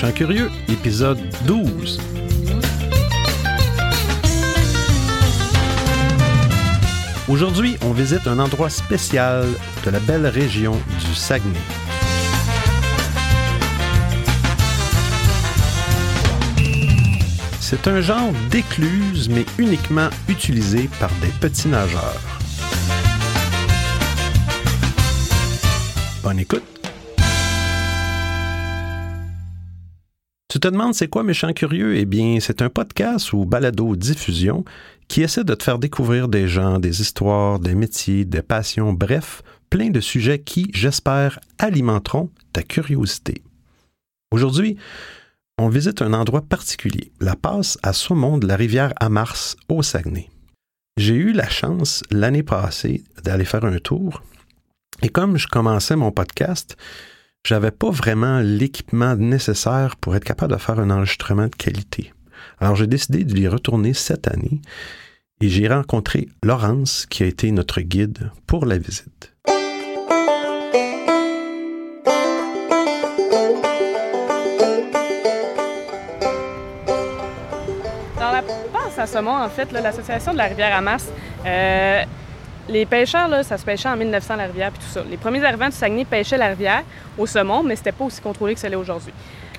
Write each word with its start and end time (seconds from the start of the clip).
Méchant 0.00 0.12
Curieux, 0.12 0.48
épisode 0.68 1.18
12. 1.44 1.98
Aujourd'hui, 7.28 7.76
on 7.82 7.90
visite 7.90 8.28
un 8.28 8.38
endroit 8.38 8.70
spécial 8.70 9.44
de 9.84 9.90
la 9.90 9.98
belle 9.98 10.28
région 10.28 10.80
du 11.00 11.14
Saguenay. 11.16 11.58
C'est 17.58 17.88
un 17.88 18.00
genre 18.00 18.30
d'écluse, 18.52 19.28
mais 19.28 19.46
uniquement 19.58 20.10
utilisé 20.28 20.88
par 21.00 21.10
des 21.20 21.32
petits 21.40 21.66
nageurs. 21.66 22.22
Bonne 26.22 26.38
écoute. 26.38 26.77
Tu 30.50 30.60
te 30.60 30.68
demandes 30.68 30.94
c'est 30.94 31.08
quoi 31.08 31.24
Méchant 31.24 31.52
Curieux? 31.52 31.94
Eh 31.96 32.06
bien, 32.06 32.38
c'est 32.40 32.62
un 32.62 32.70
podcast 32.70 33.34
ou 33.34 33.44
balado-diffusion 33.44 34.64
qui 35.06 35.20
essaie 35.20 35.44
de 35.44 35.52
te 35.52 35.62
faire 35.62 35.78
découvrir 35.78 36.26
des 36.26 36.48
gens, 36.48 36.78
des 36.78 37.02
histoires, 37.02 37.58
des 37.58 37.74
métiers, 37.74 38.24
des 38.24 38.40
passions, 38.40 38.94
bref, 38.94 39.42
plein 39.68 39.90
de 39.90 40.00
sujets 40.00 40.38
qui, 40.38 40.70
j'espère, 40.72 41.38
alimenteront 41.58 42.30
ta 42.54 42.62
curiosité. 42.62 43.42
Aujourd'hui, 44.30 44.78
on 45.58 45.68
visite 45.68 46.00
un 46.00 46.14
endroit 46.14 46.40
particulier, 46.40 47.12
la 47.20 47.36
passe 47.36 47.76
à 47.82 47.92
saumon 47.92 48.38
de 48.38 48.46
la 48.46 48.56
rivière 48.56 48.94
Amars 49.00 49.54
au 49.68 49.82
Saguenay. 49.82 50.30
J'ai 50.96 51.14
eu 51.14 51.32
la 51.32 51.50
chance 51.50 52.02
l'année 52.10 52.42
passée 52.42 53.04
d'aller 53.22 53.44
faire 53.44 53.66
un 53.66 53.78
tour 53.80 54.22
et 55.02 55.10
comme 55.10 55.36
je 55.36 55.46
commençais 55.46 55.94
mon 55.94 56.10
podcast, 56.10 56.78
j'avais 57.44 57.70
pas 57.70 57.90
vraiment 57.90 58.40
l'équipement 58.40 59.16
nécessaire 59.16 59.96
pour 59.96 60.16
être 60.16 60.24
capable 60.24 60.52
de 60.52 60.58
faire 60.58 60.78
un 60.78 60.90
enregistrement 60.90 61.46
de 61.46 61.54
qualité. 61.54 62.12
Alors 62.60 62.76
j'ai 62.76 62.86
décidé 62.86 63.24
de 63.24 63.36
y 63.36 63.48
retourner 63.48 63.94
cette 63.94 64.28
année 64.28 64.60
et 65.40 65.48
j'ai 65.48 65.68
rencontré 65.68 66.28
Laurence 66.42 67.06
qui 67.06 67.22
a 67.22 67.26
été 67.26 67.50
notre 67.52 67.80
guide 67.80 68.30
pour 68.46 68.66
la 68.66 68.78
visite. 68.78 69.34
Dans 78.18 78.32
la 78.32 78.42
passe 78.42 78.98
à 78.98 79.06
saumon, 79.06 79.30
en 79.30 79.48
fait, 79.48 79.70
l'association 79.70 80.32
de 80.32 80.38
la 80.38 80.46
rivière 80.46 80.76
Amas, 80.76 81.06
euh, 81.46 82.02
les 82.68 82.86
pêcheurs, 82.86 83.28
là, 83.28 83.42
ça 83.42 83.56
se 83.58 83.64
pêchait 83.64 83.88
en 83.88 83.96
1900 83.96 84.36
la 84.36 84.44
rivière 84.44 84.70
puis 84.70 84.80
tout 84.80 84.92
ça. 84.92 85.02
Les 85.08 85.16
premiers 85.16 85.44
arrivants 85.44 85.68
du 85.68 85.74
Saguenay 85.76 86.04
pêchaient 86.04 86.38
la 86.38 86.48
rivière 86.48 86.82
au 87.16 87.26
saumon, 87.26 87.62
mais 87.62 87.76
c'était 87.76 87.92
pas 87.92 88.04
aussi 88.04 88.20
contrôlé 88.20 88.54
que 88.54 88.60
ça 88.60 88.68
l'est 88.68 88.76
aujourd'hui. 88.76 89.12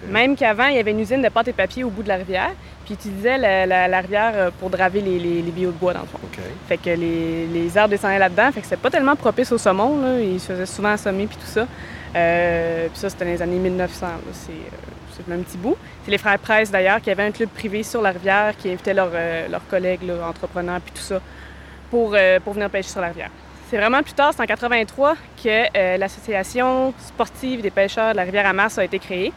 Même 0.08 0.36
qu'avant, 0.38 0.68
il 0.68 0.76
y 0.76 0.80
avait 0.80 0.92
une 0.92 1.02
usine 1.02 1.22
de 1.22 1.28
pâte 1.28 1.50
et 1.50 1.54
papier 1.54 1.84
au 1.84 1.90
bout 1.90 2.04
de 2.04 2.08
la 2.08 2.16
rivière, 2.16 2.52
puis 2.86 2.94
ils 2.94 2.94
utilisaient 2.94 3.38
la, 3.38 3.66
la- 3.66 3.88
la 3.90 4.00
rivière 4.00 4.32
euh, 4.34 4.50
pour 4.58 4.70
draver 4.70 5.02
les, 5.02 5.20
les, 5.20 5.42
les 5.42 5.52
billots 5.52 5.72
de 5.72 5.76
bois, 5.78 5.94
dans 5.94 6.02
le 6.02 6.06
fond. 6.08 6.20
Fait 6.70 6.78
que 6.78 6.90
les, 6.92 7.48
les 7.48 7.78
arbres 7.78 7.90
descendaient 7.90 8.18
là-dedans, 8.20 8.50
fait 8.54 8.62
que 8.62 8.66
c'était 8.66 8.78
pas 8.82 8.90
tellement 8.90 9.18
propice 9.18 9.52
au 9.52 9.58
saumon, 9.58 10.02
là. 10.02 10.20
Ils 10.22 10.40
se 10.40 10.54
faisaient 10.54 10.66
souvent 10.66 10.92
assommer 10.92 11.28
puis 11.28 11.36
tout 11.36 11.46
ça. 11.52 11.68
Euh, 12.16 12.88
puis 12.90 12.98
ça, 13.00 13.10
c'était 13.10 13.26
dans 13.26 13.32
les 13.32 13.42
années 13.42 13.58
1900, 13.60 14.06
là. 14.08 14.14
C'est, 14.32 14.52
euh, 14.52 14.56
c'est 15.12 15.28
le 15.28 15.36
même 15.36 15.44
petit 15.44 15.58
bout. 15.58 15.76
C'est 16.06 16.12
les 16.12 16.18
frères 16.18 16.40
Price, 16.40 16.72
d'ailleurs, 16.72 17.02
qui 17.02 17.12
avaient 17.12 17.24
un 17.24 17.32
club 17.32 17.50
privé 17.50 17.84
sur 17.84 18.02
la 18.02 18.12
rivière, 18.12 18.54
qui 18.58 18.70
invitaient 18.70 18.94
leurs, 18.94 19.12
euh, 19.14 19.48
leurs 19.50 19.68
collègues, 19.68 20.00
entrepreneurs 20.28 20.80
puis 20.80 20.94
tout 20.96 21.02
ça, 21.02 21.20
pour, 21.90 22.14
euh, 22.14 22.40
pour 22.40 22.54
venir 22.54 22.70
pêcher 22.70 22.90
sur 22.90 23.02
la 23.02 23.08
rivière. 23.08 23.30
C'est 23.70 23.78
vraiment 23.78 24.02
plus 24.02 24.14
tard, 24.14 24.32
c'est 24.36 24.42
en 24.42 24.46
83, 24.46 25.16
que 25.44 25.78
euh, 25.78 25.98
l'association 25.98 26.94
sportive 27.00 27.62
des 27.62 27.70
pêcheurs 27.70 28.12
de 28.12 28.18
la 28.18 28.24
rivière 28.24 28.48
Amas 28.48 28.78
a 28.78 28.84
été 28.84 28.98
créée. 28.98 29.32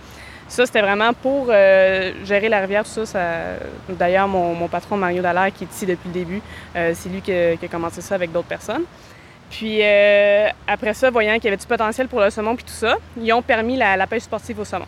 Ça, 0.49 0.67
c'était 0.67 0.83
vraiment 0.83 1.13
pour 1.13 1.47
euh, 1.49 2.13
gérer 2.25 2.49
la 2.49 2.61
rivière, 2.61 2.87
ça. 2.87 3.05
D'ailleurs, 3.89 4.29
mon, 4.29 4.69
patron 4.69 4.97
Mario 4.97 5.23
Dallaire, 5.23 5.53
qui 5.55 5.65
est 5.65 5.73
ici 5.73 5.87
depuis 5.87 6.09
le 6.09 6.13
début, 6.13 6.43
c'est 6.75 7.09
lui 7.09 7.23
qui 7.23 7.33
a, 7.33 7.57
commencé 7.71 8.03
ça 8.03 8.17
avec 8.17 8.33
d'autres 8.33 8.49
personnes. 8.49 8.83
Puis 9.49 9.81
après 10.67 10.93
ça, 10.93 11.11
voyant 11.11 11.35
qu'il 11.37 11.45
y 11.45 11.49
avait 11.49 11.57
du 11.57 11.67
potentiel 11.67 12.09
pour 12.09 12.21
le 12.21 12.29
saumon 12.29 12.55
puis 12.55 12.65
tout 12.65 12.73
ça, 12.73 12.97
ils 13.19 13.33
ont 13.33 13.41
permis 13.41 13.77
la, 13.77 13.97
la 13.97 14.07
pêche 14.07 14.25
sportive 14.25 14.61
au 14.61 14.65
saumon. 14.67 14.87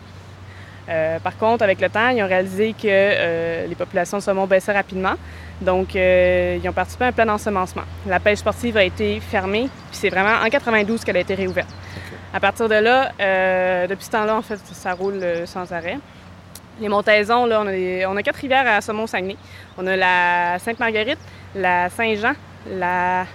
Par 1.23 1.35
contre, 1.39 1.63
avec 1.63 1.81
le 1.81 1.89
temps, 1.89 2.09
ils 2.09 2.21
ont 2.21 2.27
réalisé 2.27 2.75
que 2.79 3.65
les 3.67 3.75
populations 3.75 4.17
de 4.17 4.23
saumon 4.23 4.45
baissaient 4.45 4.73
rapidement. 4.73 5.15
Donc, 5.61 5.95
euh, 5.95 6.59
ils 6.61 6.67
ont 6.69 6.73
participé 6.73 7.05
à 7.05 7.07
un 7.07 7.11
plan 7.11 7.25
d'ensemencement. 7.25 7.83
La 8.07 8.19
pêche 8.19 8.39
sportive 8.39 8.75
a 8.77 8.83
été 8.83 9.19
fermée, 9.21 9.69
puis 9.89 9.97
c'est 9.99 10.09
vraiment 10.09 10.43
en 10.45 10.49
92 10.49 11.03
qu'elle 11.03 11.17
a 11.17 11.21
été 11.21 11.33
réouverte. 11.35 11.69
À 12.33 12.39
partir 12.41 12.67
de 12.67 12.75
là, 12.75 13.11
euh, 13.19 13.87
depuis 13.87 14.03
ce 14.05 14.11
temps-là, 14.11 14.35
en 14.35 14.41
fait, 14.41 14.59
ça 14.73 14.93
roule 14.93 15.19
euh, 15.23 15.45
sans 15.45 15.71
arrêt. 15.71 15.97
Les 16.81 16.89
montaisons, 16.89 17.45
là, 17.45 17.61
on 17.61 17.67
a, 17.67 17.71
des- 17.71 18.05
on 18.05 18.17
a 18.17 18.21
quatre 18.21 18.35
rivières 18.35 18.67
à 18.67 18.81
Saumon-Saguenay. 18.81 19.37
On 19.77 19.87
a 19.87 19.95
la 19.95 20.59
Sainte-Marguerite, 20.59 21.19
la 21.55 21.89
Saint-Jean, 21.89 22.33
la 22.69 23.25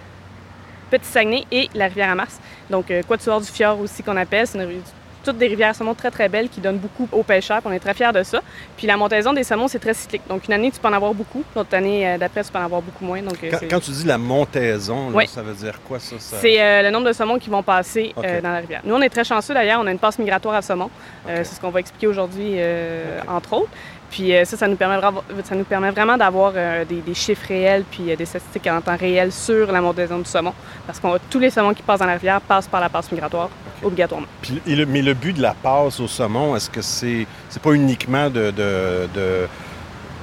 Petit-Saguenay 0.91 1.47
et 1.51 1.71
la 1.75 1.87
rivière 1.87 2.11
Amas. 2.11 2.39
Donc, 2.69 2.91
euh, 2.91 3.03
Quatuor 3.03 3.41
du 3.41 3.47
Fjord 3.47 3.81
aussi 3.81 4.03
qu'on 4.03 4.17
appelle. 4.19 4.47
C'est 4.47 4.59
une 4.59 4.65
ri- 4.69 4.83
toutes 5.25 5.39
des 5.39 5.47
rivières 5.47 5.75
saumon 5.75 5.95
très, 5.95 6.11
très 6.11 6.29
belles 6.29 6.49
qui 6.49 6.61
donnent 6.61 6.79
beaucoup 6.79 7.09
aux 7.13 7.23
pêcheurs. 7.23 7.61
puis 7.61 7.69
on 7.71 7.73
est 7.73 7.81
très 7.81 7.95
fiers 7.95 8.13
de 8.13 8.23
ça. 8.23 8.41
Puis 8.77 8.87
la 8.87 8.97
montaison 8.97 9.33
des 9.33 9.45
saumons, 9.45 9.69
c'est 9.69 9.79
très 9.79 9.95
cyclique. 9.95 10.23
Donc, 10.29 10.47
une 10.47 10.55
année, 10.55 10.71
tu 10.71 10.81
peux 10.81 10.89
en 10.89 10.93
avoir 10.93 11.15
beaucoup. 11.15 11.45
L'autre 11.55 11.75
année 11.75 12.09
euh, 12.09 12.19
d'après, 12.19 12.43
tu 12.43 12.51
peux 12.51 12.59
en 12.59 12.65
avoir 12.65 12.83
beaucoup 12.83 13.05
moins. 13.05 13.23
Donc, 13.23 13.43
euh, 13.43 13.51
Quand, 13.69 13.81
tu 13.81 13.91
dis 13.91 14.05
la 14.05 14.19
montaison, 14.19 15.11
là, 15.11 15.17
Oui. 15.17 15.27
ça 15.27 15.43
veut 15.43 15.55
dire 15.55 15.81
quoi 15.87 15.99
ça? 15.99 16.17
ça? 16.19 16.37
c'est 16.41 16.61
euh, 16.61 16.83
le 16.83 16.91
nombre 16.91 17.07
de 17.07 17.13
saumons 17.13 17.39
qui 17.39 17.51
vont 17.51 17.63
passer 17.63 18.15
euh, 18.19 18.41
dans 18.41 18.51
la 18.51 18.59
rivière. 18.59 18.81
Nous, 18.85 18.95
on 18.95 19.03
est 19.03 19.09
très 19.09 19.25
chanceux 19.25 19.55
d'ailleurs. 19.55 19.81
On 19.81 19.87
a 19.87 19.93
une 19.93 19.99
passe 19.99 20.19
migratoire 20.19 20.55
à 20.55 20.63
saumon. 20.63 20.91
C'est 21.27 21.45
ce 21.45 21.61
qu'on 21.61 21.71
va 21.71 21.81
expliquer 21.81 22.07
aujourd'hui, 22.07 22.57
entre 23.29 23.53
autres. 23.55 23.71
Puis 24.11 24.35
euh, 24.35 24.45
ça, 24.45 24.57
ça 24.57 24.67
nous 24.67 24.77
permet, 24.77 24.97
vra- 24.99 25.23
ça 25.45 25.55
nous 25.55 25.65
permet 25.65 25.91
vraiment 25.91 26.17
d'avoir 26.17 26.53
euh, 26.57 26.85
des, 26.85 27.01
des 27.01 27.15
chiffres 27.15 27.47
réels 27.47 27.85
puis 27.91 28.11
euh, 28.11 28.17
des 28.17 28.25
statistiques 28.27 28.67
en 28.67 28.81
temps 28.81 28.97
réel 28.97 29.31
sur 29.31 29.71
la 29.71 29.81
montaison 29.81 30.19
du 30.19 30.25
saumon. 30.25 30.53
Parce 30.87 30.99
que 30.99 31.07
tous 31.31 31.39
les 31.39 31.51
saumons 31.51 31.73
qui 31.75 31.83
passent 31.83 32.01
dans 32.01 32.07
la 32.07 32.15
rivière 32.15 32.41
passent 32.41 32.67
par 32.67 32.81
la 32.81 32.89
passe 32.89 33.11
migratoire, 33.13 33.49
obligatoirement. 33.85 34.27
Puis, 34.43 34.61
le- 34.67 34.85
mais 34.87 35.01
le 35.03 35.15
but 35.15 35.37
de 35.37 35.43
la 35.43 35.55
passe 35.55 36.01
au 36.01 36.09
saumon, 36.09 36.57
est-ce 36.57 36.69
que 36.69 36.83
c'est 36.83 37.27
c'est 37.49 37.63
pas 37.63 37.73
uniquement 37.73 38.29
de, 38.29 38.51
de, 38.51 39.09
de, 39.15 39.47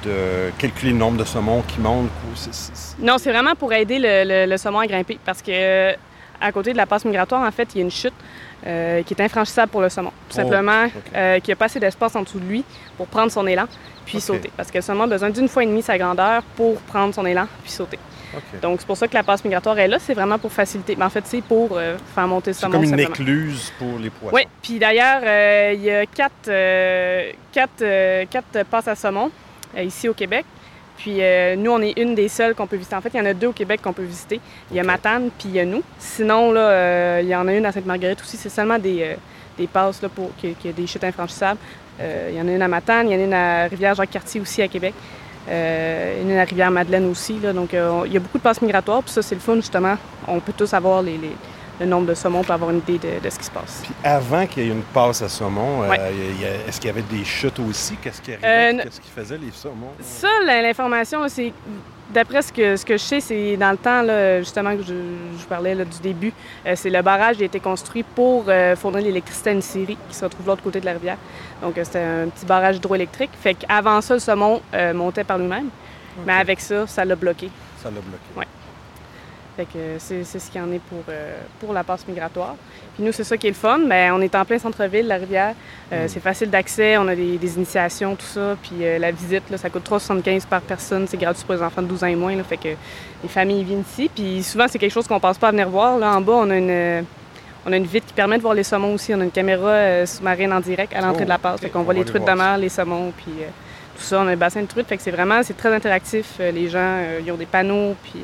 de 0.04 0.50
calculer 0.58 0.92
le 0.92 0.98
nombre 0.98 1.16
de 1.18 1.24
saumons 1.24 1.62
qui 1.66 1.80
montent? 1.80 2.10
ou 2.30 2.36
c'est- 2.36 2.52
c'est- 2.54 2.72
c'est- 2.74 3.02
Non, 3.02 3.16
c'est 3.18 3.30
vraiment 3.32 3.54
pour 3.54 3.72
aider 3.72 3.98
le, 3.98 4.24
le- 4.24 4.50
le 4.50 4.56
saumon 4.58 4.80
à 4.80 4.86
grimper. 4.86 5.18
Parce 5.24 5.40
que 5.42 5.50
euh, 5.50 5.92
à 6.40 6.52
côté 6.52 6.72
de 6.72 6.76
la 6.76 6.86
passe 6.86 7.04
migratoire, 7.04 7.42
en 7.42 7.50
fait, 7.50 7.68
il 7.74 7.78
y 7.78 7.80
a 7.80 7.84
une 7.84 7.90
chute 7.90 8.12
euh, 8.66 9.02
qui 9.02 9.14
est 9.14 9.22
infranchissable 9.22 9.70
pour 9.70 9.80
le 9.80 9.88
saumon. 9.88 10.10
Tout 10.10 10.14
Oh, 10.38 10.42
simplement, 10.42 10.86
euh, 11.14 11.36
qu'il 11.40 11.48
n'y 11.48 11.52
a 11.52 11.56
pas 11.56 11.66
assez 11.66 11.80
d'espace 11.80 12.14
en 12.16 12.22
dessous 12.22 12.40
de 12.40 12.44
lui 12.46 12.64
pour 12.96 13.06
prendre 13.06 13.30
son 13.32 13.46
élan 13.46 13.66
puis 14.04 14.20
sauter. 14.20 14.50
Parce 14.56 14.70
que 14.70 14.78
le 14.78 14.82
saumon 14.82 15.04
a 15.04 15.06
besoin 15.06 15.30
d'une 15.30 15.48
fois 15.48 15.62
et 15.62 15.66
demie 15.66 15.82
sa 15.82 15.96
grandeur 15.98 16.42
pour 16.56 16.76
prendre 16.80 17.14
son 17.14 17.24
élan 17.26 17.46
puis 17.62 17.70
sauter. 17.72 17.98
Donc, 18.62 18.80
c'est 18.80 18.86
pour 18.86 18.96
ça 18.96 19.08
que 19.08 19.14
la 19.14 19.22
passe 19.22 19.42
migratoire 19.44 19.78
est 19.78 19.88
là. 19.88 19.98
C'est 19.98 20.14
vraiment 20.14 20.38
pour 20.38 20.52
faciliter. 20.52 20.94
Mais 20.96 21.04
en 21.04 21.10
fait, 21.10 21.24
c'est 21.26 21.40
pour 21.42 21.70
euh, 21.76 21.96
faire 22.14 22.26
monter 22.28 22.50
le 22.50 22.54
C'est 22.54 22.60
saumon. 22.60 22.72
comme 22.74 22.82
une 22.84 22.90
simplement. 22.90 23.08
écluse 23.10 23.72
pour 23.78 23.98
les 23.98 24.10
poissons. 24.10 24.34
Oui, 24.36 24.42
puis 24.62 24.78
d'ailleurs, 24.78 25.22
il 25.74 25.82
y 25.82 25.90
a 25.90 26.04
quatre, 26.06 26.50
quatre, 27.52 28.24
quatre 28.30 28.64
passes 28.66 28.88
à 28.88 28.94
saumon 28.94 29.30
ici 29.78 30.08
au 30.08 30.14
Québec. 30.14 30.44
Puis 30.98 31.18
euh, 31.20 31.54
nous, 31.56 31.70
on 31.70 31.80
est 31.80 31.96
une 31.98 32.14
des 32.14 32.28
seules 32.28 32.54
qu'on 32.54 32.66
peut 32.66 32.76
visiter. 32.76 32.96
En 32.96 33.00
fait, 33.00 33.10
il 33.14 33.18
y 33.18 33.20
en 33.20 33.26
a 33.26 33.32
deux 33.34 33.46
au 33.48 33.52
Québec 33.52 33.80
qu'on 33.82 33.92
peut 33.92 34.02
visiter. 34.02 34.40
Il 34.70 34.76
y 34.76 34.80
a. 34.80 34.82
Matane, 34.82 35.30
puis 35.38 35.48
il 35.48 35.54
y 35.54 35.60
a 35.60 35.64
nous. 35.64 35.82
Sinon, 35.98 36.50
là, 36.52 36.60
euh, 36.60 37.20
il 37.22 37.28
y 37.28 37.36
en 37.36 37.46
a 37.46 37.54
une 37.54 37.64
à 37.66 37.72
Sainte-Marguerite 37.72 38.20
aussi. 38.20 38.36
C'est 38.36 38.48
seulement 38.48 38.78
des, 38.78 39.02
euh, 39.02 39.14
des 39.56 39.66
passes 39.68 40.02
là, 40.02 40.08
pour 40.08 40.34
qu'il 40.36 40.54
y 40.64 40.68
ait 40.68 40.72
des 40.72 40.86
chutes 40.86 41.04
infranchissables. 41.04 41.58
Euh, 42.00 42.28
il 42.32 42.36
y 42.36 42.40
en 42.40 42.48
a 42.48 42.52
une 42.52 42.62
à 42.62 42.68
Matane, 42.68 43.08
il 43.08 43.12
y 43.14 43.16
en 43.16 43.20
a 43.20 43.24
une 43.24 43.34
à 43.34 43.64
Rivière-Jacques-Cartier 43.68 44.40
aussi 44.40 44.60
à 44.62 44.68
Québec. 44.68 44.94
Euh, 45.48 46.22
une 46.22 46.36
à 46.36 46.44
Rivière-Madeleine 46.44 47.10
aussi. 47.10 47.38
Là. 47.40 47.52
Donc, 47.52 47.72
euh, 47.74 48.02
il 48.06 48.12
y 48.12 48.16
a 48.16 48.20
beaucoup 48.20 48.38
de 48.38 48.42
passes 48.42 48.60
migratoires. 48.60 49.02
Puis 49.02 49.12
ça, 49.12 49.22
c'est 49.22 49.34
le 49.34 49.40
fun, 49.40 49.54
justement. 49.56 49.96
On 50.26 50.40
peut 50.40 50.52
tous 50.56 50.74
avoir 50.74 51.00
les, 51.02 51.16
les- 51.16 51.36
le 51.80 51.86
nombre 51.86 52.06
de 52.06 52.14
saumons 52.14 52.42
pour 52.42 52.52
avoir 52.54 52.70
une 52.70 52.78
idée 52.78 52.98
de- 52.98 53.20
de 53.24 53.30
ce 53.30 53.38
qui 53.38 53.44
se 53.44 53.50
passe. 53.50 53.82
Puis 53.84 53.92
avant 54.04 54.46
qu'il 54.46 54.64
y 54.64 54.68
ait 54.68 54.72
une 54.72 54.82
passe 54.82 55.22
à 55.22 55.28
saumon, 55.28 55.82
euh, 55.84 55.88
Ouais. 55.90 56.00
est-ce 56.66 56.80
qu'il 56.80 56.88
y 56.88 56.90
avait 56.90 57.02
des 57.02 57.24
chutes 57.24 57.58
aussi? 57.60 57.96
Qu'est-ce 58.02 58.20
qui 58.20 58.32
Euh, 58.32 58.36
arrivait? 58.42 58.70
n- 58.70 58.80
Qu'est-ce 58.84 59.00
qu'ils 59.00 59.12
faisaient 59.12 59.38
les 59.38 59.52
saumons? 59.52 59.92
Ça, 60.00 60.28
l'information, 60.46 61.26
c'est 61.28 61.52
d'après 62.12 62.42
ce 62.42 62.52
que, 62.52 62.76
ce 62.76 62.84
que 62.84 62.94
je 62.94 63.02
sais, 63.02 63.20
c'est 63.20 63.56
dans 63.56 63.70
le 63.70 63.76
temps, 63.76 64.02
là, 64.02 64.38
justement, 64.40 64.74
que 64.76 64.82
je, 64.82 64.94
je 65.40 65.44
parlais 65.46 65.74
là, 65.74 65.84
du 65.84 65.98
début, 66.02 66.32
euh, 66.66 66.72
c'est 66.74 66.90
le 66.90 67.02
barrage 67.02 67.36
qui 67.36 67.42
a 67.42 67.46
été 67.46 67.60
construit 67.60 68.02
pour 68.02 68.46
euh, 68.48 68.74
fournir 68.76 69.02
l'électricité 69.02 69.50
à 69.50 69.52
une 69.52 69.62
scierie 69.62 69.98
qui 70.08 70.16
se 70.16 70.24
retrouve 70.24 70.44
de 70.46 70.50
l'autre 70.50 70.62
côté 70.62 70.80
de 70.80 70.86
la 70.86 70.92
rivière. 70.94 71.18
Donc, 71.62 71.76
euh, 71.78 71.84
c'était 71.84 71.98
un 72.00 72.28
petit 72.28 72.46
barrage 72.46 72.76
hydroélectrique. 72.76 73.30
Fait 73.40 73.54
qu'avant 73.54 74.00
ça, 74.00 74.14
le 74.14 74.20
saumon 74.20 74.60
euh, 74.74 74.92
montait 74.94 75.24
par 75.24 75.38
lui-même. 75.38 75.68
Mais 76.26 76.32
avec 76.32 76.58
ça, 76.60 76.84
ça 76.88 77.04
l'a 77.04 77.14
bloqué. 77.14 77.48
Ça 77.80 77.88
l'a 77.90 78.00
bloqué. 78.00 78.48
Fait 79.58 79.64
que 79.64 79.96
c'est 79.98 80.22
ce 80.22 80.50
qu'il 80.52 80.60
y 80.60 80.64
en 80.64 80.70
est 80.70 80.78
pour, 80.78 81.02
euh, 81.08 81.36
pour 81.58 81.72
la 81.72 81.82
passe 81.82 82.06
migratoire. 82.06 82.54
Puis 82.94 83.02
nous, 83.02 83.10
c'est 83.10 83.24
ça 83.24 83.36
qui 83.36 83.48
est 83.48 83.50
le 83.50 83.56
fun. 83.56 83.80
Bien, 83.80 84.14
on 84.14 84.20
est 84.20 84.32
en 84.36 84.44
plein 84.44 84.56
centre-ville, 84.60 85.08
la 85.08 85.16
rivière. 85.16 85.54
Euh, 85.92 86.04
Mm. 86.04 86.08
C'est 86.08 86.20
facile 86.20 86.48
d'accès, 86.48 86.96
on 86.96 87.08
a 87.08 87.16
des, 87.16 87.38
des 87.38 87.56
initiations, 87.56 88.14
tout 88.14 88.24
ça. 88.24 88.56
Puis 88.62 88.76
euh, 88.82 89.00
la 89.00 89.10
visite, 89.10 89.50
là, 89.50 89.58
ça 89.58 89.68
coûte 89.68 89.84
3,75 89.90 90.46
par 90.46 90.60
personne. 90.60 91.08
C'est 91.08 91.16
gratuit 91.16 91.42
pour 91.44 91.56
les 91.56 91.62
enfants 91.62 91.82
de 91.82 91.88
12 91.88 92.04
ans 92.04 92.06
et 92.06 92.14
moins. 92.14 92.36
là. 92.36 92.44
fait 92.44 92.56
que 92.56 92.68
les 92.68 93.28
familles 93.28 93.64
viennent 93.64 93.80
ici. 93.80 94.08
Puis 94.14 94.44
souvent, 94.44 94.66
c'est 94.68 94.78
quelque 94.78 94.92
chose 94.92 95.08
qu'on 95.08 95.16
ne 95.16 95.20
pense 95.20 95.38
pas 95.38 95.48
à 95.48 95.50
venir 95.50 95.68
voir. 95.68 95.98
Là, 95.98 96.12
en 96.14 96.20
bas, 96.20 96.34
on 96.36 96.50
a 96.50 96.56
une, 96.56 97.04
On 97.66 97.72
a 97.72 97.76
une 97.76 97.84
vitre 97.86 98.06
qui 98.06 98.14
permet 98.14 98.36
de 98.36 98.42
voir 98.42 98.54
les 98.54 98.62
saumons 98.62 98.94
aussi. 98.94 99.12
On 99.12 99.20
a 99.20 99.24
une 99.24 99.32
caméra 99.32 100.06
sous-marine 100.06 100.52
en 100.52 100.60
direct 100.60 100.94
à 100.94 101.00
l'entrée 101.00 101.22
Oh, 101.22 101.24
de 101.24 101.28
la 101.30 101.38
passe. 101.38 101.56
ok. 101.56 101.62
Fait 101.62 101.68
qu'on 101.70 101.82
voit 101.82 101.94
les 101.94 102.04
truites 102.04 102.24
de 102.24 102.30
mer, 102.32 102.58
les 102.58 102.68
saumons, 102.68 103.12
puis 103.16 103.32
tout 103.96 104.02
ça. 104.04 104.20
On 104.20 104.28
a 104.28 104.30
un 104.30 104.36
bassin 104.36 104.62
de 104.62 104.66
truites. 104.66 104.86
Fait 104.86 104.96
que 104.96 105.02
c'est 105.02 105.10
vraiment, 105.10 105.42
c'est 105.42 105.56
très 105.56 105.74
interactif. 105.74 106.38
Les 106.38 106.68
gens, 106.68 107.00
ils 107.24 107.32
ont 107.32 107.36
des 107.36 107.46
panneaux, 107.46 107.96
puis 108.04 108.20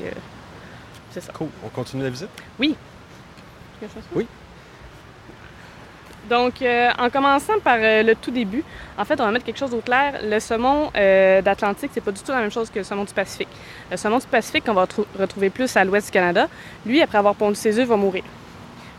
c'est 1.15 1.21
ça. 1.23 1.33
Cool. 1.33 1.49
On 1.65 1.69
continue 1.69 2.03
la 2.03 2.11
visite? 2.11 2.29
Oui. 2.59 2.77
Donc, 6.29 6.63
euh, 6.63 6.89
en 6.99 7.11
commençant 7.11 7.59
par 7.63 7.77
euh, 7.79 8.03
le 8.03 8.15
tout 8.15 8.31
début, 8.31 8.65
en 8.97 9.05
fait, 9.05 9.21
on 9.21 9.25
va 9.25 9.31
mettre 9.31 9.45
quelque 9.45 9.59
chose 9.59 9.75
au 9.75 9.81
clair. 9.83 10.21
Le 10.23 10.41
saumon 10.41 10.91
euh, 10.97 11.43
d'Atlantique, 11.43 11.91
c'est 11.93 12.01
pas 12.01 12.13
du 12.13 12.21
tout 12.23 12.33
la 12.33 12.39
même 12.41 12.51
chose 12.51 12.71
que 12.71 12.79
le 12.79 12.85
saumon 12.85 13.05
du 13.05 13.13
Pacifique. 13.13 13.49
Le 13.91 13.97
saumon 13.99 14.19
du 14.19 14.27
Pacifique, 14.27 14.65
qu'on 14.65 14.73
va 14.73 14.85
retrou- 14.87 15.05
retrouver 15.19 15.51
plus 15.51 15.77
à 15.77 15.85
l'ouest 15.85 16.07
du 16.07 16.13
Canada, 16.13 16.49
lui, 16.87 17.03
après 17.03 17.19
avoir 17.19 17.35
pondu 17.35 17.57
ses 17.57 17.79
œufs, 17.79 17.87
va 17.87 17.97
mourir. 17.97 18.25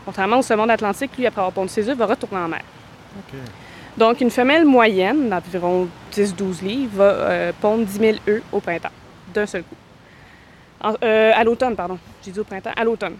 Contrairement 0.04 0.38
au 0.38 0.42
saumon 0.42 0.66
d'Atlantique, 0.66 1.16
lui, 1.18 1.26
après 1.26 1.40
avoir 1.40 1.52
pondu 1.52 1.68
ses 1.68 1.88
œufs, 1.88 1.96
va 1.96 2.06
retourner 2.06 2.38
en 2.38 2.48
mer. 2.48 2.62
OK. 3.18 3.36
Donc, 3.96 4.20
une 4.20 4.30
femelle 4.30 4.64
moyenne, 4.64 5.28
d'environ 5.28 5.88
10-12 6.12 6.62
livres, 6.62 6.92
va 6.96 7.04
euh, 7.04 7.52
pondre 7.60 7.84
10 7.86 7.98
000 7.98 8.16
œufs 8.28 8.42
au 8.52 8.60
printemps, 8.60 8.90
d'un 9.34 9.46
seul 9.46 9.64
coup. 9.64 9.74
En- 10.82 10.94
euh, 11.02 11.32
à 11.34 11.42
l'automne, 11.44 11.74
pardon. 11.76 11.98
J'ai 12.24 12.30
dit 12.32 12.40
au 12.40 12.44
printemps, 12.44 12.70
à 12.76 12.84
l'automne. 12.84 13.14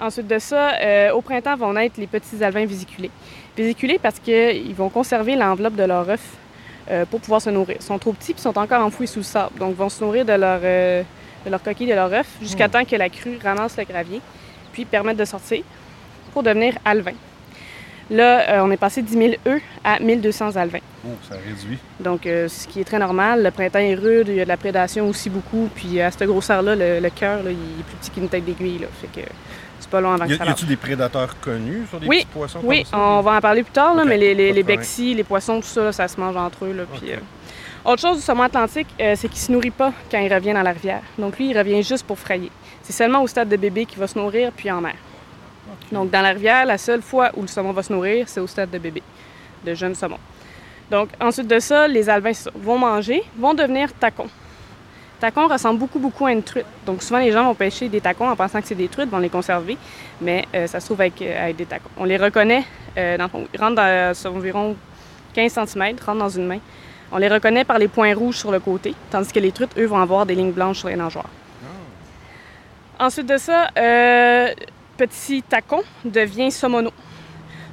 Ensuite 0.00 0.26
de 0.26 0.38
ça, 0.38 0.72
euh, 0.80 1.12
au 1.12 1.20
printemps 1.20 1.56
vont 1.56 1.72
naître 1.74 1.96
les 1.98 2.06
petits 2.06 2.42
alevins 2.42 2.66
vésiculés. 2.66 3.10
Vésiculés 3.56 3.98
parce 4.02 4.18
qu'ils 4.18 4.74
vont 4.74 4.88
conserver 4.88 5.36
l'enveloppe 5.36 5.74
de 5.76 5.84
leur 5.84 6.08
œuf 6.08 6.22
euh, 6.90 7.04
pour 7.06 7.20
pouvoir 7.20 7.40
se 7.40 7.50
nourrir. 7.50 7.76
Ils 7.78 7.84
sont 7.84 7.98
trop 7.98 8.12
petits 8.12 8.32
et 8.32 8.40
sont 8.40 8.56
encore 8.58 8.84
enfouis 8.84 9.06
sous 9.06 9.20
le 9.20 9.24
sable. 9.24 9.58
Donc, 9.58 9.70
ils 9.70 9.76
vont 9.76 9.88
se 9.88 10.02
nourrir 10.02 10.24
de 10.24 10.32
leur, 10.32 10.60
de 10.60 11.50
leur 11.50 11.62
coquille, 11.62 11.86
de 11.88 11.94
leur 11.94 12.12
œuf, 12.12 12.26
jusqu'à 12.40 12.68
temps 12.68 12.84
que 12.84 12.96
la 12.96 13.08
crue 13.08 13.38
ramasse 13.42 13.76
le 13.76 13.84
gravier, 13.84 14.20
puis 14.72 14.84
permette 14.84 15.16
de 15.18 15.24
sortir 15.24 15.62
pour 16.32 16.42
devenir 16.42 16.74
alevins. 16.84 17.12
Là, 18.12 18.48
euh, 18.50 18.60
on 18.62 18.70
est 18.70 18.76
passé 18.76 19.02
de 19.02 19.06
10 19.08 19.12
000 19.14 19.32
œufs 19.48 19.62
à 19.82 19.98
1200 19.98 20.56
alevins. 20.56 20.78
Oh, 21.06 21.10
ça 21.28 21.34
réduit. 21.36 21.78
Donc, 21.98 22.26
euh, 22.26 22.46
ce 22.46 22.68
qui 22.68 22.80
est 22.80 22.84
très 22.84 22.98
normal. 22.98 23.42
Le 23.42 23.50
printemps 23.50 23.78
est 23.78 23.94
rude, 23.94 24.28
il 24.28 24.34
y 24.36 24.40
a 24.40 24.44
de 24.44 24.48
la 24.48 24.56
prédation 24.58 25.08
aussi 25.08 25.30
beaucoup. 25.30 25.68
Puis 25.74 26.00
à 26.00 26.10
cette 26.10 26.24
grosseur-là, 26.28 26.76
le, 26.76 27.00
le 27.00 27.10
cœur, 27.10 27.40
il 27.44 27.50
est 27.50 27.82
plus 27.84 27.96
petit 28.00 28.10
qu'une 28.10 28.28
tête 28.28 28.44
d'aiguille. 28.44 28.78
là. 28.80 28.86
Fait 29.00 29.20
que 29.22 29.26
c'est 29.80 29.88
pas 29.90 30.00
long 30.00 30.12
avant 30.12 30.26
Y, 30.26 30.28
que 30.28 30.34
a- 30.34 30.38
ça 30.38 30.44
y 30.44 30.48
a-tu 30.50 30.66
des 30.66 30.76
prédateurs 30.76 31.40
connus 31.40 31.86
sur 31.88 31.98
des 32.00 32.06
Oui, 32.06 32.18
petits 32.18 32.26
poissons 32.26 32.60
Oui, 32.62 32.82
comme 32.84 32.90
ça? 32.90 32.98
on 32.98 33.20
va 33.22 33.32
en 33.36 33.40
parler 33.40 33.62
plus 33.62 33.72
tard, 33.72 33.94
là, 33.94 34.04
mais 34.04 34.18
les, 34.18 34.34
les, 34.34 34.50
de 34.50 34.54
les 34.56 34.62
problème. 34.62 34.76
bexis, 34.78 35.14
les 35.14 35.24
poissons, 35.24 35.60
tout 35.60 35.66
ça, 35.66 35.84
là, 35.84 35.92
ça 35.92 36.06
se 36.06 36.20
mange 36.20 36.36
entre 36.36 36.66
eux. 36.66 36.72
Là, 36.72 36.82
puis, 36.92 37.12
euh, 37.12 37.16
Autre 37.84 38.00
chose 38.02 38.18
du 38.18 38.22
saumon 38.22 38.42
atlantique, 38.44 38.86
euh, 39.00 39.14
c'est 39.16 39.28
qu'il 39.28 39.40
se 39.40 39.50
nourrit 39.50 39.70
pas 39.72 39.92
quand 40.10 40.18
il 40.20 40.32
revient 40.32 40.52
dans 40.52 40.62
la 40.62 40.70
rivière. 40.72 41.00
Donc 41.18 41.36
lui, 41.38 41.50
il 41.50 41.58
revient 41.58 41.82
juste 41.82 42.06
pour 42.06 42.16
frayer. 42.18 42.50
C'est 42.82 42.92
seulement 42.92 43.22
au 43.22 43.26
stade 43.26 43.48
de 43.48 43.56
bébé 43.56 43.86
qu'il 43.86 43.98
va 43.98 44.06
se 44.06 44.16
nourrir, 44.18 44.52
puis 44.56 44.70
en 44.70 44.80
mer. 44.80 44.94
Donc 45.90 46.10
dans 46.10 46.22
la 46.22 46.30
rivière, 46.30 46.64
la 46.64 46.78
seule 46.78 47.02
fois 47.02 47.30
où 47.36 47.42
le 47.42 47.48
saumon 47.48 47.72
va 47.72 47.82
se 47.82 47.92
nourrir, 47.92 48.28
c'est 48.28 48.40
au 48.40 48.46
stade 48.46 48.70
de 48.70 48.78
bébé, 48.78 49.02
de 49.64 49.74
jeune 49.74 49.94
saumon. 49.94 50.18
Donc 50.90 51.08
ensuite 51.20 51.46
de 51.46 51.58
ça, 51.58 51.88
les 51.88 52.04
ça, 52.04 52.20
vont 52.54 52.78
manger, 52.78 53.22
vont 53.38 53.54
devenir 53.54 53.92
tacons. 53.94 54.28
Tacons 55.22 55.46
ressemble 55.46 55.78
beaucoup, 55.78 56.00
beaucoup 56.00 56.26
à 56.26 56.32
une 56.32 56.42
truite. 56.42 56.66
Donc 56.84 57.02
souvent, 57.02 57.20
les 57.20 57.30
gens 57.30 57.44
vont 57.44 57.54
pêcher 57.54 57.88
des 57.88 58.00
tacons 58.00 58.28
en 58.28 58.34
pensant 58.34 58.60
que 58.60 58.66
c'est 58.66 58.74
des 58.74 58.88
truites, 58.88 59.08
vont 59.08 59.18
les 59.18 59.28
conserver, 59.28 59.78
mais 60.20 60.46
euh, 60.52 60.66
ça 60.66 60.80
se 60.80 60.86
trouve 60.86 61.00
avec, 61.00 61.22
euh, 61.22 61.44
avec 61.44 61.56
des 61.56 61.64
tacons. 61.64 61.88
On 61.96 62.04
les 62.04 62.16
reconnaît, 62.16 62.64
euh, 62.98 63.16
dans 63.16 63.30
ils 63.54 63.60
rentrent 63.60 63.76
dans, 63.76 64.14
sur 64.14 64.34
environ 64.34 64.74
15 65.34 65.52
cm, 65.52 65.96
rentrent 66.04 66.18
dans 66.18 66.28
une 66.28 66.46
main. 66.46 66.58
On 67.12 67.18
les 67.18 67.28
reconnaît 67.28 67.64
par 67.64 67.78
les 67.78 67.86
points 67.86 68.12
rouges 68.14 68.38
sur 68.38 68.50
le 68.50 68.58
côté, 68.58 68.96
tandis 69.10 69.32
que 69.32 69.38
les 69.38 69.52
truites, 69.52 69.78
eux, 69.78 69.86
vont 69.86 70.00
avoir 70.00 70.26
des 70.26 70.34
lignes 70.34 70.50
blanches 70.50 70.80
sur 70.80 70.88
les 70.88 70.96
nageoires. 70.96 71.30
Ensuite 72.98 73.26
de 73.26 73.36
ça, 73.36 73.68
petit 75.06 75.42
tacon 75.42 75.82
devient 76.04 76.50
somono. 76.52 76.90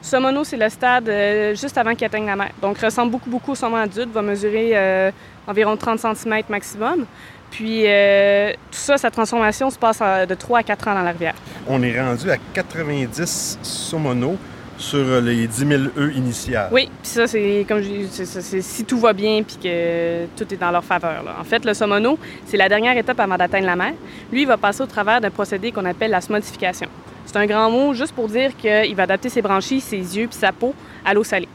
Somono, 0.02 0.44
c'est 0.44 0.58
le 0.58 0.70
stade 0.70 1.10
euh, 1.10 1.54
juste 1.56 1.78
avant 1.78 1.94
qu'il 1.94 2.06
atteigne 2.06 2.26
la 2.26 2.36
mer. 2.36 2.50
Donc, 2.62 2.80
ressemble 2.80 3.12
beaucoup, 3.12 3.30
beaucoup 3.30 3.52
au 3.52 3.56
saumon 3.56 3.76
adulte, 3.76 4.12
va 4.12 4.22
mesurer 4.22 4.72
euh, 4.74 5.12
environ 5.46 5.76
30 5.76 6.00
cm 6.00 6.42
maximum. 6.50 7.06
Puis, 7.52 7.84
euh, 7.86 8.52
tout 8.72 8.78
ça, 8.78 8.98
sa 8.98 9.12
transformation 9.12 9.70
se 9.70 9.78
passe 9.78 10.00
de 10.00 10.34
3 10.34 10.60
à 10.60 10.64
4 10.64 10.88
ans 10.88 10.94
dans 10.96 11.04
la 11.04 11.12
rivière. 11.12 11.36
On 11.68 11.82
est 11.84 12.00
rendu 12.00 12.32
à 12.32 12.38
90 12.54 13.60
saumonos 13.62 14.38
sur 14.78 15.20
les 15.22 15.46
10 15.46 15.68
000 15.68 15.82
œufs 15.98 16.16
initiales. 16.16 16.70
Oui, 16.72 16.90
puis 17.02 17.12
ça, 17.12 17.28
c'est 17.28 17.66
comme 17.68 17.82
je 17.82 17.90
dis, 17.90 18.10
c'est 18.12 18.62
si 18.62 18.86
tout 18.86 18.98
va 18.98 19.12
bien 19.12 19.44
puis 19.44 19.58
que 19.62 20.26
tout 20.38 20.52
est 20.54 20.58
dans 20.58 20.72
leur 20.72 20.84
faveur. 20.84 21.22
là. 21.24 21.36
En 21.40 21.44
fait, 21.44 21.66
le 21.66 21.74
somono, 21.74 22.18
c'est 22.46 22.58
la 22.58 22.70
dernière 22.70 22.98
étape 22.98 23.20
avant 23.20 23.36
d'atteindre 23.36 23.66
la 23.66 23.76
mer. 23.76 23.94
Lui, 24.32 24.44
il 24.44 24.48
va 24.48 24.56
passer 24.58 24.82
au 24.82 24.86
travers 24.86 25.20
d'un 25.20 25.32
procédé 25.32 25.72
qu'on 25.72 25.86
appelle 25.86 26.12
la 26.12 26.22
smodification. 26.22 26.88
C'est 27.32 27.38
un 27.38 27.46
grand 27.46 27.70
mot 27.70 27.94
juste 27.94 28.14
pour 28.14 28.28
dire 28.28 28.58
qu'il 28.58 28.96
va 28.96 29.04
adapter 29.04 29.30
ses 29.30 29.44
branchies, 29.44 29.82
ses 29.82 29.98
yeux 29.98 30.26
puis 30.26 30.36
sa 30.36 30.52
peau 30.52 30.74
à 31.06 31.14
l'eau 31.14 31.24
salée. 31.24 31.48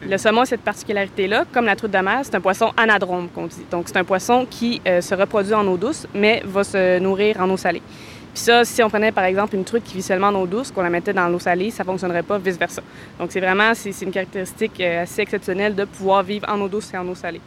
Le 0.00 0.16
saumon 0.16 0.42
a 0.42 0.46
cette 0.46 0.60
particularité-là, 0.60 1.44
comme 1.52 1.64
la 1.64 1.74
truite 1.74 1.90
de 1.90 1.98
mer, 1.98 2.20
c'est 2.22 2.36
un 2.36 2.40
poisson 2.40 2.70
anadrome 2.76 3.28
qu'on 3.34 3.48
dit. 3.48 3.64
Donc, 3.68 3.88
c'est 3.88 3.96
un 3.96 4.04
poisson 4.04 4.46
qui 4.48 4.80
euh, 4.86 5.00
se 5.00 5.16
reproduit 5.16 5.54
en 5.54 5.66
eau 5.66 5.76
douce, 5.76 6.06
mais 6.14 6.40
va 6.44 6.62
se 6.62 7.00
nourrir 7.00 7.40
en 7.40 7.50
eau 7.50 7.56
salée. 7.56 7.82
Puis 8.32 8.44
ça, 8.44 8.64
si 8.64 8.80
on 8.80 8.88
prenait 8.88 9.10
par 9.10 9.24
exemple 9.24 9.56
une 9.56 9.64
truite 9.64 9.82
qui 9.82 9.96
vit 9.96 10.02
seulement 10.02 10.28
en 10.28 10.36
eau 10.36 10.46
douce, 10.46 10.70
qu'on 10.70 10.82
la 10.82 10.90
mettait 10.90 11.12
dans 11.12 11.26
l'eau 11.26 11.40
salée, 11.40 11.72
ça 11.72 11.82
ne 11.82 11.88
fonctionnerait 11.88 12.22
pas, 12.22 12.38
vice-versa. 12.38 12.82
Donc, 13.18 13.32
c'est 13.32 13.40
vraiment 13.40 13.74
c'est 13.74 13.90
une 14.02 14.12
caractéristique 14.12 14.80
euh, 14.80 15.02
assez 15.02 15.22
exceptionnelle 15.22 15.74
de 15.74 15.84
pouvoir 15.84 16.22
vivre 16.22 16.46
en 16.48 16.60
eau 16.60 16.68
douce 16.68 16.94
et 16.94 16.96
en 16.96 17.08
eau 17.08 17.16
salée. 17.16 17.40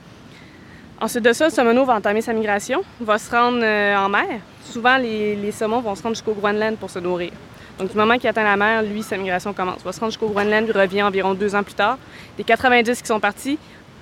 Ensuite 0.99 1.23
de 1.23 1.31
ça, 1.31 1.45
le 1.45 1.51
saumono 1.51 1.85
va 1.85 1.95
entamer 1.95 2.19
sa 2.19 2.33
migration, 2.33 2.81
va 2.99 3.17
se 3.17 3.31
rendre 3.31 3.61
euh, 3.63 3.95
en 3.95 4.09
mer. 4.09 4.41
Souvent, 4.61 4.97
les, 4.97 5.37
les 5.37 5.53
saumons 5.53 5.79
vont 5.79 5.95
se 5.95 6.03
rendre 6.03 6.15
jusqu'au 6.15 6.33
Groenland 6.33 6.75
pour 6.75 6.89
se 6.89 6.99
nourrir. 6.99 7.31
Donc, 7.79 7.91
du 7.91 7.97
moment 7.97 8.17
qu'il 8.17 8.29
atteint 8.29 8.43
la 8.43 8.57
mer, 8.57 8.83
lui, 8.83 9.03
sa 9.03 9.17
migration 9.17 9.53
commence. 9.53 9.77
Il 9.79 9.85
va 9.85 9.91
se 9.91 9.99
rendre 9.99 10.11
jusqu'au 10.11 10.29
Groenland, 10.29 10.65
puis 10.65 10.77
revient 10.77 11.03
environ 11.03 11.33
deux 11.33 11.55
ans 11.55 11.63
plus 11.63 11.73
tard. 11.73 11.97
Des 12.37 12.43
90 12.43 13.01
qui 13.01 13.07
sont 13.07 13.19
partis, 13.19 13.57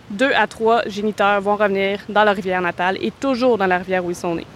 deux 0.10 0.31
à 0.33 0.48
trois 0.48 0.81
géniteurs 0.88 1.39
vont 1.42 1.56
revenir 1.56 2.00
dans 2.10 2.24
leur 2.24 2.36
rivière 2.36 2.62
natale 2.62 2.98
et 3.01 3.12
toujours 3.12 3.57
dans 3.57 3.68
la 3.68 3.77
rivière 3.77 4.04
où 4.04 4.10
ils 4.10 4.16
sont 4.16 4.36
nés. 4.36 4.48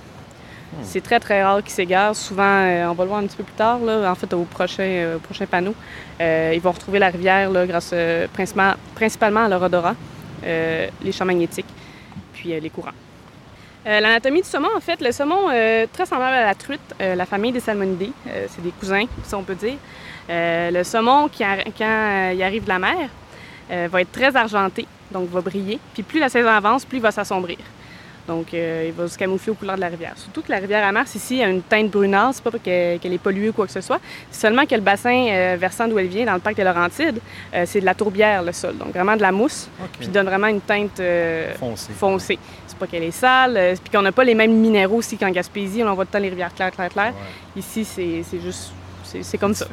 C'est 0.81 1.01
très, 1.01 1.19
très 1.19 1.43
rare 1.43 1.61
qu'ils 1.61 1.71
s'égarent. 1.71 2.15
Souvent, 2.15 2.43
euh, 2.43 2.87
on 2.87 2.93
va 2.93 3.03
le 3.03 3.09
voir 3.09 3.19
un 3.21 3.27
petit 3.27 3.37
peu 3.37 3.43
plus 3.43 3.53
tard, 3.53 3.79
là, 3.79 4.09
en 4.09 4.15
fait, 4.15 4.33
au 4.33 4.43
prochain, 4.43 4.83
euh, 4.83 5.17
au 5.17 5.19
prochain 5.19 5.45
panneau. 5.45 5.75
Euh, 6.19 6.51
ils 6.53 6.61
vont 6.61 6.71
retrouver 6.71 6.99
la 6.99 7.09
rivière 7.09 7.51
là, 7.51 7.67
grâce 7.67 7.93
principalement, 8.33 8.73
principalement 8.95 9.45
à 9.45 9.47
leur 9.47 9.61
odorat, 9.61 9.95
les 10.43 11.11
champs 11.11 11.25
magnétiques, 11.25 11.67
puis 12.33 12.59
les 12.59 12.69
courants. 12.69 12.91
Euh, 13.85 13.99
L'anatomie 13.99 14.41
du 14.41 14.47
saumon, 14.47 14.69
en 14.75 14.79
fait, 14.79 15.01
le 15.01 15.11
saumon, 15.11 15.49
euh, 15.51 15.85
très 15.91 16.05
semblable 16.05 16.35
à 16.35 16.45
la 16.45 16.55
truite, 16.55 16.79
euh, 17.01 17.15
la 17.15 17.25
famille 17.25 17.51
des 17.51 17.59
salmonidés, 17.59 18.11
c'est 18.47 18.61
des 18.61 18.71
cousins, 18.71 19.05
si 19.23 19.35
on 19.35 19.43
peut 19.43 19.55
dire. 19.55 19.75
Le 20.29 20.83
saumon, 20.83 21.27
qui 21.27 21.43
quand 21.77 22.31
il 22.33 22.41
arrive 22.43 22.63
de 22.63 22.69
la 22.69 22.79
mer, 22.79 23.09
va 23.89 24.01
être 24.01 24.11
très 24.11 24.35
argenté, 24.35 24.85
donc 25.11 25.29
va 25.29 25.41
briller. 25.41 25.79
Puis 25.93 26.03
plus 26.03 26.19
la 26.19 26.29
saison 26.29 26.49
avance, 26.49 26.85
plus 26.85 26.99
il 26.99 27.01
va 27.01 27.11
s'assombrir. 27.11 27.57
Donc, 28.25 28.53
il 28.53 28.93
va 28.93 29.05
se 29.09 29.17
camoufler 29.17 29.51
aux 29.51 29.55
couleurs 29.55 29.75
de 29.75 29.81
la 29.81 29.89
rivière. 29.89 30.13
Surtout 30.15 30.41
que 30.41 30.49
la 30.49 30.59
rivière 30.59 30.87
Amars, 30.87 31.07
ici, 31.13 31.43
a 31.43 31.49
une 31.49 31.61
teinte 31.61 31.89
brunâtre. 31.91 32.35
C'est 32.35 32.43
pas 32.43 32.57
qu'elle 32.57 32.97
qu'elle 32.99 33.11
est 33.11 33.17
polluée 33.17 33.49
ou 33.49 33.53
quoi 33.53 33.65
que 33.65 33.71
ce 33.73 33.81
soit. 33.81 33.99
C'est 34.31 34.39
seulement 34.39 34.65
que 34.65 34.75
le 34.75 34.81
bassin 34.81 35.55
versant 35.57 35.89
d'où 35.89 35.99
elle 35.99 36.07
vient, 36.07 36.25
dans 36.25 36.35
le 36.35 36.39
parc 36.39 36.55
des 36.55 36.63
Laurentides, 36.63 37.19
c'est 37.65 37.81
de 37.81 37.85
la 37.85 37.93
tourbière, 37.93 38.41
le 38.43 38.53
sol. 38.53 38.77
Donc, 38.77 38.93
vraiment 38.93 39.17
de 39.17 39.21
la 39.21 39.33
mousse, 39.33 39.67
OK. 39.81 39.89
puis 39.99 40.07
donne 40.07 40.27
vraiment 40.27 40.47
une 40.47 40.61
teinte 40.61 41.01
Foncé. 41.59 41.91
foncée. 41.93 42.39
C'est 42.73 42.79
pas 42.79 42.87
qu'elle 42.87 43.03
est 43.03 43.11
sale, 43.11 43.55
euh, 43.55 43.75
puis 43.81 43.91
qu'on 43.91 44.01
n'a 44.01 44.11
pas 44.11 44.23
les 44.23 44.33
mêmes 44.33 44.53
minéraux 44.53 44.97
aussi 44.97 45.15
qu'en 45.17 45.29
Gaspésie. 45.29 45.83
On 45.83 45.87
en 45.87 45.93
voit 45.93 46.05
tout 46.05 46.09
le 46.13 46.17
temps 46.17 46.23
les 46.23 46.29
rivières 46.29 46.53
claires, 46.53 46.71
claires, 46.71 46.89
claires. 46.89 47.13
Ouais, 47.13 47.59
Ici, 47.61 47.85
c'est 47.85 48.23
c'est 48.23 48.39
juste... 48.41 48.71
c'est- 49.03 49.21
C'est 49.23 49.37
comme 49.37 49.53
ça. 49.53 49.65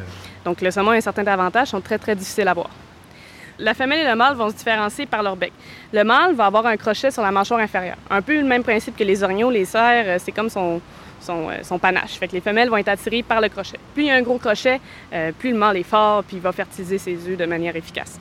Donc, 0.45 0.61
le 0.61 0.71
saumon 0.71 0.91
a 0.91 0.97
un 0.97 1.01
certain 1.01 1.27
avantage, 1.27 1.69
sont 1.69 1.81
très, 1.81 1.99
très 1.99 2.15
difficiles 2.15 2.47
à 2.49 2.53
voir. 2.55 2.69
La 3.59 3.75
femelle 3.75 4.07
et 4.07 4.09
le 4.11 4.17
mâle 4.17 4.35
vont 4.37 4.49
se 4.51 4.55
différencier 4.55 5.07
par 5.07 5.23
leur 5.23 5.37
bec. 5.37 5.53
Le 5.93 6.03
mâle 6.05 6.35
va 6.35 6.47
avoir 6.47 6.65
un 6.67 6.77
crochet 6.77 7.11
sur 7.11 7.23
la 7.23 7.31
mâchoire 7.31 7.61
inférieure. 7.61 7.97
Un 8.11 8.23
peu 8.23 8.35
le 8.39 8.45
même 8.47 8.63
principe 8.63 8.97
que 8.97 9.05
les 9.05 9.23
orignaux, 9.23 9.51
les 9.51 9.65
cerfs, 9.67 10.05
euh, 10.07 10.17
c'est 10.19 10.33
comme 10.33 10.49
son, 10.51 10.81
son, 11.21 11.49
euh, 11.51 11.55
son 11.63 11.79
panache. 11.79 12.13
Fait 12.19 12.27
que 12.29 12.33
les 12.33 12.41
femelles 12.41 12.69
vont 12.71 12.77
être 12.79 12.89
attirées 12.89 13.23
par 13.23 13.41
le 13.41 13.49
crochet. 13.49 13.79
Plus 13.95 14.05
il 14.05 14.07
y 14.07 14.11
a 14.11 14.15
un 14.15 14.23
gros 14.23 14.39
crochet, 14.39 14.81
euh, 15.13 15.33
plus 15.39 15.51
le 15.53 15.57
mâle 15.59 15.77
est 15.77 15.83
fort, 15.83 16.25
puis 16.25 16.37
il 16.37 16.43
va 16.43 16.53
fertiliser 16.53 16.99
ses 16.99 17.15
œufs 17.29 17.37
de 17.37 17.45
manière 17.47 17.77
efficace. 17.77 18.19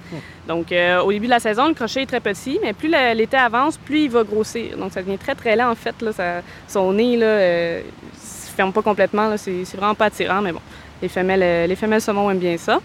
Donc, 0.48 0.72
euh, 0.72 1.00
au 1.02 1.12
début 1.12 1.26
de 1.28 1.32
la 1.32 1.40
saison, 1.40 1.68
le 1.68 1.74
crochet 1.74 2.04
est 2.04 2.06
très 2.06 2.20
petit, 2.20 2.60
mais 2.62 2.74
plus 2.74 2.90
l'été 3.16 3.38
avance, 3.38 3.78
plus 3.78 4.02
il 4.04 4.10
va 4.10 4.24
grossir. 4.24 4.78
Donc, 4.78 4.92
ça 4.92 5.02
devient 5.02 5.18
très, 5.18 5.36
très 5.36 5.56
lent, 5.56 5.72
en 5.72 5.76
fait. 5.76 5.96
Là, 6.02 6.12
ça- 6.14 6.42
son 6.68 6.94
nez, 6.94 7.18
là, 7.18 7.26
euh, 7.26 7.82
se 8.22 8.52
ferme 8.52 8.74
pas 8.74 8.82
complètement. 8.82 9.36
C'est 9.38 9.64
vraiment 9.76 9.96
pas 9.96 10.06
attirant, 10.06 10.42
mais 10.42 10.52
bon. 10.52 10.62
Les 11.02 11.08
femelles, 11.10 11.68
les 11.70 11.76
femelles 11.76 12.02
saumon 12.02 12.30
aiment 12.30 12.40
bien 12.40 12.58
ça. 12.58 12.80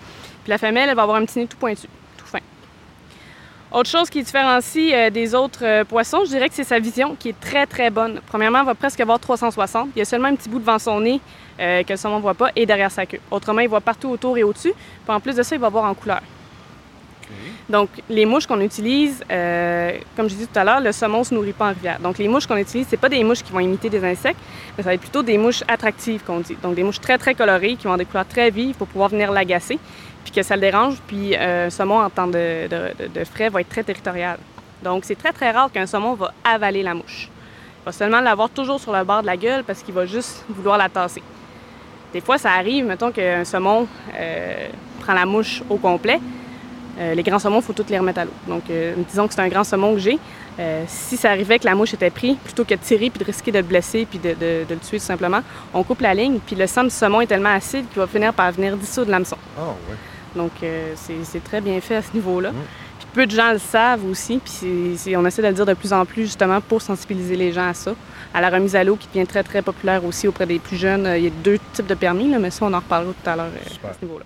Puis 0.44 0.50
la 0.50 0.58
femelle, 0.58 0.88
elle 0.90 0.96
va 0.96 1.02
avoir 1.02 1.16
un 1.16 1.24
petit 1.24 1.38
nez 1.40 1.46
tout 1.46 1.56
pointu. 1.56 1.88
Autre 3.74 3.90
chose 3.90 4.08
qui 4.08 4.22
différencie 4.22 4.92
euh, 4.94 5.10
des 5.10 5.34
autres 5.34 5.64
euh, 5.64 5.82
poissons, 5.82 6.20
je 6.24 6.28
dirais 6.28 6.48
que 6.48 6.54
c'est 6.54 6.62
sa 6.62 6.78
vision 6.78 7.16
qui 7.18 7.30
est 7.30 7.40
très 7.40 7.66
très 7.66 7.90
bonne. 7.90 8.20
Premièrement, 8.28 8.60
elle 8.60 8.66
va 8.66 8.76
presque 8.76 9.00
avoir 9.00 9.18
360. 9.18 9.88
Il 9.96 9.98
y 9.98 10.02
a 10.02 10.04
seulement 10.04 10.28
un 10.28 10.36
petit 10.36 10.48
bout 10.48 10.60
devant 10.60 10.78
son 10.78 11.00
nez 11.00 11.20
euh, 11.58 11.82
que 11.82 11.92
le 11.92 11.96
saumon 11.96 12.18
ne 12.18 12.22
voit 12.22 12.34
pas 12.34 12.50
et 12.54 12.66
derrière 12.66 12.92
sa 12.92 13.04
queue. 13.04 13.18
Autrement, 13.32 13.62
il 13.62 13.68
voit 13.68 13.80
partout 13.80 14.10
autour 14.10 14.38
et 14.38 14.44
au-dessus. 14.44 14.72
Puis 14.72 15.12
en 15.12 15.18
plus 15.18 15.34
de 15.34 15.42
ça, 15.42 15.56
il 15.56 15.60
va 15.60 15.70
voir 15.70 15.86
en 15.86 15.94
couleur. 15.94 16.20
Donc, 17.68 17.88
les 18.08 18.26
mouches 18.26 18.46
qu'on 18.46 18.60
utilise, 18.60 19.24
comme 19.28 20.28
je 20.28 20.34
disais 20.34 20.46
tout 20.46 20.58
à 20.58 20.62
l'heure, 20.62 20.80
le 20.80 20.92
saumon 20.92 21.20
ne 21.20 21.24
se 21.24 21.34
nourrit 21.34 21.54
pas 21.54 21.70
en 21.70 21.72
rivière. 21.72 21.98
Donc, 21.98 22.18
les 22.18 22.28
mouches 22.28 22.46
qu'on 22.46 22.58
utilise, 22.58 22.86
c'est 22.88 22.98
pas 22.98 23.08
des 23.08 23.24
mouches 23.24 23.42
qui 23.42 23.50
vont 23.50 23.60
imiter 23.60 23.88
des 23.88 24.04
insectes, 24.04 24.38
mais 24.76 24.84
ça 24.84 24.90
va 24.90 24.94
être 24.94 25.00
plutôt 25.00 25.22
des 25.22 25.38
mouches 25.38 25.64
attractives, 25.66 26.22
qu'on 26.22 26.40
dit. 26.40 26.56
Donc, 26.62 26.74
des 26.74 26.82
mouches 26.82 27.00
très, 27.00 27.16
très 27.16 27.34
colorées, 27.34 27.76
qui 27.76 27.84
vont 27.84 27.94
avoir 27.94 27.98
des 27.98 28.04
couleurs 28.04 28.28
très 28.28 28.50
vives 28.50 28.76
pour 28.76 28.86
pouvoir 28.86 29.08
venir 29.08 29.32
l'agacer, 29.32 29.78
puis 30.24 30.32
que 30.32 30.42
ça 30.42 30.56
le 30.56 30.62
dérange. 30.62 30.96
Puis, 31.06 31.36
euh, 31.36 31.66
un 31.66 31.70
saumon, 31.70 32.00
en 32.00 32.10
temps 32.10 32.26
de, 32.26 32.68
frais, 33.30 33.50
va 33.50 33.60
être 33.60 33.68
très 33.68 33.84
territorial. 33.84 34.38
Donc, 34.82 35.04
c'est 35.04 35.14
très, 35.14 35.32
très 35.32 35.50
rare 35.50 35.70
qu'un 35.70 35.86
saumon 35.86 36.14
va 36.14 36.32
avaler 36.42 36.82
la 36.82 36.94
mouche. 36.94 37.28
Il 37.82 37.84
va 37.86 37.92
seulement 37.92 38.20
l'avoir 38.20 38.50
toujours 38.50 38.80
sur 38.80 38.92
le 38.92 39.04
bord 39.04 39.20
de 39.20 39.26
la 39.26 39.36
gueule 39.36 39.62
parce 39.62 39.82
qu'il 39.82 39.94
va 39.94 40.06
juste 40.06 40.44
vouloir 40.48 40.78
la 40.78 40.88
tasser. 40.88 41.22
Des 42.12 42.20
fois, 42.20 42.38
ça 42.38 42.52
arrive, 42.52 42.86
mettons 42.86 43.12
qu'un 43.12 43.44
saumon 43.44 43.86
euh, 44.16 44.68
prend 45.00 45.12
la 45.12 45.26
mouche 45.26 45.62
au 45.68 45.76
complet, 45.76 46.20
euh, 46.98 47.14
les 47.14 47.22
grands 47.22 47.40
saumons, 47.40 47.58
il 47.58 47.64
faut 47.64 47.72
toutes 47.72 47.90
les 47.90 47.98
remettre 47.98 48.20
à 48.20 48.24
l'eau. 48.24 48.32
Donc, 48.46 48.62
disons 49.08 49.26
que 49.26 49.34
c'est 49.34 49.40
un 49.40 49.48
grand 49.48 49.64
saumon 49.64 49.94
que 49.94 50.00
j'ai. 50.00 50.18
Si 50.86 51.16
ça 51.16 51.30
arrivait 51.32 51.58
que 51.58 51.64
la 51.64 51.74
mouche 51.74 51.92
était 51.92 52.10
prise, 52.10 52.36
plutôt 52.44 52.64
que 52.64 52.74
de 52.74 52.78
tirer 52.78 53.10
puis 53.10 53.18
de 53.18 53.24
risquer 53.24 53.50
de 53.50 53.58
le 53.58 53.64
blesser 53.64 54.06
puis 54.06 54.20
de, 54.20 54.36
le 54.38 54.76
tuer 54.76 54.98
tout 54.98 55.04
simplement, 55.04 55.40
on 55.74 55.82
coupe 55.82 56.00
la 56.00 56.14
ligne. 56.14 56.38
Puis 56.38 56.54
le 56.54 56.68
sang 56.68 56.84
du 56.84 56.90
saumon 56.90 57.20
est 57.20 57.26
tellement 57.26 57.54
acide 57.54 57.88
qu'il 57.88 57.98
va 57.98 58.06
finir 58.06 58.32
par 58.32 58.52
venir 58.52 58.76
dissoudre 58.76 59.10
l'hameçon. 59.10 59.36
Ouais. 59.58 59.96
Donc, 60.36 60.52
c'est 60.96 61.44
très 61.44 61.60
bien 61.60 61.80
fait 61.80 61.96
à 61.96 62.02
ce 62.02 62.12
niveau-là. 62.12 62.50
Mm. 62.50 62.56
Puis 62.98 63.08
peu 63.12 63.26
de 63.26 63.30
gens 63.30 63.52
le 63.52 63.58
savent 63.58 64.04
aussi. 64.04 64.38
Puis 64.38 65.16
on 65.16 65.24
essaie 65.26 65.42
de 65.42 65.48
le 65.48 65.54
dire 65.54 65.66
de 65.66 65.74
plus 65.74 65.92
en 65.92 66.04
plus 66.04 66.22
justement 66.22 66.60
pour 66.60 66.82
sensibiliser 66.82 67.36
les 67.36 67.52
gens 67.52 67.68
à 67.68 67.74
ça. 67.74 67.94
À 68.32 68.40
la 68.40 68.50
remise 68.50 68.74
à 68.74 68.82
l'eau 68.82 68.96
qui 68.96 69.06
devient 69.08 69.26
très, 69.26 69.42
très 69.42 69.62
populaire 69.62 70.04
aussi 70.04 70.26
auprès 70.26 70.46
des 70.46 70.58
plus 70.58 70.76
jeunes. 70.76 71.08
Il 71.16 71.24
y 71.24 71.26
a 71.28 71.30
deux 71.30 71.58
types 71.72 71.86
de 71.86 71.94
permis, 71.94 72.28
là, 72.30 72.38
mais 72.38 72.50
ça, 72.50 72.64
on 72.64 72.72
en 72.72 72.78
reparlera 72.78 73.12
tout 73.12 73.30
à 73.30 73.36
l'heure 73.36 73.46
à 73.46 73.92
ce 73.92 74.04
niveau-là. 74.04 74.24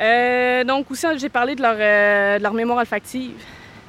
Euh, 0.00 0.64
donc 0.64 0.90
aussi, 0.90 1.06
j'ai 1.16 1.28
parlé 1.28 1.56
euh, 1.58 2.38
de 2.38 2.42
leur, 2.42 2.52
mémoire 2.52 2.78
olfactive. 2.78 3.32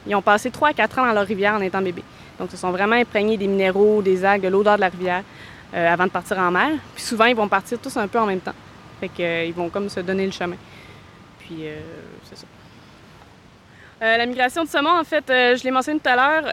Ils 0.08 0.16
ont 0.16 0.22
passé 0.22 0.50
3 0.50 0.70
à 0.70 0.74
4 0.74 1.00
ans 1.00 1.06
dans 1.06 1.14
leur 1.14 1.26
rivière 1.26 1.54
en 1.54 1.62
étant 1.62 1.82
bébés. 1.82 2.04
Donc, 2.40 2.50
ils 2.50 2.56
se 2.56 2.58
sont 2.58 2.72
vraiment 2.72 2.96
imprégnés 2.96 3.38
des 3.38 3.48
minéraux, 3.48 4.02
des 4.02 4.24
algues, 4.26 4.44
de 4.44 4.48
l'odeur 4.48 4.76
de 4.78 4.82
la 4.82 4.90
rivière 4.90 5.24
euh, 5.74 5.94
avant 5.94 6.06
de 6.06 6.10
partir 6.10 6.40
en 6.40 6.52
mer. 6.52 6.70
Puis 6.96 7.04
souvent, 7.04 7.26
ils 7.26 7.36
vont 7.36 7.48
partir 7.48 7.78
tous 7.80 7.96
un 7.98 8.08
peu 8.08 8.20
en 8.20 8.26
même 8.26 8.40
temps. 8.40 8.54
Fait 9.00 9.10
qu'ils 9.10 9.54
vont 9.54 9.70
comme 9.70 9.90
se 9.90 10.00
donner 10.00 10.26
le 10.26 10.32
chemin. 10.32 10.56
Puis, 11.50 11.64
c'est 12.30 12.38
ça. 12.38 12.46
la 14.18 14.26
migration 14.26 14.64
du 14.64 14.70
saumon, 14.70 15.00
en 15.00 15.04
fait, 15.04 15.24
je 15.28 15.64
l'ai 15.64 15.72
mentionné 15.72 16.00
tout 16.00 16.10
à 16.10 16.16
l'heure, 16.16 16.44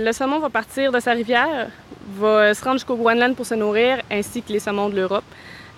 le 0.00 0.12
saumon 0.12 0.40
va 0.40 0.50
partir 0.50 0.90
de 0.90 0.98
sa 0.98 1.12
rivière, 1.12 1.68
va 2.16 2.52
se 2.52 2.64
rendre 2.64 2.76
jusqu'au 2.76 2.96
Groenland 2.96 3.36
pour 3.36 3.46
se 3.46 3.54
nourrir, 3.54 3.98
ainsi 4.10 4.42
que 4.42 4.52
les 4.52 4.58
saumons 4.58 4.88
de 4.88 4.96
l'Europe. 4.96 5.24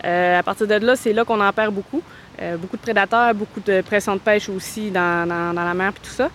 à 0.02 0.42
partir 0.42 0.66
de 0.66 0.75
là, 0.75 0.96
c'est 0.96 1.12
là 1.12 1.25
qu'on 1.25 1.40
en 1.40 1.52
perd 1.52 1.75
beaucoup. 1.75 2.02
Euh, 2.42 2.56
beaucoup 2.58 2.76
de 2.76 2.82
prédateurs, 2.82 3.34
beaucoup 3.34 3.60
de 3.60 3.80
pression 3.80 4.14
de 4.14 4.20
pêche 4.20 4.50
aussi 4.50 4.90
dans, 4.90 5.26
la 5.26 5.75
mer 5.75 5.92
et 5.96 6.06
tout 6.06 6.12
ça. 6.12 6.28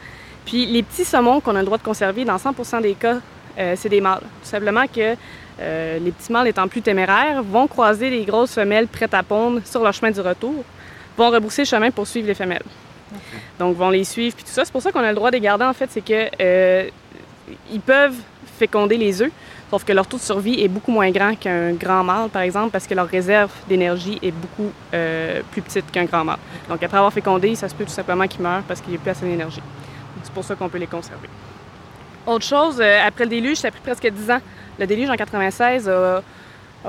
Puis 0.45 0.65
les 0.65 0.81
petits 0.81 1.05
saumons 1.05 1.39
qu'on 1.39 1.55
a 1.55 1.59
le 1.59 1.65
droit 1.65 1.77
de 1.77 1.83
conserver, 1.83 2.25
dans 2.25 2.37
100% 2.37 2.81
des 2.81 2.95
cas, 2.95 3.17
euh, 3.59 3.75
c'est 3.77 3.89
des 3.89 4.01
mâles. 4.01 4.21
Tout 4.21 4.49
simplement 4.49 4.87
que 4.87 5.15
euh, 5.59 5.99
les 5.99 6.11
petits 6.11 6.31
mâles 6.31 6.47
étant 6.47 6.67
plus 6.67 6.81
téméraires 6.81 7.43
vont 7.43 7.67
croiser 7.67 8.09
les 8.09 8.25
grosses 8.25 8.53
femelles 8.53 8.87
prêtes 8.87 9.13
à 9.13 9.21
pondre 9.21 9.61
sur 9.63 9.83
leur 9.83 9.93
chemin 9.93 10.09
du 10.09 10.21
retour, 10.21 10.63
vont 11.21 11.29
rebrousser 11.29 11.63
le 11.63 11.67
chemin 11.67 11.91
pour 11.91 12.07
suivre 12.07 12.27
les 12.27 12.33
femelles. 12.33 12.63
Donc 13.59 13.75
vont 13.75 13.89
les 13.89 14.03
suivre 14.03 14.35
puis 14.35 14.45
tout 14.45 14.51
ça. 14.51 14.65
C'est 14.65 14.71
pour 14.71 14.81
ça 14.81 14.91
qu'on 14.91 14.99
a 14.99 15.09
le 15.09 15.15
droit 15.15 15.29
de 15.31 15.35
les 15.35 15.41
garder 15.41 15.65
en 15.65 15.73
fait, 15.73 15.89
c'est 15.91 16.01
que 16.01 16.89
ils 17.71 17.81
peuvent 17.81 18.15
féconder 18.57 18.97
les 18.97 19.21
œufs, 19.21 19.31
Sauf 19.71 19.85
que 19.85 19.93
leur 19.93 20.05
taux 20.05 20.17
de 20.17 20.21
survie 20.21 20.61
est 20.61 20.67
beaucoup 20.67 20.91
moins 20.91 21.09
grand 21.11 21.33
qu'un 21.33 21.71
grand 21.71 22.03
mâle, 22.03 22.27
par 22.27 22.41
exemple, 22.41 22.71
parce 22.71 22.85
que 22.85 22.93
leur 22.93 23.07
réserve 23.07 23.49
d'énergie 23.69 24.19
est 24.21 24.33
beaucoup 24.33 24.69
euh, 24.93 25.41
plus 25.49 25.61
petite 25.61 25.89
qu'un 25.89 26.03
grand 26.03 26.25
mâle. 26.25 26.39
Donc, 26.67 26.83
après 26.83 26.97
avoir 26.97 27.13
fécondé, 27.13 27.55
ça 27.55 27.69
se 27.69 27.75
peut 27.75 27.85
tout 27.85 27.91
simplement 27.91 28.27
qu'ils 28.27 28.41
meurent 28.41 28.63
parce 28.67 28.81
qu'il 28.81 28.89
n'y 28.89 28.97
a 28.97 28.99
plus 28.99 29.11
assez 29.11 29.25
d'énergie. 29.25 29.61
C'est 30.23 30.33
pour 30.33 30.43
ça 30.43 30.55
qu'on 30.55 30.67
peut 30.67 30.77
les 30.77 30.87
conserver. 30.87 31.29
Autre 32.27 32.43
chose, 32.43 32.81
euh, 32.81 32.99
après 33.07 33.23
le 33.23 33.29
déluge, 33.29 33.59
ça 33.59 33.69
a 33.69 33.71
pris 33.71 33.79
presque 33.79 34.05
10 34.05 34.31
ans. 34.31 34.41
Le 34.77 34.85
déluge 34.85 35.09
en 35.09 35.15
96 35.15 35.87
a, 35.87 36.21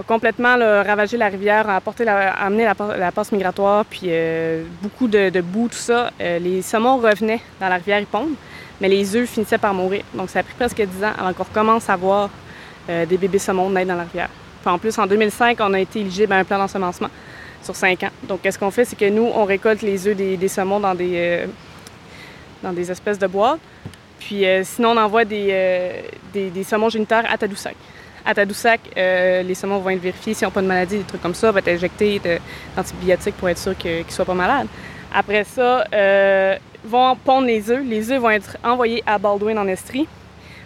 complètement 0.06 0.56
ravagé 0.58 1.16
la 1.16 1.28
rivière, 1.28 1.68
a, 1.68 1.76
apporté 1.76 2.06
amené 2.08 2.64
la, 2.64 3.12
passe 3.12 3.32
migratoire, 3.32 3.84
puis 3.84 4.02
euh, 4.06 4.64
beaucoup 4.82 5.08
de, 5.08 5.40
boue, 5.40 5.68
tout 5.68 5.76
ça. 5.76 6.10
les 6.18 6.62
saumons 6.62 6.96
revenaient 6.98 7.40
dans 7.60 7.68
la 7.68 7.76
rivière 7.76 8.00
Iponde, 8.00 8.34
mais 8.80 8.88
les 8.88 9.14
œufs 9.14 9.28
finissaient 9.28 9.58
par 9.58 9.72
mourir. 9.72 10.02
Donc, 10.12 10.28
ça 10.28 10.40
a 10.40 10.42
pris 10.42 10.54
presque 10.54 10.82
10 10.82 11.04
ans 11.04 11.12
avant 11.16 11.32
qu'on 11.32 11.44
recommence 11.44 11.88
à 11.88 11.96
voir 11.96 12.30
euh, 12.90 13.06
des 13.06 13.16
bébés 13.16 13.38
saumons 13.38 13.70
naître 13.70 13.86
dans 13.88 13.96
la 13.96 14.02
rivière. 14.02 14.28
en 14.66 14.76
plus, 14.76 14.98
en 14.98 15.06
2005, 15.06 15.56
on 15.60 15.72
a 15.72 15.78
été 15.78 16.00
éligible 16.00 16.32
à 16.32 16.38
un 16.38 16.44
plan 16.44 16.58
d'ensemencement 16.58 17.08
sur 17.62 17.76
cinq 17.76 18.02
ans. 18.02 18.10
Donc, 18.24 18.42
qu'est-ce 18.42 18.58
qu'on 18.58 18.72
fait? 18.72 18.84
C'est 18.84 18.96
que 18.96 19.08
nous, 19.08 19.30
on 19.32 19.44
récolte 19.44 19.82
les 19.82 20.08
œufs 20.08 20.16
des, 20.16 20.48
saumons 20.48 20.80
dans 20.80 20.96
des, 20.96 21.12
euh, 21.14 21.46
dans 22.60 22.72
des 22.72 22.90
espèces 22.90 23.20
de 23.20 23.28
boîtes. 23.28 23.60
Puis 24.18 24.44
euh, 24.44 24.64
sinon, 24.64 24.90
on 24.90 24.96
envoie 24.96 25.24
des, 25.24 26.02
des, 26.32 26.64
saumons 26.64 26.88
génitaires 26.88 27.24
à 27.30 27.38
Tadoussac. 27.38 27.76
À 28.24 28.34
Tadoussac, 28.34 28.80
les 28.96 29.54
saumons 29.54 29.78
vont 29.78 29.90
être 29.90 30.00
vérifiés 30.00 30.34
s'ils 30.34 30.46
n'ont 30.46 30.52
pas 30.52 30.62
de 30.62 30.66
maladie, 30.66 30.98
des 30.98 31.04
trucs 31.04 31.22
comme 31.22 31.34
ça, 31.34 31.50
vont 31.50 31.58
être 31.58 31.68
injectés 31.68 32.20
d'antibiotiques 32.76 33.36
pour 33.36 33.48
être 33.48 33.58
sûr 33.58 33.76
qu'ils 33.76 34.04
ne 34.06 34.10
soient 34.10 34.24
pas 34.24 34.34
malades. 34.34 34.68
Après 35.14 35.44
ça, 35.44 35.84
vont 36.84 37.16
pondre 37.16 37.46
les 37.46 37.70
œufs. 37.70 37.82
Les 37.84 38.12
œufs 38.12 38.20
vont 38.20 38.30
être 38.30 38.56
envoyés 38.62 39.02
à 39.06 39.18
Baldwin 39.18 39.58
en 39.58 39.66
Estrie, 39.66 40.06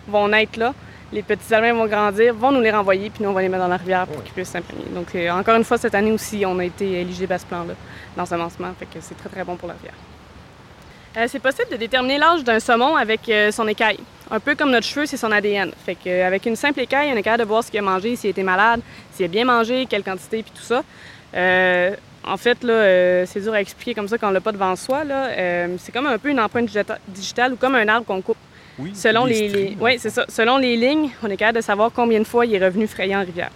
vont 0.06 0.28
naître 0.28 0.58
là 0.58 0.74
les 1.12 1.22
petits 1.22 1.54
albins 1.54 1.72
vont 1.72 1.86
grandir, 1.86 2.34
vont 2.34 2.50
nous 2.50 2.60
les 2.60 2.70
renvoyer, 2.70 3.10
puis 3.10 3.22
nous, 3.22 3.30
on 3.30 3.32
va 3.32 3.42
les 3.42 3.48
mettre 3.48 3.62
dans 3.62 3.68
la 3.68 3.76
rivière 3.76 4.06
pour 4.06 4.22
qu'ils 4.22 4.32
puissent 4.32 4.50
s'imprégner. 4.50 4.84
Donc, 4.90 5.14
euh, 5.14 5.30
encore 5.30 5.56
une 5.56 5.64
fois, 5.64 5.78
cette 5.78 5.94
année 5.94 6.12
aussi, 6.12 6.44
on 6.46 6.58
a 6.58 6.64
été 6.64 7.00
éligible 7.00 7.32
à 7.32 7.38
ce 7.38 7.46
plan-là, 7.46 7.74
dans 8.16 8.26
ce 8.26 8.34
lancement, 8.34 8.72
fait 8.78 8.86
que 8.86 8.98
c'est 9.00 9.16
très, 9.16 9.28
très 9.28 9.44
bon 9.44 9.56
pour 9.56 9.68
la 9.68 9.74
rivière. 9.74 9.94
Euh, 11.16 11.26
c'est 11.28 11.38
possible 11.38 11.70
de 11.70 11.76
déterminer 11.76 12.18
l'âge 12.18 12.44
d'un 12.44 12.60
saumon 12.60 12.96
avec 12.96 13.28
euh, 13.28 13.50
son 13.50 13.66
écaille. 13.68 14.00
Un 14.30 14.40
peu 14.40 14.54
comme 14.54 14.70
notre 14.70 14.86
cheveu, 14.86 15.06
c'est 15.06 15.16
son 15.16 15.30
ADN. 15.30 15.70
Fait 15.84 15.94
qu'avec 15.94 16.46
une 16.46 16.56
simple 16.56 16.80
écaille, 16.80 17.10
on 17.12 17.16
est 17.16 17.22
capable 17.22 17.44
de 17.44 17.48
voir 17.48 17.62
ce 17.62 17.70
qu'il 17.70 17.78
a 17.78 17.82
mangé, 17.82 18.16
s'il 18.16 18.30
été 18.30 18.42
malade, 18.42 18.80
s'il 19.12 19.24
a 19.24 19.28
bien 19.28 19.44
mangé, 19.44 19.86
quelle 19.88 20.02
quantité, 20.02 20.42
puis 20.42 20.52
tout 20.54 20.62
ça. 20.62 20.82
en 22.24 22.36
fait, 22.36 22.64
là, 22.64 23.24
c'est 23.26 23.40
dur 23.40 23.54
à 23.54 23.60
expliquer 23.60 23.94
comme 23.94 24.08
ça 24.08 24.18
quand 24.18 24.28
on 24.28 24.32
l'a 24.32 24.40
pas 24.40 24.52
devant 24.52 24.74
soi. 24.74 25.02
c'est 25.78 25.92
comme 25.92 26.06
un 26.06 26.18
peu 26.18 26.30
une 26.30 26.40
empreinte 26.40 26.68
digitale 27.08 27.52
ou 27.52 27.56
comme 27.56 27.76
un 27.76 27.86
arbre 27.86 28.04
qu'on 28.04 28.20
coupe. 28.20 28.36
Oui, 28.78 28.92
selon 28.94 29.24
les, 29.24 29.74
c'est 29.98 30.10
ça. 30.10 30.26
Selon 30.28 30.58
les 30.58 30.76
lignes, 30.76 31.10
on 31.22 31.30
est 31.30 31.36
capable 31.36 31.58
de 31.58 31.62
savoir 31.62 31.90
combien 31.94 32.18
de 32.18 32.26
fois 32.26 32.44
il 32.44 32.54
est 32.54 32.64
revenu 32.64 32.86
frayer 32.86 33.16
en 33.16 33.20
rivière. 33.20 33.50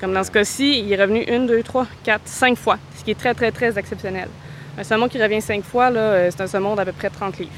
Comme 0.00 0.12
dans 0.12 0.24
ce 0.24 0.30
cas-ci, 0.30 0.80
il 0.80 0.92
est 0.92 1.00
revenu 1.00 1.22
une, 1.22 1.46
deux, 1.46 1.62
trois, 1.62 1.86
quatre, 2.02 2.26
cinq 2.26 2.58
fois, 2.58 2.78
ce 2.96 3.04
qui 3.04 3.12
est 3.12 3.18
très, 3.18 3.34
très, 3.34 3.52
très 3.52 3.78
exceptionnel. 3.78 4.28
Un 4.76 4.82
saumon 4.82 5.08
qui 5.08 5.22
revient 5.22 5.40
cinq 5.40 5.62
fois, 5.62 5.90
là, 5.90 6.00
euh, 6.00 6.30
c'est 6.30 6.42
un 6.42 6.48
saumon 6.48 6.74
d'à 6.74 6.84
peu 6.84 6.92
près 6.92 7.08
30 7.08 7.38
livres. 7.38 7.52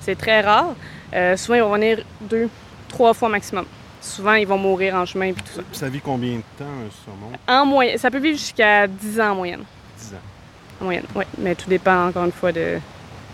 C'est 0.00 0.16
très 0.16 0.40
rare. 0.40 0.74
Euh, 1.14 1.36
souvent, 1.36 1.54
ils 1.56 1.62
vont 1.62 1.70
revenir 1.70 2.04
deux, 2.20 2.48
trois 2.88 3.14
fois 3.14 3.28
maximum. 3.28 3.64
Souvent, 4.00 4.34
ils 4.34 4.46
vont 4.46 4.58
mourir 4.58 4.94
en 4.94 5.04
chemin 5.04 5.26
et 5.26 5.32
tout 5.32 5.42
ça. 5.54 5.62
Ça 5.72 5.88
vit 5.88 6.00
combien 6.00 6.36
de 6.36 6.42
temps, 6.56 6.64
un 6.64 7.04
saumon? 7.04 7.32
En 7.46 7.66
moyenne. 7.66 7.98
Ça 7.98 8.10
peut 8.10 8.18
vivre 8.18 8.38
jusqu'à 8.38 8.86
10 8.86 9.20
ans 9.20 9.30
en 9.32 9.34
moyenne. 9.34 9.64
10 9.98 10.14
ans. 10.14 10.80
En 10.80 10.84
moyenne, 10.84 11.04
oui. 11.14 11.24
Mais 11.38 11.54
tout 11.54 11.68
dépend, 11.68 12.08
encore 12.08 12.24
une 12.24 12.32
fois, 12.32 12.52
de, 12.52 12.78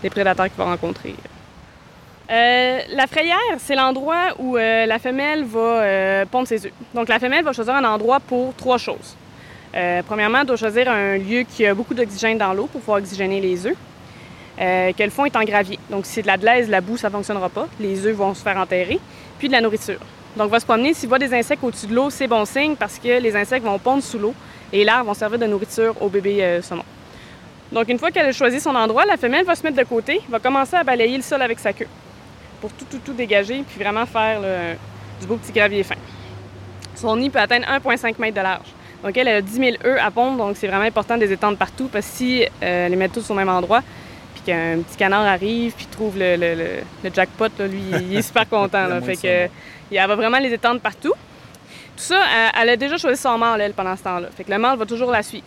des 0.01 0.09
prédateurs 0.09 0.45
qu'il 0.45 0.57
va 0.57 0.65
rencontrer. 0.65 1.15
Euh, 2.31 2.79
la 2.89 3.05
frayère, 3.05 3.37
c'est 3.59 3.75
l'endroit 3.75 4.33
où 4.39 4.57
euh, 4.57 4.87
la 4.87 4.97
femelle 4.97 5.43
va 5.43 6.25
pondre 6.25 6.47
ses 6.47 6.65
œufs. 6.65 6.73
Donc, 6.95 7.07
la 7.07 7.19
femelle 7.19 7.43
va 7.43 7.53
choisir 7.53 7.75
un 7.75 7.83
endroit 7.83 8.19
pour 8.19 8.55
trois 8.55 8.79
choses. 8.79 9.15
premièrement, 10.07 10.39
elle 10.39 10.47
doit 10.47 10.55
choisir 10.55 10.89
un 10.89 11.17
lieu 11.17 11.43
qui 11.43 11.65
a 11.67 11.75
beaucoup 11.75 11.93
d'oxygène 11.93 12.39
dans 12.39 12.53
l'eau 12.53 12.65
pour 12.65 12.81
pouvoir 12.81 12.97
oxygéner 12.97 13.39
les 13.39 13.67
œufs. 13.67 13.77
Que 14.57 15.03
le 15.03 15.09
fond 15.09 15.25
est 15.25 15.35
en 15.35 15.43
gravier. 15.43 15.79
Donc, 15.89 16.05
si 16.05 16.13
c'est 16.13 16.21
de 16.21 16.27
la 16.27 16.37
glaise, 16.37 16.69
la 16.69 16.81
boue, 16.81 16.97
ça 16.97 17.09
ne 17.09 17.13
fonctionnera 17.13 17.49
pas. 17.49 17.67
Les 17.79 18.05
œufs 18.05 18.15
vont 18.15 18.33
se 18.33 18.41
faire 18.41 18.57
enterrer. 18.57 18.99
Puis 19.39 19.47
de 19.47 19.53
la 19.53 19.61
nourriture. 19.61 19.99
Donc, 20.37 20.49
va 20.49 20.59
se 20.59 20.65
promener. 20.65 20.93
S'il 20.93 21.09
voit 21.09 21.19
des 21.19 21.33
insectes 21.33 21.63
au-dessus 21.63 21.87
de 21.87 21.95
l'eau, 21.95 22.09
c'est 22.09 22.27
bon 22.27 22.45
signe 22.45 22.75
parce 22.75 22.99
que 22.99 23.19
les 23.19 23.35
insectes 23.35 23.65
vont 23.65 23.79
pondre 23.79 24.03
sous 24.03 24.17
l'eau 24.17 24.33
et 24.71 24.79
les 24.79 24.85
larves 24.85 25.05
vont 25.05 25.13
servir 25.13 25.39
de 25.39 25.45
nourriture 25.45 25.95
au 26.01 26.09
bébé 26.09 26.59
saumon. 26.61 26.83
Donc, 27.71 27.89
une 27.89 27.99
fois 27.99 28.11
qu'elle 28.11 28.27
a 28.27 28.31
choisi 28.31 28.59
son 28.59 28.75
endroit, 28.75 29.05
la 29.05 29.17
femelle 29.17 29.45
va 29.45 29.55
se 29.55 29.63
mettre 29.63 29.77
de 29.77 29.83
côté, 29.83 30.21
va 30.29 30.39
commencer 30.39 30.75
à 30.75 30.83
balayer 30.83 31.17
le 31.17 31.23
sol 31.23 31.41
avec 31.41 31.59
sa 31.59 31.73
queue 31.73 31.87
pour 32.61 32.71
tout, 32.71 32.85
tout, 32.89 32.99
tout 33.03 33.13
dégager, 33.13 33.63
puis 33.67 33.79
vraiment 33.79 34.05
faire 34.05 34.41
du 35.19 35.27
beau 35.27 35.35
petit 35.35 35.51
gravier 35.51 35.83
fin. 35.83 35.95
Son 36.95 37.15
nid 37.17 37.29
peut 37.29 37.39
atteindre 37.39 37.67
1,5 37.67 38.15
m 38.19 38.31
de 38.31 38.41
large. 38.41 38.67
Donc, 39.03 39.15
elle, 39.17 39.27
a 39.27 39.41
10 39.41 39.53
000 39.53 39.71
œufs 39.85 39.99
à 40.01 40.09
pondre, 40.09 40.37
donc 40.37 40.57
c'est 40.57 40.67
vraiment 40.67 40.85
important 40.85 41.15
de 41.15 41.21
les 41.21 41.31
étendre 41.31 41.57
partout, 41.57 41.89
parce 41.91 42.05
que 42.05 42.11
si 42.11 42.45
euh, 42.63 42.87
les 42.87 42.95
met 42.95 43.09
tous 43.09 43.29
au 43.29 43.33
même 43.33 43.49
endroit, 43.49 43.81
qu'un 44.45 44.79
petit 44.81 44.97
canard 44.97 45.25
arrive, 45.25 45.73
puis 45.73 45.87
trouve 45.87 46.17
le, 46.17 46.35
le, 46.35 47.09
jackpot, 47.13 47.49
lui, 47.59 47.81
il 48.01 48.17
est 48.17 48.21
super 48.21 48.47
content. 48.47 48.87
Là, 48.87 49.01
fait 49.01 49.15
que, 49.15 49.49
elle 49.95 50.07
va 50.07 50.15
vraiment 50.15 50.39
les 50.39 50.53
étendre 50.53 50.79
partout. 50.79 51.13
Tout 51.97 52.03
ça, 52.03 52.19
elle, 52.59 52.69
a 52.69 52.75
déjà 52.75 52.97
choisi 52.97 53.21
son 53.21 53.37
mâle, 53.37 53.61
elle, 53.61 53.73
pendant 53.73 53.95
ce 53.95 54.03
temps-là. 54.03 54.27
Fait 54.35 54.43
que 54.43 54.51
le 54.51 54.57
mâle 54.57 54.77
va 54.77 54.85
toujours 54.85 55.11
la 55.11 55.23
suivre. 55.23 55.45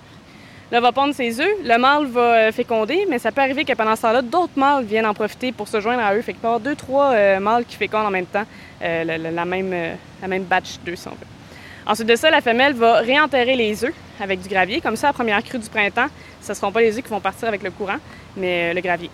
Là, 0.70 0.80
va 0.80 0.92
pondre 0.92 1.14
ses 1.14 1.40
œufs, 1.40 1.56
le 1.64 1.78
mâle 1.78 2.06
va 2.06 2.20
euh, 2.20 2.52
féconder, 2.52 3.06
mais 3.08 3.18
ça 3.18 3.32
peut 3.32 3.40
arriver 3.40 3.64
que 3.64 3.72
pendant 3.72 3.96
ce 3.96 4.02
temps-là, 4.02 4.20
d'autres 4.20 4.52
mâles 4.56 4.84
viennent 4.84 5.06
en 5.06 5.14
profiter 5.14 5.50
pour 5.50 5.66
se 5.66 5.80
joindre 5.80 6.02
à 6.02 6.14
eux. 6.14 6.20
Fait 6.20 6.34
que 6.34 6.38
avoir 6.44 6.60
deux, 6.60 6.74
trois 6.74 7.12
euh, 7.12 7.40
mâles 7.40 7.64
qui 7.64 7.76
fécondent 7.76 8.06
en 8.06 8.10
même 8.10 8.26
temps 8.26 8.44
euh, 8.82 9.04
la, 9.04 9.44
même, 9.46 9.74
la 10.20 10.28
même 10.28 10.42
batch 10.42 10.78
d'œufs, 10.84 10.98
si 10.98 11.08
on 11.08 11.12
veut. 11.12 11.37
Ensuite 11.88 12.06
de 12.06 12.16
ça, 12.16 12.30
la 12.30 12.42
femelle 12.42 12.74
va 12.74 12.98
réenterrer 12.98 13.56
les 13.56 13.82
œufs 13.82 13.94
avec 14.20 14.42
du 14.42 14.48
gravier. 14.48 14.80
Comme 14.82 14.96
ça, 14.96 15.06
la 15.06 15.12
première 15.14 15.42
crue 15.42 15.58
du 15.58 15.68
printemps, 15.70 16.08
ce 16.42 16.52
ne 16.52 16.54
seront 16.54 16.70
pas 16.70 16.82
les 16.82 16.96
œufs 16.96 17.02
qui 17.02 17.08
vont 17.08 17.20
partir 17.20 17.48
avec 17.48 17.62
le 17.62 17.70
courant, 17.70 17.96
mais 18.36 18.74
le 18.74 18.80
gravier. 18.82 19.08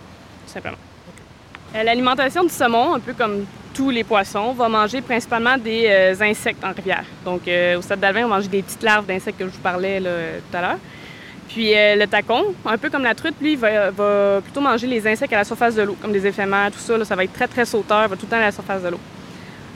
tout 0.45 0.51
simplement. 0.51 0.77
Euh, 1.73 1.83
L'alimentation 1.83 2.43
du 2.43 2.49
saumon, 2.49 2.95
un 2.95 2.99
peu 2.99 3.13
comme 3.13 3.45
tous 3.73 3.89
les 3.89 4.03
poissons, 4.03 4.51
va 4.51 4.67
manger 4.67 5.01
principalement 5.01 5.57
des 5.57 5.87
euh, 5.87 6.15
insectes 6.21 6.63
en 6.65 6.73
rivière. 6.73 7.05
Donc, 7.23 7.47
euh, 7.47 7.77
au 7.77 7.81
stade 7.81 8.01
d'Alvin, 8.01 8.25
on 8.25 8.29
mange 8.29 8.49
des 8.49 8.61
petites 8.61 8.83
larves 8.83 9.05
d'insectes 9.05 9.39
que 9.39 9.45
je 9.45 9.51
vous 9.51 9.61
parlais 9.61 10.01
tout 10.01 10.57
à 10.57 10.61
l'heure. 10.61 10.77
Puis 11.47 11.73
euh, 11.73 11.95
le 11.95 12.07
tacon, 12.07 12.53
un 12.65 12.77
peu 12.77 12.89
comme 12.89 13.03
la 13.03 13.15
truite, 13.15 13.35
lui, 13.39 13.55
va, 13.55 13.91
plutôt 14.41 14.61
manger 14.61 14.87
les 14.87 15.07
insectes 15.07 15.31
à 15.31 15.37
la 15.37 15.43
surface 15.45 15.75
de 15.75 15.83
l'eau, 15.83 15.95
comme 16.01 16.11
des 16.11 16.27
éphémères, 16.27 16.71
tout 16.71 16.79
ça. 16.79 17.05
ça 17.05 17.15
va 17.15 17.23
être 17.23 17.33
très, 17.33 17.47
très 17.47 17.65
sauteur, 17.65 18.07
va 18.09 18.15
tout 18.15 18.25
le 18.25 18.31
temps 18.31 18.37
à 18.37 18.41
la 18.41 18.51
surface 18.51 18.83
de 18.83 18.89
l'eau. 18.89 18.99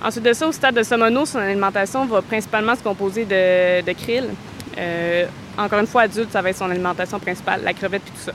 Ensuite 0.01 0.23
de 0.23 0.33
ça, 0.33 0.47
au 0.47 0.51
stade 0.51 0.75
de 0.75 0.83
Somono, 0.83 1.25
son 1.25 1.39
alimentation 1.39 2.05
va 2.05 2.21
principalement 2.21 2.75
se 2.75 2.81
composer 2.81 3.25
de, 3.25 3.81
de 3.81 3.91
krill. 3.93 4.25
Euh, 4.77 5.25
encore 5.57 5.79
une 5.79 5.87
fois, 5.87 6.03
adulte, 6.03 6.31
ça 6.31 6.41
va 6.41 6.51
être 6.51 6.57
son 6.57 6.69
alimentation 6.69 7.19
principale, 7.19 7.61
la 7.63 7.73
crevette 7.73 8.03
et 8.07 8.11
tout 8.11 8.23
ça. 8.23 8.31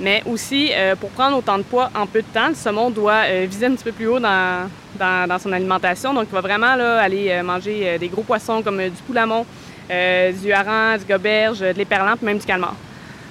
Mais 0.00 0.22
aussi, 0.26 0.70
euh, 0.72 0.96
pour 0.96 1.10
prendre 1.10 1.38
autant 1.38 1.58
de 1.58 1.62
poids 1.62 1.90
en 1.94 2.06
peu 2.06 2.22
de 2.22 2.26
temps, 2.26 2.48
le 2.48 2.54
saumon 2.54 2.90
doit 2.90 3.22
euh, 3.26 3.46
viser 3.48 3.66
un 3.66 3.74
petit 3.74 3.84
peu 3.84 3.92
plus 3.92 4.08
haut 4.08 4.18
dans, 4.18 4.68
dans, 4.98 5.38
son 5.38 5.52
alimentation. 5.52 6.12
Donc, 6.12 6.26
il 6.28 6.34
va 6.34 6.40
vraiment 6.40 6.74
là, 6.74 7.00
aller 7.00 7.40
manger 7.42 7.98
des 7.98 8.08
gros 8.08 8.22
poissons 8.22 8.62
comme 8.62 8.82
du 8.82 9.02
poulamon, 9.06 9.46
du 9.88 10.52
hareng, 10.52 10.98
du 10.98 11.04
goberge, 11.04 11.60
de 11.60 11.78
l'éperlan, 11.78 12.16
puis 12.16 12.26
même 12.26 12.38
du 12.38 12.46
calmar. 12.46 12.74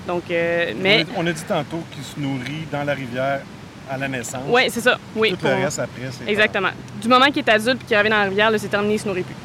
Donc, 0.07 0.23
mais... 0.29 1.05
On 1.15 1.21
a, 1.21 1.23
on 1.23 1.27
a 1.27 1.31
dit 1.33 1.43
tantôt 1.43 1.83
qu'il 1.91 2.03
se 2.03 2.19
nourrit 2.19 2.65
dans 2.71 2.83
la 2.83 2.93
rivière 2.93 3.41
à 3.89 3.97
la 3.97 4.07
naissance. 4.07 4.41
Oui, 4.47 4.63
c'est 4.69 4.81
ça. 4.81 4.97
Oui, 5.15 5.31
Tout 5.31 5.37
pour- 5.37 5.49
le 5.49 5.55
reste 5.63 5.79
après, 5.79 6.01
c'est 6.11 6.29
Exactement. 6.29 6.69
Du 7.01 7.07
moment 7.07 7.25
qu'il 7.27 7.39
est 7.39 7.49
adulte 7.49 7.81
et 7.83 7.85
qu'il 7.85 7.97
revient 7.97 8.09
dans 8.09 8.17
la 8.17 8.23
rivière, 8.29 8.51
c'est 8.57 8.67
terminé, 8.67 8.93
il 8.93 8.97
ne 8.97 9.01
se 9.01 9.07
nourrit 9.07 9.23
plus. 9.23 9.35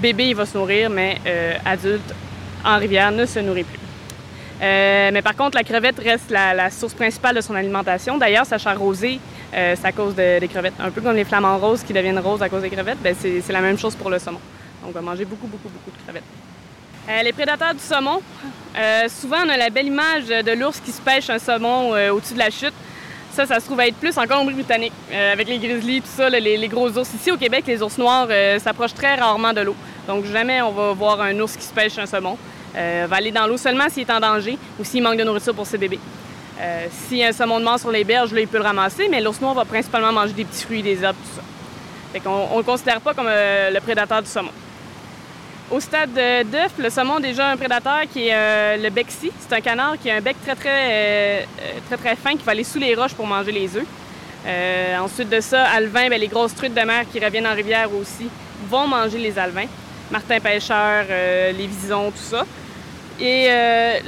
Bébé, 0.00 0.28
il 0.28 0.34
va 0.36 0.44
se 0.46 0.56
nourrir, 0.56 0.90
mais 0.90 1.18
euh, 1.26 1.54
adulte, 1.64 2.14
en 2.64 2.78
rivière, 2.78 3.10
ne 3.10 3.24
se 3.26 3.38
nourrit 3.38 3.64
plus. 3.64 3.78
Euh, 4.62 5.10
mais 5.12 5.22
par 5.22 5.34
contre, 5.36 5.56
la 5.56 5.64
crevette 5.64 5.98
reste 5.98 6.30
la, 6.30 6.54
la 6.54 6.70
source 6.70 6.94
principale 6.94 7.36
de 7.36 7.40
son 7.40 7.54
alimentation. 7.54 8.16
D'ailleurs, 8.18 8.46
sa 8.46 8.58
chair 8.58 8.78
rosée, 8.78 9.20
euh, 9.54 9.74
c'est 9.78 9.86
à 9.86 9.92
cause 9.92 10.14
de- 10.14 10.38
des 10.38 10.48
crevettes. 10.48 10.74
Un 10.78 10.90
peu 10.90 11.00
comme 11.00 11.16
les 11.16 11.24
flamants 11.24 11.58
roses 11.58 11.82
qui 11.82 11.92
deviennent 11.92 12.18
roses 12.18 12.42
à 12.42 12.48
cause 12.48 12.62
des 12.62 12.70
crevettes, 12.70 12.98
ben, 13.02 13.14
c'est 13.18 13.52
la 13.52 13.60
même 13.60 13.78
chose 13.78 13.94
pour 13.94 14.10
le 14.10 14.18
saumon. 14.18 14.40
Donc, 14.82 14.90
on 14.90 14.92
va 14.92 15.00
manger 15.00 15.24
beaucoup, 15.24 15.46
beaucoup, 15.46 15.68
beaucoup 15.68 15.90
de 15.96 16.02
crevettes. 16.04 16.22
Euh, 17.08 17.22
les 17.22 17.32
prédateurs 17.32 17.72
du 17.74 17.80
saumon, 17.80 18.20
souvent 19.08 19.38
on 19.46 19.48
a 19.48 19.56
la 19.56 19.70
belle 19.70 19.86
image 19.86 20.26
de 20.26 20.52
l'ours 20.52 20.80
qui 20.80 20.90
se 20.92 21.00
pêche 21.00 21.30
un 21.30 21.38
saumon 21.38 21.90
au-dessus 22.12 22.34
de 22.34 22.38
la 22.38 22.50
chute. 22.50 22.74
Ça, 23.36 23.44
ça 23.44 23.60
se 23.60 23.66
trouve 23.66 23.78
à 23.80 23.86
être 23.86 23.96
plus 23.96 24.16
en 24.16 24.26
Colombie-Britannique, 24.26 24.94
euh, 25.12 25.34
avec 25.34 25.46
les 25.46 25.58
grizzlies, 25.58 26.00
tout 26.00 26.08
ça, 26.08 26.30
les, 26.30 26.68
gros 26.68 26.88
ours. 26.96 27.12
Ici, 27.12 27.30
au 27.30 27.36
Québec, 27.36 27.64
les 27.66 27.82
ours 27.82 27.98
noirs 27.98 28.28
euh, 28.30 28.58
s'approchent 28.58 28.94
très 28.94 29.14
rarement 29.14 29.52
de 29.52 29.60
l'eau. 29.60 29.76
Donc, 30.08 30.24
jamais 30.24 30.62
on 30.62 30.72
va 30.72 30.94
voir 30.94 31.20
un 31.20 31.38
ours 31.40 31.54
qui 31.54 31.62
se 31.62 31.74
pêche 31.74 31.98
un 31.98 32.06
saumon. 32.06 32.38
Euh, 32.74 33.06
va 33.06 33.16
aller 33.16 33.32
dans 33.32 33.46
l'eau 33.46 33.58
seulement 33.58 33.90
s'il 33.90 34.04
est 34.04 34.10
en 34.10 34.20
danger 34.20 34.56
ou 34.80 34.84
s'il 34.84 35.02
manque 35.02 35.18
de 35.18 35.24
nourriture 35.24 35.54
pour 35.54 35.66
ses 35.66 35.76
bébés. 35.76 35.98
Euh, 36.58 36.86
S'il 36.90 37.18
y 37.18 37.24
a 37.24 37.28
un 37.28 37.32
saumon 37.32 37.60
de 37.60 37.64
mort 37.64 37.78
sur 37.78 37.90
les 37.90 38.04
berges, 38.04 38.32
là, 38.32 38.40
il 38.40 38.48
peut 38.48 38.56
le 38.56 38.64
ramasser, 38.64 39.06
mais 39.10 39.20
l'ours 39.20 39.38
noir 39.42 39.52
va 39.52 39.66
principalement 39.66 40.12
manger 40.12 40.32
des 40.32 40.46
petits 40.46 40.64
fruits, 40.64 40.82
des 40.82 41.04
herbes, 41.04 41.16
tout 41.22 41.36
ça. 41.36 41.42
Fait 42.14 42.20
qu'on 42.20 42.48
on 42.52 42.56
le 42.56 42.64
considère 42.64 43.02
pas 43.02 43.12
comme 43.12 43.28
le 43.28 43.80
prédateur 43.80 44.22
du 44.22 44.30
saumon. 44.30 44.50
Au 45.70 45.80
stade 45.80 46.12
de- 46.12 46.44
d'œuf, 46.44 46.72
le 46.78 46.88
saumon 46.90 47.16
a 47.16 47.20
déjà 47.20 47.48
un 47.50 47.56
prédateur 47.56 48.02
qui 48.12 48.28
est 48.28 48.34
euh, 48.34 48.76
le 48.76 48.88
bexy. 48.90 49.32
C'est 49.40 49.52
un 49.56 49.60
canard 49.60 49.94
qui 50.00 50.08
a 50.08 50.14
un 50.16 50.20
bec 50.20 50.36
très 50.44 50.54
très, 50.54 50.68
euh, 50.70 51.40
euh, 51.60 51.72
très 51.88 51.96
très 51.96 52.14
fin 52.16 52.36
qui 52.36 52.44
va 52.44 52.52
aller 52.52 52.62
sous 52.62 52.78
les 52.78 52.94
roches 52.94 53.14
pour 53.14 53.26
manger 53.26 53.50
les 53.50 53.76
œufs. 53.76 53.86
Ensuite 55.00 55.28
de 55.28 55.40
ça, 55.40 55.64
alvin, 55.64 56.08
ben, 56.08 56.20
les 56.20 56.28
grosses 56.28 56.54
truites 56.54 56.72
de 56.74 56.80
mer 56.82 57.04
qui 57.12 57.18
reviennent 57.18 57.48
en 57.48 57.54
rivière 57.54 57.88
aussi 57.92 58.28
vont 58.70 58.86
manger 58.86 59.18
les 59.18 59.36
alvins. 59.36 59.66
Martin 60.12 60.38
pêcheur, 60.38 61.04
les 61.08 61.66
visons, 61.66 62.12
tout 62.12 62.22
ça. 62.22 62.44
Et 63.18 63.48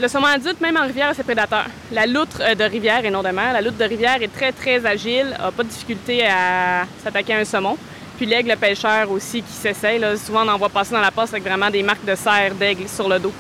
le 0.01 0.07
saumon 0.07 0.29
adulte, 0.29 0.61
même 0.61 0.77
en 0.77 0.87
rivière, 0.87 1.09
a 1.09 1.15
ses 1.15 1.25
prédateurs. 1.25 1.67
La 1.91 2.07
loutre 2.07 2.39
de 2.55 2.63
rivière 2.63 3.05
et 3.05 3.11
non 3.11 3.25
de 3.25 3.31
mer. 3.31 3.53
La 3.53 3.61
loutre 3.61 3.79
de 3.79 3.85
rivière 3.85 4.23
est 4.23 4.33
très 4.33 4.53
très 4.53 4.87
agile, 4.87 5.31
n'a 5.41 5.51
pas 5.51 5.65
de 5.65 5.69
difficulté 5.71 6.25
à 6.25 6.85
s'attaquer 7.03 7.35
à 7.35 7.39
un 7.39 7.45
saumon. 7.45 7.77
Puis 8.19 8.27
l'aigle 8.27 8.57
pêcheur 8.57 9.11
aussi 9.13 9.43
qui 9.43 9.53
s'essaye. 9.53 10.03
Souvent, 10.19 10.45
on 10.45 10.49
en 10.49 10.59
voit 10.59 10.69
passer 10.69 10.93
dans 10.93 11.01
la 11.01 11.13
passe 11.13 11.31
avec 11.31 11.45
vraiment 11.45 11.71
des 11.71 11.85
marques 11.85 12.05
de 12.05 12.17
serre 12.17 12.53
d'aigle 12.55 12.89
sur 12.89 13.09
le 13.09 13.21
dos. 13.21 13.33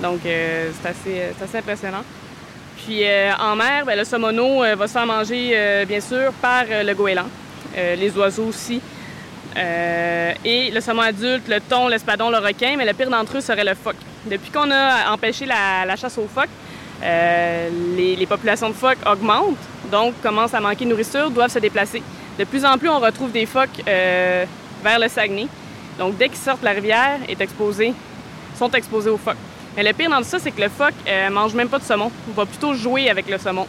Donc, 0.00 0.20
euh, 0.24 0.70
c'est 0.80 0.88
assez, 0.88 1.22
c'est 1.36 1.44
assez 1.44 1.58
impressionnant. 1.58 2.04
Puis 2.78 3.04
euh, 3.04 3.32
en 3.38 3.56
mer, 3.56 3.84
ben, 3.84 3.98
le 3.98 4.04
saumono 4.04 4.62
euh, 4.62 4.76
va 4.76 4.86
se 4.86 4.92
faire 4.92 5.04
manger, 5.04 5.50
euh, 5.52 5.84
bien 5.84 6.00
sûr, 6.00 6.32
par 6.40 6.64
euh, 6.70 6.84
le 6.84 6.94
goéland. 6.94 7.26
Euh, 7.76 7.96
les 7.96 8.16
oiseaux 8.16 8.44
aussi. 8.44 8.80
Euh, 9.56 10.32
et 10.44 10.70
le 10.70 10.80
saumon 10.80 11.02
adulte, 11.02 11.48
le 11.48 11.60
thon, 11.60 11.88
l'espadon, 11.88 12.30
le 12.30 12.38
requin, 12.38 12.76
mais 12.78 12.86
le 12.86 12.92
pire 12.92 13.10
d'entre 13.10 13.36
eux 13.36 13.40
serait 13.40 13.64
le 13.64 13.74
phoque. 13.74 13.96
Depuis 14.24 14.50
qu'on 14.50 14.70
a 14.70 15.10
empêché 15.12 15.44
la, 15.44 15.96
chasse 15.96 16.16
aux 16.18 16.28
phoques, 16.32 16.48
euh, 17.02 17.68
les, 17.96 18.14
les 18.14 18.26
populations 18.26 18.68
de 18.68 18.74
phoques 18.74 18.98
augmentent, 19.10 19.56
donc 19.90 20.14
commencent 20.22 20.54
à 20.54 20.60
manquer 20.60 20.84
de 20.84 20.90
nourriture, 20.90 21.30
doivent 21.30 21.50
se 21.50 21.58
déplacer. 21.58 22.00
De 22.40 22.46
plus 22.46 22.64
en 22.64 22.78
plus, 22.78 22.88
on 22.88 22.98
retrouve 23.00 23.32
des 23.32 23.44
phoques 23.44 23.82
euh, 23.86 24.46
vers 24.82 24.98
le 24.98 25.08
Saguenay. 25.08 25.46
Donc, 25.98 26.16
dès 26.16 26.30
qu'ils 26.30 26.38
sortent 26.38 26.62
la 26.62 26.70
rivière, 26.70 27.18
est 27.28 27.38
exposé, 27.38 27.92
sont 28.58 28.70
exposés 28.70 29.10
aux 29.10 29.18
phoques. 29.18 29.36
Mais 29.76 29.82
le 29.82 29.92
pire 29.92 30.08
dans 30.08 30.16
tout 30.16 30.24
ça, 30.24 30.38
c'est 30.38 30.50
que 30.50 30.62
le 30.62 30.70
phoque 30.70 30.94
euh, 31.06 31.28
mange 31.28 31.52
même 31.52 31.68
pas 31.68 31.78
de 31.78 31.84
saumon. 31.84 32.10
Il 32.28 32.32
va 32.32 32.46
plutôt 32.46 32.72
jouer 32.72 33.10
avec 33.10 33.28
le 33.28 33.36
saumon. 33.36 33.66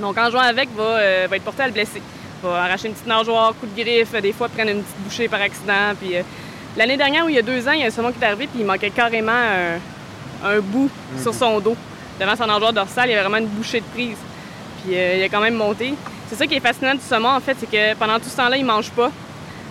Donc, 0.00 0.16
en 0.16 0.30
jouant 0.30 0.40
avec, 0.40 0.74
va, 0.74 0.82
euh, 0.82 1.26
va 1.28 1.36
être 1.36 1.42
porté 1.42 1.62
à 1.62 1.66
le 1.66 1.74
blesser. 1.74 2.00
Va 2.42 2.62
arracher 2.62 2.88
une 2.88 2.94
petite 2.94 3.06
nageoire, 3.06 3.52
coup 3.60 3.66
de 3.66 3.82
griffe, 3.82 4.12
des 4.22 4.32
fois 4.32 4.48
prendre 4.48 4.70
une 4.70 4.82
petite 4.82 5.00
bouchée 5.00 5.28
par 5.28 5.42
accident. 5.42 5.92
Puis, 6.00 6.16
euh, 6.16 6.22
l'année 6.78 6.96
dernière, 6.96 7.26
où 7.26 7.28
il 7.28 7.34
y 7.34 7.38
a 7.38 7.42
deux 7.42 7.68
ans, 7.68 7.72
il 7.72 7.80
y 7.80 7.84
a 7.84 7.88
un 7.88 7.90
saumon 7.90 8.12
qui 8.12 8.18
est 8.18 8.26
arrivé, 8.26 8.46
puis 8.46 8.60
il 8.60 8.66
manquait 8.66 8.88
carrément 8.88 9.30
un, 10.42 10.48
un 10.48 10.60
bout 10.60 10.90
sur 11.20 11.34
son 11.34 11.60
dos. 11.60 11.76
Devant 12.18 12.34
son 12.34 12.46
nageoire 12.46 12.72
dorsale, 12.72 13.10
il 13.10 13.12
y 13.12 13.14
avait 13.14 13.28
vraiment 13.28 13.44
une 13.44 13.52
bouchée 13.52 13.80
de 13.80 13.86
prise. 13.92 14.16
Puis, 14.82 14.94
il 14.94 15.22
a 15.22 15.28
quand 15.28 15.42
même 15.42 15.56
monté. 15.56 15.92
C'est 16.30 16.36
ça 16.36 16.46
qui 16.46 16.54
est 16.54 16.60
fascinant 16.60 16.94
du 16.94 17.00
saumon, 17.00 17.30
en 17.30 17.40
fait, 17.40 17.56
c'est 17.58 17.68
que 17.68 17.94
pendant 17.96 18.20
tout 18.20 18.28
ce 18.28 18.36
temps-là, 18.36 18.56
il 18.56 18.64
mange 18.64 18.88
pas. 18.92 19.10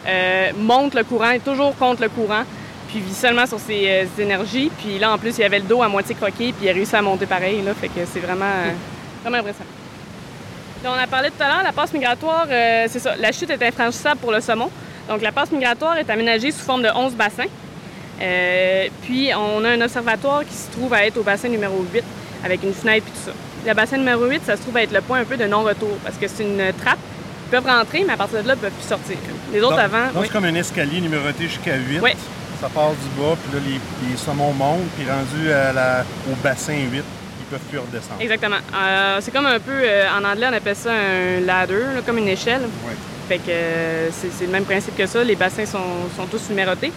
Euh, 0.05 0.51
monte 0.57 0.93
le 0.93 1.05
courant, 1.05 1.29
est 1.29 1.39
toujours 1.39 1.73
contre 1.77 2.01
le 2.01 2.09
courant, 2.09 2.43
puis 2.89 2.99
vit 2.99 3.13
seulement 3.13 3.45
sur 3.45 3.59
ses, 3.61 3.87
euh, 3.87 4.05
ses 4.13 4.23
énergies. 4.23 4.69
Puis 4.77 4.99
là, 4.99 5.13
en 5.13 5.17
plus, 5.17 5.37
il 5.37 5.43
avait 5.45 5.59
le 5.59 5.65
dos 5.65 5.81
à 5.81 5.87
moitié 5.87 6.15
croqué, 6.15 6.51
puis 6.51 6.63
il 6.63 6.69
a 6.69 6.73
réussi 6.73 6.93
à 6.97 7.01
monter 7.01 7.25
pareil. 7.27 7.61
Là, 7.61 7.73
fait 7.73 7.87
que 7.87 8.01
c'est 8.05 8.19
vraiment, 8.19 8.43
euh, 8.43 8.73
vraiment 9.21 9.37
impressionnant. 9.37 9.69
On 10.83 10.91
a 10.91 11.07
parlé 11.07 11.29
tout 11.29 11.41
à 11.41 11.47
l'heure, 11.47 11.63
la 11.63 11.71
passe 11.71 11.93
migratoire, 11.93 12.47
c'est 12.49 12.99
ça. 12.99 13.15
La 13.17 13.31
chute 13.31 13.49
est 13.49 13.63
infranchissable 13.63 14.19
pour 14.19 14.31
le 14.31 14.41
saumon. 14.41 14.69
Donc, 15.07 15.21
la 15.21 15.31
passe 15.31 15.51
migratoire 15.51 15.97
est 15.97 16.09
aménagée 16.09 16.51
sous 16.51 16.65
forme 16.65 16.83
de 16.83 16.89
11 16.93 17.15
bassins. 17.15 17.49
Puis, 19.03 19.31
on 19.33 19.63
a 19.63 19.69
un 19.69 19.81
observatoire 19.81 20.45
qui 20.45 20.53
se 20.53 20.71
trouve 20.71 20.93
à 20.93 21.05
être 21.05 21.17
au 21.17 21.23
bassin 21.23 21.49
numéro 21.49 21.85
8, 21.93 22.03
avec 22.45 22.63
une 22.63 22.73
fenêtre 22.73 23.07
et 23.07 23.11
tout 23.11 23.31
ça. 23.31 23.48
Le 23.67 23.73
bassin 23.73 23.97
numéro 23.97 24.25
8, 24.25 24.41
ça 24.45 24.55
se 24.55 24.61
trouve 24.61 24.77
être 24.77 24.91
le 24.93 25.01
point 25.01 25.19
un 25.19 25.25
peu 25.25 25.37
de 25.37 25.45
non-retour, 25.45 25.97
parce 26.03 26.15
que 26.17 26.27
c'est 26.27 26.43
une 26.43 26.61
trappe. 26.81 26.97
Ils 27.47 27.51
peuvent 27.51 27.65
rentrer, 27.65 28.03
mais 28.05 28.13
à 28.13 28.17
partir 28.17 28.41
de 28.43 28.47
là, 28.47 28.53
ils 28.55 28.59
peuvent 28.59 28.71
plus 28.71 28.87
sortir. 28.87 29.17
Les 29.51 29.59
autres 29.61 29.71
Donc- 29.75 29.79
avant. 29.79 30.05
Donc, 30.07 30.13
oui. 30.17 30.21
c'est 30.27 30.33
comme 30.33 30.45
un 30.45 30.55
escalier 30.55 31.01
numéroté 31.01 31.47
jusqu'à 31.47 31.75
8. 31.75 31.99
Oui. 32.01 32.11
Ça 32.61 32.69
part 32.69 32.91
du 32.91 33.21
bas, 33.21 33.35
puis 33.43 33.57
là, 33.57 33.63
les, 33.65 34.09
les 34.11 34.17
saumons 34.17 34.53
montent, 34.53 34.87
puis 34.97 35.05
rendu 35.09 35.51
à 35.51 35.73
la- 35.73 36.05
au 36.31 36.35
bassin 36.43 36.73
8, 36.73 37.03
ils 37.39 37.45
peuvent 37.49 37.59
plus 37.69 37.79
redescendre. 37.79 38.19
Exactement. 38.21 38.57
Euh, 38.75 39.17
c'est 39.21 39.31
comme 39.31 39.45
un 39.45 39.59
peu, 39.59 39.71
euh, 39.73 40.05
en 40.17 40.23
anglais, 40.23 40.47
on 40.51 40.53
appelle 40.55 40.75
ça 40.75 40.91
un 40.91 41.39
ladder, 41.45 41.73
là, 41.95 42.01
comme 42.05 42.17
une 42.17 42.27
échelle. 42.27 42.61
Ouais. 42.85 42.93
Fait 43.27 43.37
que 43.37 43.49
euh, 43.49 44.09
c'est 44.11 44.31
c'est 44.37 44.45
le 44.45 44.51
même 44.51 44.65
principe 44.65 44.95
que 44.97 45.05
ça. 45.05 45.23
Les 45.23 45.35
bassins 45.35 45.65
sont, 45.65 45.77
sont 46.17 46.25
tous 46.25 46.49
numérotés. 46.49 46.91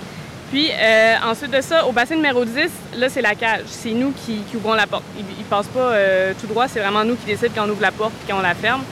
Puis 0.53 0.71
euh, 0.71 1.15
ensuite 1.25 1.51
de 1.51 1.63
ça, 1.63 1.87
au 1.87 1.93
bassin 1.93 2.15
numéro 2.15 2.45
10, 2.45 2.55
là, 2.99 3.09
c'est 3.09 3.23
la 3.23 3.35
cage. 3.35 3.63
C'est 3.69 3.93
nous 3.93 4.13
qui, 4.13 4.43
ouvrons 4.55 4.75
la 4.75 4.87
porte. 4.87 5.03
Ils 5.17 5.25
ne 5.25 5.45
passent 5.45 5.67
pas 5.69 5.81
euh, 5.81 6.35
tout 6.39 6.47
droit. 6.47 6.69
C'est 6.69 6.81
vraiment 6.81 7.05
nous 7.05 7.17
qui 7.17 7.25
décident 7.25 7.53
quand 7.55 7.65
on 7.65 7.71
ouvre 7.71 7.81
la 7.81 7.91
porte 7.91 8.13
et 8.23 8.31
quand 8.31 8.39
on 8.39 8.43
la 8.43 8.55
ferme. 8.55 8.83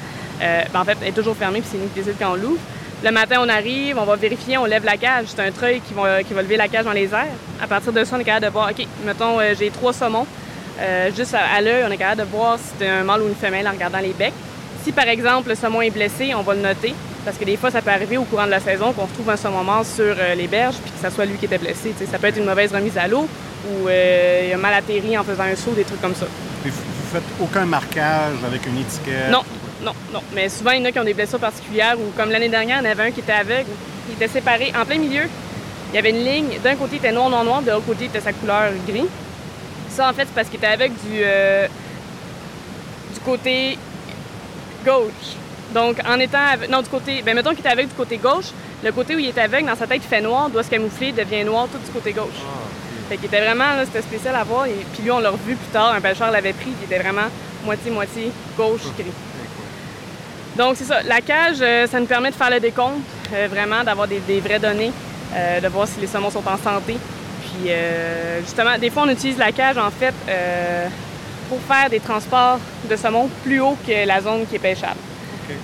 Euh, 0.40 0.62
ben, 0.72 0.80
en 0.80 0.84
fait, 0.86 0.96
elle 1.02 1.08
est 1.08 1.12
toujours 1.12 1.36
fermée, 1.36 1.60
puis 1.60 1.68
c'est 1.70 1.76
nous 1.76 1.88
qui 1.88 1.96
décidons 1.96 2.16
quand 2.18 2.32
on 2.32 2.36
l'ouvre. 2.36 2.60
Le 3.04 3.10
matin, 3.10 3.42
on 3.42 3.48
arrive, 3.50 3.98
on 3.98 4.04
va 4.04 4.16
vérifier, 4.16 4.56
on 4.56 4.64
lève 4.64 4.86
la 4.86 4.96
cage. 4.96 5.26
C'est 5.26 5.42
un 5.42 5.50
treuil 5.50 5.82
qui 5.82 5.92
va, 5.92 6.22
qui 6.22 6.32
va 6.32 6.40
lever 6.40 6.56
la 6.56 6.66
cage 6.66 6.86
dans 6.86 6.92
les 6.92 7.12
airs. 7.12 7.36
À 7.62 7.66
partir 7.66 7.92
de 7.92 8.04
ça, 8.04 8.16
on 8.16 8.20
est 8.20 8.24
capable 8.24 8.46
de 8.46 8.50
voir, 8.50 8.70
OK, 8.70 8.86
mettons, 9.04 9.36
j'ai 9.58 9.68
trois 9.68 9.92
saumons. 9.92 10.26
Juste 11.14 11.34
à 11.34 11.60
l'œil, 11.60 11.84
on 11.86 11.90
est 11.90 11.98
capable 11.98 12.22
de 12.22 12.26
voir 12.26 12.58
si 12.58 12.70
c'est 12.78 12.88
un 12.88 13.04
mâle 13.04 13.20
ou 13.20 13.28
une 13.28 13.34
femelle 13.34 13.68
en 13.68 13.72
regardant 13.72 13.98
les 13.98 14.14
becs. 14.14 14.32
Si, 14.82 14.92
par 14.92 15.08
exemple, 15.08 15.50
le 15.50 15.54
saumon 15.54 15.82
est 15.82 15.90
blessé, 15.90 16.34
on 16.34 16.40
va 16.40 16.54
le 16.54 16.62
noter. 16.62 16.94
Parce 17.24 17.36
que 17.36 17.44
des 17.44 17.56
fois, 17.56 17.70
ça 17.70 17.82
peut 17.82 17.90
arriver 17.90 18.16
au 18.16 18.24
courant 18.24 18.46
de 18.46 18.50
la 18.50 18.60
saison 18.60 18.92
qu'on 18.92 19.04
retrouve 19.04 19.28
un 19.30 19.36
saumon 19.36 19.62
mort 19.62 19.84
sur 19.84 20.14
euh, 20.18 20.34
les 20.34 20.46
berges 20.46 20.76
puis 20.76 20.90
que 20.90 20.98
ça 21.00 21.10
soit 21.10 21.26
lui 21.26 21.36
qui 21.36 21.44
était 21.44 21.58
blessé. 21.58 21.94
Ça 22.10 22.18
peut 22.18 22.28
être 22.28 22.38
une 22.38 22.46
mauvaise 22.46 22.72
remise 22.72 22.96
à 22.96 23.06
l'eau 23.08 23.28
ou 23.68 23.88
euh, 23.88 24.46
il 24.48 24.52
a 24.54 24.56
mal 24.56 24.72
atterri 24.74 25.18
en 25.18 25.24
faisant 25.24 25.44
un 25.44 25.54
saut, 25.54 25.72
des 25.72 25.84
trucs 25.84 26.00
comme 26.00 26.14
ça. 26.14 26.26
Vous, 26.64 26.70
vous 26.70 27.12
faites 27.12 27.22
aucun 27.40 27.66
marquage 27.66 28.36
avec 28.46 28.66
une 28.66 28.78
étiquette? 28.78 29.30
Non, 29.30 29.42
non, 29.82 29.92
non. 30.12 30.22
Mais 30.34 30.48
souvent, 30.48 30.70
il 30.70 30.80
y 30.80 30.82
en 30.82 30.86
a 30.86 30.92
qui 30.92 30.98
ont 30.98 31.04
des 31.04 31.14
blessures 31.14 31.38
particulières 31.38 31.96
ou 31.98 32.10
comme 32.16 32.30
l'année 32.30 32.48
dernière, 32.48 32.80
il 32.80 32.84
y 32.84 32.88
en 32.88 32.90
avait 32.90 33.08
un 33.08 33.10
qui 33.10 33.20
était 33.20 33.32
aveugle. 33.32 33.70
Il 34.08 34.14
était 34.14 34.28
séparé 34.28 34.72
en 34.80 34.84
plein 34.86 34.98
milieu. 34.98 35.24
Il 35.92 35.96
y 35.96 35.98
avait 35.98 36.10
une 36.10 36.24
ligne. 36.24 36.58
D'un 36.62 36.76
côté, 36.76 36.96
il 36.96 36.98
était 36.98 37.12
noir, 37.12 37.28
noir, 37.28 37.44
noir. 37.44 37.62
De 37.62 37.70
l'autre 37.70 37.86
côté, 37.86 38.04
il 38.04 38.06
était 38.06 38.20
sa 38.20 38.32
couleur 38.32 38.70
gris. 38.88 39.06
Ça, 39.90 40.08
en 40.08 40.12
fait, 40.12 40.22
c'est 40.22 40.34
parce 40.34 40.48
qu'il 40.48 40.56
était 40.56 40.68
aveugle 40.68 40.94
du, 40.94 41.20
euh, 41.22 41.66
du 43.12 43.20
côté 43.20 43.76
gauche. 44.86 45.36
Donc, 45.74 45.98
en 46.06 46.18
étant 46.18 46.38
aveugle, 46.38 46.72
non, 46.72 46.82
du 46.82 46.88
côté, 46.88 47.22
ben 47.22 47.34
mettons 47.34 47.50
qu'il 47.50 47.60
était 47.60 47.68
aveugle 47.68 47.88
du 47.88 47.94
côté 47.94 48.16
gauche, 48.16 48.46
le 48.82 48.92
côté 48.92 49.14
où 49.14 49.18
il 49.18 49.28
est 49.28 49.38
aveugle, 49.38 49.68
dans 49.68 49.76
sa 49.76 49.86
tête, 49.86 50.02
il 50.02 50.08
fait 50.08 50.20
noir, 50.20 50.50
doit 50.50 50.62
se 50.62 50.70
camoufler, 50.70 51.12
devient 51.12 51.44
noir 51.44 51.68
tout 51.70 51.78
du 51.78 51.90
côté 51.90 52.12
gauche. 52.12 52.40
Fait 53.08 53.16
qu'il 53.16 53.26
était 53.26 53.40
vraiment, 53.40 53.74
là, 53.76 53.84
c'était 53.84 54.02
spécial 54.02 54.34
à 54.36 54.44
voir. 54.44 54.66
Et 54.66 54.86
puis 54.92 55.02
lui, 55.02 55.10
on 55.10 55.18
l'a 55.20 55.30
revu 55.30 55.54
plus 55.54 55.72
tard, 55.72 55.92
un 55.94 56.00
pêcheur 56.00 56.30
l'avait 56.30 56.52
pris, 56.52 56.70
puis 56.70 56.76
il 56.82 56.92
était 56.92 57.02
vraiment 57.02 57.28
moitié-moitié 57.64 58.30
gauche-gris. 58.56 59.12
Donc, 60.56 60.76
c'est 60.76 60.84
ça. 60.84 61.02
La 61.02 61.20
cage, 61.20 61.58
euh, 61.60 61.86
ça 61.86 62.00
nous 62.00 62.06
permet 62.06 62.30
de 62.30 62.34
faire 62.34 62.50
le 62.50 62.60
décompte, 62.60 63.00
euh, 63.32 63.46
vraiment, 63.48 63.84
d'avoir 63.84 64.08
des, 64.08 64.18
des 64.20 64.40
vraies 64.40 64.58
données, 64.58 64.92
euh, 65.34 65.60
de 65.60 65.68
voir 65.68 65.86
si 65.86 66.00
les 66.00 66.06
saumons 66.06 66.30
sont 66.30 66.46
en 66.46 66.56
santé. 66.56 66.96
Puis, 67.42 67.70
justement, 68.42 68.78
des 68.78 68.90
fois, 68.90 69.04
on 69.06 69.08
utilise 69.08 69.36
la 69.36 69.52
cage, 69.52 69.76
en 69.76 69.90
fait, 69.90 70.14
pour 71.48 71.60
faire 71.62 71.90
des 71.90 71.98
transports 71.98 72.58
de 72.88 72.96
saumon 72.96 73.28
plus 73.42 73.60
haut 73.60 73.76
que 73.86 74.06
la 74.06 74.20
zone 74.20 74.46
qui 74.46 74.56
est 74.56 74.60
pêchable, 74.60 75.00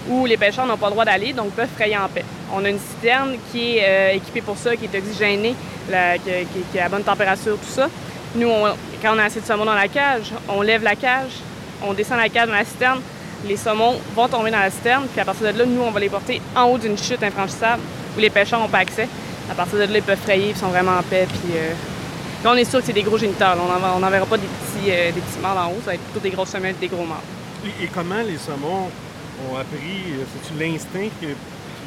où 0.08 0.26
les 0.26 0.36
pêcheurs 0.36 0.66
n'ont 0.66 0.76
pas 0.76 0.86
le 0.86 0.92
droit 0.92 1.04
d'aller, 1.04 1.32
donc 1.32 1.50
peuvent 1.50 1.68
frayer 1.74 1.96
en 1.96 2.08
paix. 2.08 2.24
On 2.52 2.64
a 2.64 2.68
une 2.68 2.78
citerne 2.78 3.36
qui 3.50 3.78
est 3.78 3.84
euh, 3.84 4.16
équipée 4.16 4.40
pour 4.40 4.56
ça, 4.56 4.76
qui 4.76 4.84
est 4.84 4.98
oxygénée, 4.98 5.54
qui, 5.88 6.78
est 6.78 6.80
à 6.80 6.88
bonne 6.88 7.02
température, 7.02 7.56
tout 7.56 7.72
ça. 7.72 7.88
Nous, 8.34 8.50
quand 9.02 9.14
on 9.14 9.18
a 9.18 9.24
assez 9.24 9.40
de 9.40 9.46
saumon 9.46 9.64
dans 9.64 9.74
la 9.74 9.88
cage, 9.88 10.32
on 10.48 10.62
lève 10.62 10.82
la 10.82 10.96
cage, 10.96 11.32
on 11.82 11.92
descend 11.92 12.18
la 12.18 12.28
cage 12.28 12.48
dans 12.48 12.54
la 12.54 12.64
citerne, 12.64 13.00
les 13.44 13.56
saumons 13.56 13.94
vont 14.14 14.28
tomber 14.28 14.50
dans 14.50 14.58
la 14.58 14.70
citerne, 14.70 15.06
puis 15.10 15.20
à 15.20 15.24
partir 15.24 15.52
de 15.52 15.58
là, 15.58 15.64
nous, 15.66 15.82
on 15.82 15.90
va 15.90 16.00
les 16.00 16.08
porter 16.08 16.40
en 16.54 16.64
haut 16.64 16.78
d'une 16.78 16.98
chute 16.98 17.22
infranchissable 17.22 17.82
où 18.16 18.20
les 18.20 18.30
pêcheurs 18.30 18.60
n'ont 18.60 18.68
pas 18.68 18.78
accès. 18.78 19.08
À 19.50 19.54
partir 19.54 19.78
de 19.78 19.84
là, 19.84 19.98
ils 19.98 20.02
peuvent 20.02 20.18
frayer, 20.18 20.50
ils 20.50 20.56
sont 20.56 20.68
vraiment 20.68 20.98
en 20.98 21.02
paix, 21.02 21.26
puis 21.28 21.52
euh, 21.54 21.72
là, 22.42 22.50
on 22.52 22.56
est 22.56 22.64
sûr 22.64 22.80
que 22.80 22.86
c'est 22.86 22.92
des 22.92 23.02
gros 23.02 23.18
géniteurs. 23.18 23.54
là. 23.54 23.62
On 23.94 24.00
n'en 24.00 24.10
verra 24.10 24.26
pas 24.26 24.38
des 24.38 24.46
petits, 24.46 24.90
euh, 24.90 25.12
petits 25.12 25.38
mâles 25.40 25.58
en 25.58 25.68
haut, 25.68 25.80
ça 25.80 25.90
va 25.90 25.94
être 25.94 26.02
plutôt 26.02 26.20
des 26.20 26.30
grosses 26.30 26.50
femelles, 26.50 26.76
des 26.80 26.88
gros. 26.88 27.06
Et, 27.64 27.84
et 27.84 27.88
comment 27.94 28.22
les 28.26 28.38
saumons 28.38 28.90
ont 29.52 29.56
appris, 29.56 30.12
euh, 30.12 30.24
c'est-tu 30.42 30.58
l'instinct 30.58 31.08
qui 31.20 31.26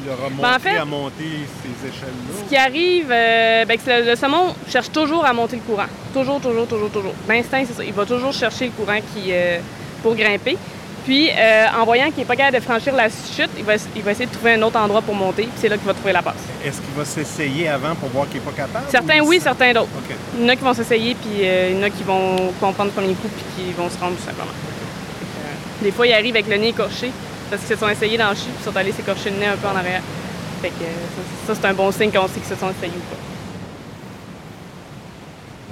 leur 0.06 0.18
a 0.18 0.30
montré 0.30 0.42
Ben, 0.42 0.54
en 0.56 0.58
fait, 0.58 0.76
à 0.78 0.84
monter 0.84 1.24
ces 1.62 1.88
échelles-là? 1.88 2.34
Ce 2.44 2.48
qui 2.48 2.56
arrive, 2.56 3.08
euh, 3.10 3.64
ben, 3.64 3.76
que 3.78 3.90
le, 3.90 4.10
le 4.10 4.16
saumon 4.16 4.54
cherche 4.68 4.90
toujours 4.92 5.24
à 5.24 5.32
monter 5.32 5.56
le 5.56 5.62
courant. 5.62 5.88
Toujours, 6.14 6.40
toujours, 6.40 6.66
toujours, 6.66 6.90
toujours. 6.90 7.14
L'instinct, 7.28 7.62
c'est 7.66 7.74
ça. 7.74 7.84
Il 7.84 7.92
va 7.92 8.04
toujours 8.06 8.32
chercher 8.32 8.66
le 8.66 8.70
courant 8.72 8.98
qui, 9.14 9.28
euh, 9.32 9.58
pour 10.02 10.14
grimper. 10.14 10.56
Puis, 11.04 11.30
euh, 11.30 11.64
en 11.80 11.84
voyant 11.86 12.08
qu'il 12.10 12.18
n'est 12.18 12.24
pas 12.26 12.36
capable 12.36 12.58
de 12.58 12.62
franchir 12.62 12.94
la 12.94 13.08
chute, 13.08 13.48
il 13.56 13.64
va, 13.64 13.72
il 13.96 14.02
va 14.02 14.10
essayer 14.12 14.26
de 14.26 14.32
trouver 14.32 14.52
un 14.54 14.62
autre 14.62 14.78
endroit 14.78 15.00
pour 15.00 15.14
monter. 15.14 15.44
Puis 15.44 15.52
c'est 15.56 15.68
là 15.68 15.76
qu'il 15.78 15.86
va 15.86 15.94
trouver 15.94 16.12
la 16.12 16.20
passe. 16.22 16.34
Est-ce 16.62 16.76
qu'il 16.82 16.94
va 16.94 17.04
s'essayer 17.06 17.68
avant 17.68 17.94
pour 17.94 18.10
voir 18.10 18.28
qu'il 18.28 18.38
n'est 18.38 18.44
pas 18.46 18.52
capable? 18.52 18.84
Certains 18.90 19.20
ou- 19.22 19.28
oui, 19.28 19.40
certains 19.42 19.72
d'autres. 19.72 19.88
Il 20.38 20.42
y 20.42 20.44
en 20.44 20.48
a 20.50 20.56
qui 20.56 20.62
vont 20.62 20.74
s'essayer, 20.74 21.14
puis 21.14 21.40
euh, 21.42 21.70
il 21.72 21.76
y 21.76 21.80
en 21.80 21.82
a 21.84 21.90
qui 21.90 22.02
vont 22.02 22.52
comprendre 22.60 22.90
le 22.94 23.00
premier 23.02 23.14
coup, 23.14 23.28
puis 23.28 23.44
qui 23.64 23.72
vont 23.72 23.88
se 23.88 23.98
rendre 23.98 24.14
tout 24.16 24.22
simplement. 24.24 24.50
Euh, 24.52 25.84
des 25.84 25.90
fois, 25.90 26.06
ils 26.06 26.12
arrivent 26.12 26.34
avec 26.36 26.48
le 26.48 26.56
nez 26.58 26.68
écorché 26.68 27.10
parce 27.50 27.62
qu'ils 27.62 27.74
se 27.74 27.80
sont 27.80 27.88
essayés 27.88 28.16
dans 28.16 28.30
le 28.30 28.36
chute, 28.36 28.54
ils 28.58 28.64
sont 28.64 28.76
allés 28.76 28.92
s'écorcher 28.92 29.30
le 29.30 29.38
nez 29.38 29.46
un 29.46 29.56
peu 29.56 29.66
en 29.66 29.74
arrière. 29.76 30.02
Fait 30.62 30.70
que 30.70 30.84
ça, 31.46 31.54
c'est 31.54 31.66
un 31.66 31.74
bon 31.74 31.90
signe 31.90 32.12
qu'on 32.12 32.28
sait 32.28 32.34
qu'ils 32.34 32.44
se 32.44 32.54
sont 32.54 32.70
essayés 32.70 32.92
ou 32.96 33.00
pas. 33.00 33.16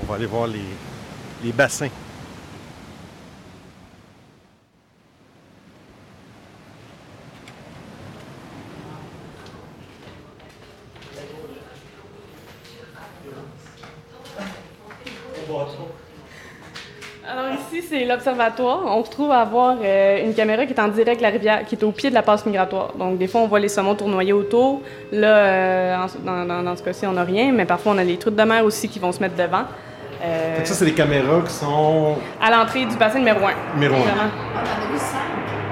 On 0.02 0.06
va 0.06 0.14
aller 0.16 0.26
voir 0.26 0.48
les 0.48 1.52
bassins. 1.52 1.88
Alors 17.26 17.52
ici, 17.52 17.86
c'est 17.98 18.04
l'observatoire. 18.06 18.80
On 18.87 19.04
se 19.04 19.11
trouve 19.11 19.30
à 19.32 19.40
avoir 19.40 19.76
euh, 19.82 20.24
une 20.24 20.34
caméra 20.34 20.64
qui 20.66 20.72
est 20.72 20.80
en 20.80 20.88
direct 20.88 21.18
de 21.18 21.22
la 21.22 21.30
rivière, 21.30 21.64
qui 21.66 21.74
est 21.74 21.82
au 21.84 21.90
pied 21.92 22.11
de 22.11 22.14
la 22.14 22.22
passe 22.22 22.44
migratoire. 22.46 22.92
Donc 22.98 23.18
des 23.18 23.26
fois, 23.26 23.40
on 23.42 23.46
voit 23.48 23.58
les 23.61 23.68
saumons 23.68 23.94
tournoyer 23.94 24.32
autour. 24.32 24.80
Là, 25.12 25.28
euh, 25.37 25.96
en- 25.96 26.06
dans, 26.24 26.44
dans- 26.44 26.62
dans 26.62 26.76
ce 26.76 26.82
cas-ci, 26.82 27.06
on 27.06 27.12
n'a 27.12 27.24
rien, 27.24 27.52
mais 27.52 27.64
parfois, 27.64 27.92
on 27.94 27.98
a 27.98 28.04
les 28.04 28.16
truites 28.16 28.37
de 28.37 28.42
mer 28.42 28.64
aussi 28.64 28.88
qui 28.88 28.98
vont 28.98 29.12
se 29.12 29.20
mettre 29.20 29.34
devant. 29.37 29.64
Euh, 30.22 30.56
Fait 30.56 30.62
que 30.62 30.68
ça, 30.68 30.74
c'est 30.74 30.84
des 30.84 30.94
caméras 30.94 31.40
qui 31.46 31.52
sont 31.52 32.16
à 32.42 32.50
l'entrée 32.50 32.84
du 32.84 32.96
bassin 32.96 33.18
numéro 33.18 33.38
1. 33.46 33.50
numéro 33.74 33.94
un. 33.94 34.30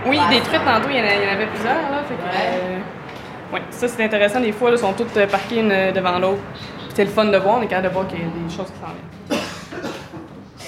Oui, 0.08 0.18
des 0.30 0.40
truites, 0.40 0.64
tantôt, 0.64 0.88
il 0.88 0.96
y 0.96 1.00
en, 1.00 1.04
avait 1.32 1.46
plusieurs. 1.46 1.74
Là, 1.74 2.02
fait 2.08 2.14
que, 2.14 3.54
ouais, 3.54 3.62
ça, 3.70 3.88
c'est 3.88 4.04
intéressant. 4.04 4.40
Des 4.40 4.52
fois, 4.52 4.70
ils 4.70 4.78
sont 4.78 4.92
toutes 4.92 5.26
parquées 5.26 5.58
une 5.60 5.92
devant 5.92 6.18
l'autre. 6.18 6.40
C'est 6.94 7.04
le 7.04 7.10
fun 7.10 7.24
de 7.24 7.36
voir. 7.38 7.58
On 7.58 7.62
est 7.62 7.66
capable 7.66 7.88
de 7.88 7.92
voir 7.92 8.06
qu'il 8.06 8.18
y 8.18 8.22
a 8.22 8.24
des 8.26 8.54
choses 8.54 8.66
qui 8.70 8.78
s'en 8.80 8.86
viennent. 8.86 9.05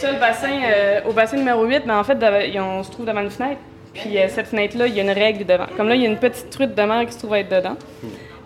Le 0.02 0.18
bassin, 0.20 0.60
euh, 0.62 1.00
au 1.08 1.12
bassin 1.12 1.36
numéro 1.36 1.64
8, 1.64 1.82
mais 1.86 1.92
en 1.92 2.04
fait, 2.04 2.18
on 2.58 2.82
se 2.82 2.90
trouve 2.90 3.06
devant 3.06 3.20
une 3.20 3.30
fenêtre. 3.30 3.60
Puis 3.94 4.16
euh, 4.16 4.28
cette 4.28 4.46
fenêtre-là, 4.46 4.86
il 4.86 4.94
y 4.94 5.00
a 5.00 5.02
une 5.02 5.10
règle 5.10 5.44
devant. 5.44 5.66
Comme 5.76 5.88
là, 5.88 5.94
il 5.94 6.02
y 6.02 6.06
a 6.06 6.08
une 6.08 6.18
petite 6.18 6.50
truite 6.50 6.74
de 6.74 6.82
mer 6.82 7.04
qui 7.06 7.12
se 7.12 7.18
trouve 7.18 7.34
être 7.34 7.50
dedans. 7.50 7.76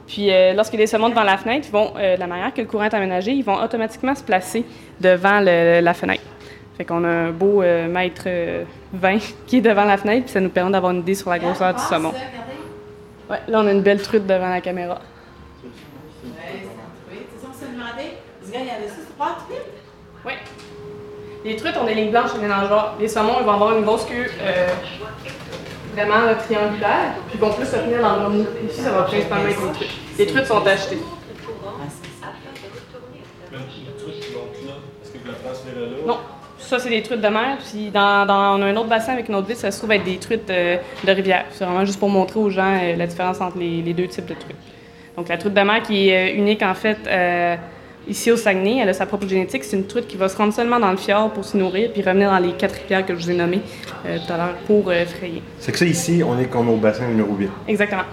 Puis 0.07 0.31
euh, 0.31 0.53
lorsqu'il 0.53 0.79
y 0.79 0.83
a 0.83 0.85
des 0.85 0.91
saumons 0.91 1.09
devant 1.09 1.23
la 1.23 1.39
fenêtre, 1.39 1.69
vont, 1.71 1.95
euh, 1.97 2.17
de 2.17 2.21
la 2.21 2.27
manière 2.27 2.53
que 2.53 2.61
le 2.61 2.67
courant 2.67 2.85
est 2.85 2.95
aménagé, 2.95 3.33
ils 3.33 3.45
vont 3.45 3.63
automatiquement 3.63 4.15
se 4.15 4.23
placer 4.23 4.65
devant 5.01 5.41
la 5.41 5.95
fenêtre. 5.95 6.23
Fait 6.77 6.85
qu'on 6.85 7.05
a 7.05 7.09
un 7.09 7.31
beau 7.31 7.63
mètre 7.63 8.25
euh, 8.27 8.65
20 8.93 9.19
qui 9.47 9.59
est 9.59 9.61
devant 9.61 9.85
la 9.85 9.97
fenêtre, 9.97 10.25
puis 10.25 10.33
ça 10.33 10.41
nous 10.41 10.51
permet 10.51 10.73
d'avoir 10.73 10.93
une 10.93 11.01
idée 11.01 11.15
sur 11.15 11.31
la 11.31 11.39
grosseur 11.39 11.75
du 11.75 11.83
saumon. 11.83 12.13
Ouais, 13.31 13.39
là, 13.49 13.61
on 13.61 13.67
a 13.67 13.73
une 13.73 13.83
belle 13.83 14.03
truite 14.03 14.27
devant 14.27 14.49
la 14.49 14.61
caméra. 14.61 15.01
C'est 16.23 16.29
ça 18.61 19.37
truite? 19.47 19.72
Les 21.45 21.57
truites 21.57 21.77
ont 21.77 21.85
des 21.85 21.95
lignes 21.95 22.11
blanches 22.11 22.31
et 22.37 22.41
des 22.41 22.47
nageoires. 22.47 22.95
Les 23.01 23.09
saumons, 23.09 23.37
ils 23.41 23.45
vont 23.47 23.53
avoir 23.53 23.77
une 23.77 23.85
grosse 23.85 24.05
queue 24.05 24.31
euh, 24.41 24.69
vraiment 25.95 26.25
là, 26.27 26.35
triangulaire, 26.37 27.15
puis 27.29 27.35
ils 27.35 27.41
vont 27.41 27.53
plus 27.53 27.67
se 27.67 27.77
tenir 27.77 28.01
dans 28.01 28.23
le 28.25 28.29
mou. 28.29 28.47
Ici, 28.69 28.81
ça 28.83 28.91
va 28.93 29.03
principalement 29.03 29.49
être 29.49 29.61
les 29.67 29.73
truites. 29.73 29.91
Les 30.19 30.27
truites 30.27 30.47
sont 30.47 30.67
achetées. 30.67 30.99
Non. 36.07 36.19
Ça, 36.59 36.79
c'est 36.79 36.89
des 36.91 37.03
truites 37.03 37.21
de 37.21 37.29
mer. 37.29 37.59
Puis 37.59 37.91
dans, 37.91 38.25
dans- 38.25 38.59
on 38.59 38.63
a 38.63 38.67
un 38.67 38.77
autre 38.77 38.89
bassin 38.89 39.13
avec 39.13 39.29
une 39.29 39.35
autre 39.35 39.47
ville, 39.49 39.57
ça 39.57 39.71
se 39.71 39.79
trouve 39.79 39.93
être 39.93 40.05
des 40.05 40.17
truites 40.17 40.49
euh, 40.51 40.77
de 41.05 41.13
rivière. 41.13 41.45
C'est 41.51 41.65
vraiment 41.65 41.85
juste 41.85 41.99
pour 41.99 42.09
montrer 42.09 42.39
aux 42.41 42.51
gens 42.51 42.79
euh, 42.81 42.97
la 42.97 43.07
différence 43.07 43.41
entre 43.41 43.59
les, 43.59 43.83
les 43.83 43.93
deux 43.93 44.07
types 44.07 44.27
de 44.27 44.35
truites. 44.35 44.57
Donc 45.17 45.29
la 45.29 45.37
truite 45.37 45.53
de 45.55 45.61
mer 45.61 45.83
qui 45.83 46.09
est 46.09 46.33
unique 46.35 46.63
en 46.63 46.73
fait 46.75 46.97
ici 48.09 48.31
au 48.31 48.37
Saguenay, 48.37 48.79
elle 48.83 48.89
a 48.89 48.93
sa 48.93 49.07
propre 49.07 49.29
génétique. 49.29 49.65
C'est 49.65 49.77
une 49.77 49.87
truite 49.87 50.07
qui 50.07 50.17
va 50.17 50.29
se 50.29 50.37
rendre 50.37 50.53
seulement 50.53 50.81
dans 50.81 50.91
le 50.91 50.97
fjord 50.97 51.31
pour 51.33 51.45
se 51.45 51.57
nourrir 51.57 51.91
puis 51.93 52.03
revenir 52.03 52.31
dans 52.31 52.39
les 52.39 52.53
quatre 52.53 52.75
rivières 52.75 53.07
que 53.07 53.15
je 53.15 53.23
vous 53.23 53.31
ai 53.31 53.35
nommées 53.35 53.63
euh, 54.07 54.19
tout 54.25 54.33
à 54.33 54.37
l'heure 54.37 54.55
pour 54.67 54.89
euh, 54.89 55.05
frayer. 55.05 55.43
C'est 55.59 55.73
que 55.73 55.79
ça, 55.79 55.85
ici, 55.85 56.23
on 56.27 56.39
est 56.39 56.47
comme 56.47 56.69
au 56.69 56.77
bassin 56.77 57.07
numéro 57.07 57.35
8. 57.35 57.51
Exactement. 57.69 58.05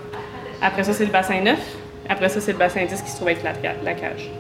Après 0.61 0.83
ça, 0.83 0.93
c'est 0.93 1.05
le 1.05 1.11
bassin 1.11 1.41
9. 1.41 1.57
Après 2.09 2.29
ça, 2.29 2.41
c'est 2.41 2.51
le 2.51 2.57
bassin 2.57 2.81
10 2.85 3.01
qui 3.01 3.09
se 3.09 3.15
trouve 3.15 3.27
avec 3.27 3.43
la, 3.43 3.53
la 3.83 3.93
cage. 3.93 4.31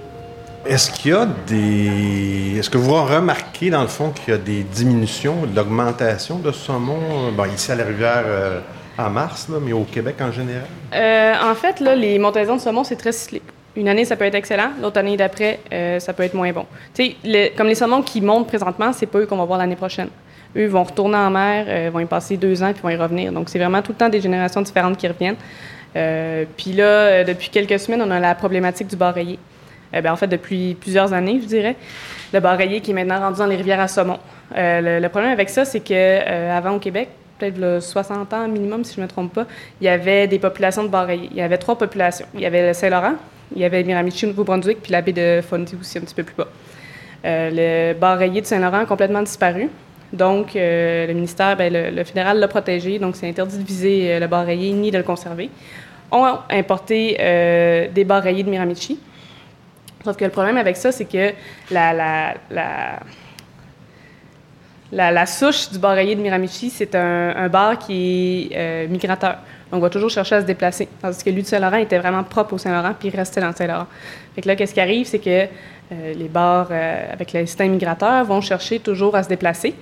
Est-ce 0.65 0.91
qu'il 0.91 1.11
y 1.11 1.13
a 1.13 1.25
des. 1.47 2.59
Est-ce 2.59 2.69
que 2.69 2.77
vous 2.77 2.93
remarquez, 2.93 3.69
dans 3.69 3.81
le 3.81 3.87
fond, 3.87 4.09
qu'il 4.09 4.33
y 4.33 4.35
a 4.35 4.39
des 4.39 4.63
diminutions, 4.63 5.45
de 5.45 5.55
l'augmentation 5.55 6.37
de 6.39 6.51
saumon, 6.51 6.99
euh, 6.99 7.31
bon, 7.31 7.45
ici 7.45 7.71
à 7.71 7.75
la 7.75 7.85
rivière 7.85 8.23
euh, 8.25 8.59
en 8.97 9.09
mars, 9.09 9.47
là, 9.47 9.57
mais 9.61 9.71
au 9.71 9.85
Québec 9.85 10.15
en 10.19 10.31
général? 10.33 10.67
En 11.41 11.55
fait, 11.55 11.79
là, 11.79 11.95
les 11.95 12.19
montaisons 12.19 12.57
de 12.57 12.61
saumon, 12.61 12.83
c'est 12.83 12.97
très 12.97 13.13
cyclique. 13.13 13.43
Une 13.79 13.87
année, 13.87 14.03
ça 14.03 14.17
peut 14.17 14.25
être 14.25 14.35
excellent. 14.35 14.71
L'autre 14.81 14.99
année 14.99 15.15
d'après, 15.15 15.59
euh, 15.71 15.99
ça 15.99 16.11
peut 16.11 16.23
être 16.23 16.33
moins 16.33 16.51
bon. 16.51 16.65
Tu 16.93 17.15
sais, 17.23 17.53
comme 17.55 17.67
les 17.67 17.75
saumons 17.75 18.01
qui 18.01 18.19
montent 18.19 18.47
présentement, 18.47 18.91
c'est 18.91 19.05
pas 19.05 19.19
eux 19.19 19.25
qu'on 19.25 19.37
va 19.37 19.45
voir 19.45 19.57
l'année 19.57 19.77
prochaine. 19.77 20.09
Eux 20.57 20.67
vont 20.67 20.83
retourner 20.83 21.17
en 21.17 21.29
mer, 21.29 21.65
euh, 21.67 21.89
vont 21.91 21.99
y 21.99 22.05
passer 22.05 22.35
deux 22.35 22.61
ans, 22.61 22.73
puis 22.73 22.81
vont 22.81 22.89
y 22.89 22.95
revenir. 22.95 23.31
Donc, 23.31 23.49
c'est 23.49 23.59
vraiment 23.59 23.81
tout 23.81 23.91
le 23.91 23.97
temps 23.97 24.09
des 24.09 24.19
générations 24.19 24.61
différentes 24.61 24.97
qui 24.97 25.07
reviennent. 25.07 25.37
Euh, 25.95 26.45
puis 26.57 26.73
là, 26.73 27.23
depuis 27.23 27.49
quelques 27.49 27.79
semaines, 27.79 28.01
on 28.01 28.11
a 28.11 28.19
la 28.19 28.35
problématique 28.35 28.87
du 28.87 28.95
bar 28.95 29.13
rayé. 29.13 29.37
Euh, 29.93 30.01
ben, 30.01 30.11
en 30.11 30.15
fait, 30.15 30.27
depuis 30.27 30.75
plusieurs 30.75 31.13
années, 31.13 31.39
je 31.41 31.47
dirais. 31.47 31.75
Le 32.33 32.39
bar 32.39 32.57
rayé 32.57 32.81
qui 32.81 32.91
est 32.91 32.93
maintenant 32.93 33.19
rendu 33.19 33.39
dans 33.39 33.45
les 33.45 33.55
rivières 33.55 33.79
à 33.79 33.87
saumon. 33.87 34.19
Le, 34.55 35.07
problème 35.07 35.31
avec 35.31 35.49
ça, 35.49 35.65
c'est 35.65 35.79
que 35.79 36.51
avant 36.51 36.71
au 36.71 36.79
Québec, 36.79 37.09
peut-être 37.37 37.57
là, 37.57 37.79
60 37.79 38.33
ans 38.33 38.47
minimum, 38.47 38.83
si 38.83 38.95
je 38.95 38.99
ne 38.99 39.05
me 39.05 39.09
trompe 39.09 39.33
pas, 39.33 39.45
il 39.79 39.85
y 39.85 39.87
avait 39.87 40.27
des 40.27 40.39
populations 40.39 40.83
de 40.83 40.89
bar 40.89 41.05
rayé. 41.05 41.29
Il 41.31 41.37
y 41.37 41.41
avait 41.41 41.57
trois 41.57 41.77
populations. 41.77 42.25
Il 42.33 42.41
y 42.41 42.45
avait 42.45 42.67
le 42.67 42.73
Saint-Laurent, 42.73 43.13
il 43.55 43.61
y 43.61 43.65
avait 43.65 43.83
Miramichi 43.83 44.25
au 44.25 44.29
Nouveau-Brunswick, 44.29 44.81
puis 44.81 44.91
la 44.91 45.01
baie 45.01 45.13
de 45.13 45.41
Fundy 45.41 45.75
aussi, 45.79 45.97
un 45.97 46.01
petit 46.01 46.15
peu 46.15 46.23
plus 46.23 46.35
bas. 46.35 46.47
Euh, 47.25 47.93
le 47.93 47.99
bar 47.99 48.17
rayé 48.17 48.41
de 48.41 48.45
Saint-Laurent 48.45 48.79
a 48.79 48.85
complètement 48.85 49.21
disparu. 49.21 49.69
Donc, 50.11 50.55
euh, 50.55 51.05
le 51.07 51.13
ministère, 51.13 51.55
ben, 51.55 51.71
le, 51.71 52.03
fédéral 52.03 52.39
l'a 52.39 52.47
protégé, 52.47 52.97
donc 52.97 53.15
c'est 53.15 53.27
interdit 53.29 53.57
de 53.57 53.63
viser 53.63 54.13
euh, 54.13 54.19
le 54.19 54.27
bar 54.27 54.45
rayé 54.45 54.71
ni 54.71 54.89
de 54.91 54.97
le 54.97 55.03
conserver. 55.03 55.49
On 56.11 56.23
a 56.23 56.45
importé 56.49 57.17
euh, 57.19 57.87
des 57.93 58.03
bars 58.03 58.23
rayés 58.23 58.43
de 58.43 58.49
Miramichi. 58.49 58.99
Sauf 60.03 60.17
que 60.17 60.25
le 60.25 60.31
problème 60.31 60.57
avec 60.57 60.77
ça, 60.77 60.91
c'est 60.91 61.05
que 61.05 61.33
la, 61.69 61.93
la, 61.93 62.33
la, 64.91 65.11
la, 65.11 65.25
souche 65.27 65.69
du 65.69 65.77
bar 65.77 65.93
rayé 65.93 66.15
de 66.15 66.21
Miramichi, 66.21 66.71
c'est 66.71 66.95
un, 66.95 67.35
un 67.35 67.47
bar 67.47 67.77
qui 67.77 68.49
est 68.51 68.57
euh, 68.57 68.87
migrateur. 68.87 69.37
Donc, 69.71 69.79
on 69.79 69.83
va 69.83 69.89
toujours 69.89 70.09
chercher 70.09 70.35
à 70.35 70.41
se 70.41 70.45
déplacer. 70.45 70.87
Tandis 71.01 71.23
que 71.23 71.29
lui 71.29 71.43
de 71.43 71.47
Saint-Laurent 71.47 71.77
était 71.77 71.99
vraiment 71.99 72.23
propre 72.23 72.53
au 72.53 72.57
Saint-Laurent, 72.57 72.93
puis 72.97 73.09
il 73.09 73.15
restait 73.15 73.39
dans 73.39 73.49
le 73.49 73.53
Saint-Laurent. 73.55 73.85
Fait 74.35 74.41
que 74.41 74.47
là, 74.47 74.55
qu'est-ce 74.55 74.73
qui 74.73 74.81
arrive, 74.81 75.05
c'est 75.05 75.19
que 75.19 75.29
euh, 75.91 76.13
les 76.13 76.27
bars 76.27 76.67
euh, 76.71 77.13
avec 77.13 77.33
l'instinct 77.33 77.67
migrateur 77.67 78.23
vont 78.25 78.41
chercher 78.41 78.79
toujours 78.79 79.15
à 79.15 79.23
se 79.23 79.29
déplacer. 79.29 79.75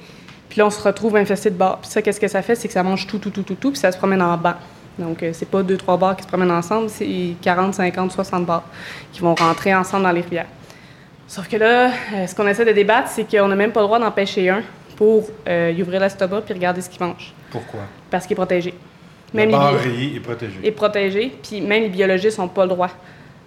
Puis 0.50 0.60
là, 0.60 0.65
on 0.65 0.69
se 0.69 0.82
retrouve 0.82 1.15
infesté 1.15 1.50
de 1.50 1.56
bars. 1.56 1.78
Puis 1.80 1.89
ça, 1.89 2.02
qu'est-ce 2.02 2.19
que 2.19 2.28
ça 2.28 2.41
fait? 2.41 2.56
C'est 2.56 2.67
que 2.67 2.73
ça 2.73 2.84
mange 2.84 3.08
tout, 3.08 3.17
tout, 3.17 3.30
tout, 3.30 3.43
tout, 3.43 3.56
tout, 3.56 3.71
puis 3.71 3.80
ça 3.80 3.91
se 3.91 3.97
promène 3.97 4.21
en 4.21 4.36
banc. 4.38 4.56
Donc, 5.00 5.23
euh, 5.23 5.30
c'est 5.34 5.47
pas 5.47 5.63
deux, 5.63 5.78
trois 5.78 5.95
bars 5.95 6.15
qui 6.17 6.23
se 6.23 6.28
promènent 6.28 6.52
ensemble, 6.52 6.89
c'est 6.89 7.36
40, 7.41 7.73
50, 7.76 8.12
60 8.12 8.45
bars 8.45 8.63
qui 9.13 9.21
vont 9.21 9.36
rentrer 9.36 9.73
ensemble 9.73 10.04
dans 10.04 10.12
les 10.12 10.21
rivières. 10.21 10.47
Sauf 11.28 11.47
que 11.47 11.56
là, 11.58 11.91
euh, 12.13 12.28
ce 12.28 12.34
qu'on 12.36 12.47
essaie 12.47 12.65
de 12.65 12.71
débattre, 12.71 13.10
c'est 13.10 13.30
qu'on 13.30 13.47
n'a 13.47 13.56
même 13.56 13.71
pas 13.71 13.82
le 13.82 13.86
droit 13.88 14.00
d'en 14.00 14.12
pêcher 14.12 14.50
un 14.50 14.63
pour 14.95 15.30
y 15.47 15.82
ouvrir 15.84 16.02
l'estomac 16.02 16.41
puis 16.41 16.56
regarder 16.56 16.82
ce 16.82 16.89
qu'il 16.89 17.06
mange, 17.06 17.32
Pourquoi? 17.52 17.82
parce 18.10 18.26
qu'il 18.26 18.34
est 18.34 18.36
protégé. 18.36 18.73
Même 19.33 19.49
le 19.51 19.89
les 19.89 20.15
est 20.15 20.19
protégé. 20.19 20.53
est 20.63 20.71
protégé, 20.71 21.31
puis 21.43 21.61
même 21.61 21.83
les 21.83 21.89
biologistes 21.89 22.39
n'ont 22.39 22.47
pas 22.47 22.63
le 22.63 22.69
droit 22.69 22.89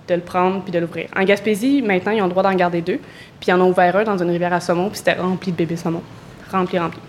de 0.06 0.14
le 0.14 0.20
prendre 0.20 0.62
puis 0.62 0.72
de 0.72 0.78
l'ouvrir. 0.78 1.08
En 1.16 1.24
Gaspésie, 1.24 1.82
maintenant, 1.82 2.12
ils 2.12 2.20
ont 2.20 2.26
le 2.26 2.30
droit 2.30 2.42
d'en 2.42 2.54
garder 2.54 2.82
deux, 2.82 2.98
puis 3.38 3.48
ils 3.48 3.52
en 3.52 3.60
ont 3.60 3.70
ouvert 3.70 3.96
un 3.96 4.04
dans 4.04 4.18
une 4.18 4.30
rivière 4.30 4.52
à 4.52 4.60
saumon, 4.60 4.88
puis 4.88 4.98
c'était 4.98 5.14
rempli 5.14 5.52
de 5.52 5.56
bébés 5.56 5.76
saumons. 5.76 6.02
Rempli, 6.50 6.78
rempli. 6.78 7.00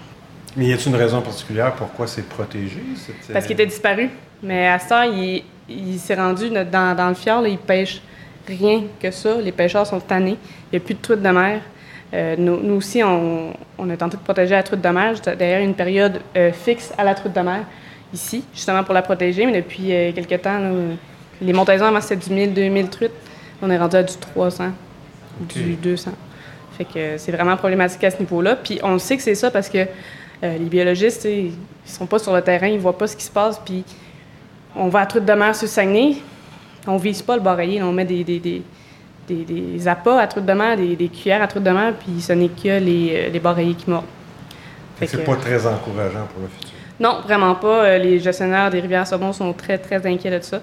Mais 0.55 0.67
y 0.67 0.73
a-t-il 0.73 0.89
une 0.89 1.01
raison 1.01 1.21
particulière 1.21 1.73
pourquoi 1.73 2.07
c'est 2.07 2.27
protégé? 2.27 2.81
Parce 3.31 3.45
qu'il 3.45 3.53
était 3.53 3.65
disparu. 3.65 4.09
Mais 4.43 4.67
à 4.67 4.79
ce 4.79 4.89
temps, 4.89 5.03
il, 5.03 5.43
il 5.69 5.99
s'est 5.99 6.15
rendu 6.15 6.49
dans, 6.49 6.95
dans 6.95 7.09
le 7.09 7.15
fjord, 7.15 7.41
là, 7.41 7.47
il 7.47 7.57
pêche 7.57 8.01
rien 8.47 8.83
que 8.99 9.11
ça. 9.11 9.35
Les 9.41 9.51
pêcheurs 9.51 9.87
sont 9.87 9.99
tannés. 9.99 10.37
Il 10.71 10.77
n'y 10.77 10.77
a 10.77 10.85
plus 10.85 10.95
de 10.95 11.01
truites 11.01 11.21
de 11.21 11.29
mer. 11.29 11.61
Euh, 12.13 12.35
nous, 12.37 12.59
nous 12.61 12.75
aussi, 12.75 13.01
on, 13.03 13.53
on 13.77 13.89
a 13.89 13.95
tenté 13.95 14.17
de 14.17 14.21
protéger 14.21 14.55
la 14.55 14.63
truite 14.63 14.81
de 14.81 14.89
mer. 14.89 15.13
D'ailleurs, 15.37 15.61
une 15.61 15.73
période 15.75 16.19
euh, 16.35 16.51
fixe 16.51 16.93
à 16.97 17.03
la 17.03 17.15
truite 17.15 17.33
de 17.33 17.41
mer 17.41 17.63
ici, 18.13 18.43
justement 18.53 18.83
pour 18.83 18.93
la 18.93 19.01
protéger. 19.01 19.45
Mais 19.45 19.61
depuis 19.61 19.93
euh, 19.93 20.11
quelques 20.11 20.41
temps, 20.41 20.59
là, 20.59 20.69
les 21.41 21.53
montaisons, 21.53 21.85
avant, 21.85 22.01
c'était 22.01 22.27
du 22.27 22.33
1000, 22.33 22.53
2000 22.53 22.89
truites. 22.89 23.11
On 23.61 23.69
est 23.69 23.77
rendu 23.77 23.95
à 23.95 24.03
du 24.03 24.15
300, 24.15 24.71
du 25.41 25.75
200. 25.75 26.11
Fait 26.77 26.85
que 26.85 26.97
euh, 26.97 27.17
c'est 27.17 27.31
vraiment 27.31 27.57
problématique 27.57 28.03
à 28.03 28.11
ce 28.11 28.19
niveau-là. 28.19 28.55
Puis 28.55 28.79
on 28.83 28.97
sait 28.97 29.17
que 29.17 29.23
c'est 29.23 29.35
ça 29.35 29.51
parce 29.51 29.69
que 29.69 29.79
euh, 29.79 30.57
les 30.57 30.65
biologistes, 30.65 31.25
ils 31.25 31.53
sont 31.85 32.05
pas 32.05 32.19
sur 32.19 32.33
le 32.33 32.41
terrain, 32.41 32.67
ils 32.67 32.79
voient 32.79 32.97
pas 32.97 33.07
ce 33.07 33.15
qui 33.15 33.23
se 33.23 33.31
passe. 33.31 33.59
Puis 33.63 33.83
on 34.75 34.87
va 34.87 35.01
à 35.01 35.05
truite 35.05 35.25
de 35.25 35.33
mer 35.33 35.55
sur 35.55 35.67
Saguenay, 35.67 36.15
on 36.87 36.97
vise 36.97 37.21
pas 37.21 37.35
le 37.35 37.41
barreiller, 37.41 37.83
on 37.83 37.91
met 37.91 38.05
des, 38.05 38.23
des, 38.23 38.39
des, 38.39 38.63
des, 39.27 39.43
des 39.43 39.87
appâts 39.87 40.19
à 40.19 40.27
truite 40.27 40.45
de 40.45 40.53
mer, 40.53 40.77
des, 40.77 40.95
des 40.95 41.09
cuillères 41.09 41.43
à 41.43 41.47
truite 41.47 41.63
de 41.63 41.71
mer, 41.71 41.93
puis 41.99 42.21
ce 42.21 42.33
n'est 42.33 42.47
que 42.47 42.79
les, 42.79 43.29
les 43.29 43.39
barreillers 43.39 43.75
qui 43.75 43.89
mordent. 43.89 44.05
C'est 45.05 45.23
pas 45.23 45.35
très 45.35 45.65
encourageant 45.65 46.27
pour 46.31 46.41
le 46.41 46.47
futur. 46.47 46.80
Non, 47.01 47.19
vraiment 47.21 47.55
pas. 47.55 47.83
Euh, 47.85 47.97
Les 47.97 48.19
gestionnaires 48.19 48.69
des 48.69 48.79
rivières 48.79 49.05
saumon 49.07 49.33
sont 49.33 49.51
très, 49.53 49.77
très 49.77 50.05
inquiets 50.07 50.31
de 50.39 50.43
ça. 50.43 50.61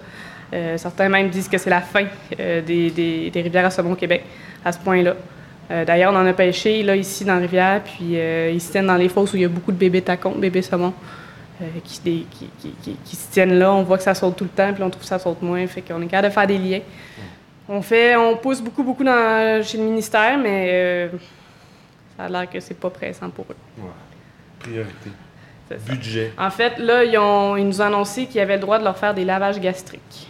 Euh, 0.55 0.79
certains 0.79 1.09
même 1.11 1.29
disent 1.29 1.48
que 1.48 1.59
c'est 1.59 1.68
la 1.68 1.83
fin 1.83 2.05
euh, 2.40 2.62
des, 2.62 2.90
des- 2.90 3.42
rivières 3.42 3.66
à 3.66 3.70
saumon 3.70 3.92
au 3.92 3.96
Québec, 3.96 4.24
à 4.64 4.72
ce 4.72 4.79
point-là. 4.79 5.14
D'ailleurs, 5.87 6.14
on 6.14 6.16
en 6.16 6.24
a 6.24 6.33
pêché 6.33 6.83
là, 6.83 6.96
ici 6.96 7.27
dans 7.27 7.35
la 7.35 7.40
rivière, 7.40 7.83
puis 7.85 8.14
ils 8.14 8.59
se 8.61 8.70
tiennent 8.72 8.87
dans 8.87 8.96
les 8.96 9.11
fosses 9.11 9.35
où 9.35 9.37
il 9.37 9.42
y 9.42 9.44
a 9.44 9.48
beaucoup 9.48 9.70
de 9.70 9.77
bébés 9.77 10.01
tacons, 10.01 10.31
bébés 10.35 10.62
saumons, 10.62 10.94
qui, 11.85 12.01
qui, 12.31 12.48
qui- 13.05 13.16
se 13.16 13.31
tiennent 13.31 13.59
là. 13.59 13.70
On 13.74 13.83
voit 13.83 13.98
que 13.98 14.03
ça 14.03 14.14
saute 14.14 14.35
tout 14.37 14.44
le 14.44 14.48
temps, 14.51 14.72
puis 14.72 14.83
on 14.83 14.88
trouve 14.88 15.03
que 15.03 15.07
ça 15.09 15.18
saute 15.18 15.42
moins. 15.42 15.66
Fait 15.66 15.83
qu'on 15.83 16.01
est 16.01 16.07
capable 16.07 16.29
de 16.29 16.33
faire 16.33 16.46
des 16.46 16.57
liens. 16.57 16.81
On 17.68 17.83
fait, 17.83 18.16
on 18.16 18.35
pousse 18.38 18.62
beaucoup, 18.62 18.83
beaucoup 18.83 19.05
dans, 19.05 19.62
chez 19.62 19.77
le 19.77 19.85
ministère, 19.85 20.38
mais 20.38 21.11
ça 22.16 22.24
a 22.24 22.29
l'air 22.31 22.48
que 22.48 22.61
c'est 22.61 22.81
pas 22.81 22.88
pressant 22.88 23.29
pour 23.29 23.44
eux. 23.51 23.57
Priorité. 24.61 25.11
Budget. 25.87 26.33
En 26.39 26.51
fait, 26.51 26.79
là, 26.79 27.05
ils, 27.05 27.19
ont, 27.19 27.57
ils 27.57 27.67
nous 27.67 27.81
ont 27.81 27.85
annoncé 27.85 28.27
qu'ils 28.27 28.41
avaient 28.41 28.55
le 28.55 28.61
droit 28.61 28.79
de 28.79 28.85
leur 28.85 28.97
faire 28.97 29.15
des 29.15 29.25
lavages 29.25 29.61
gastriques. 29.61 30.29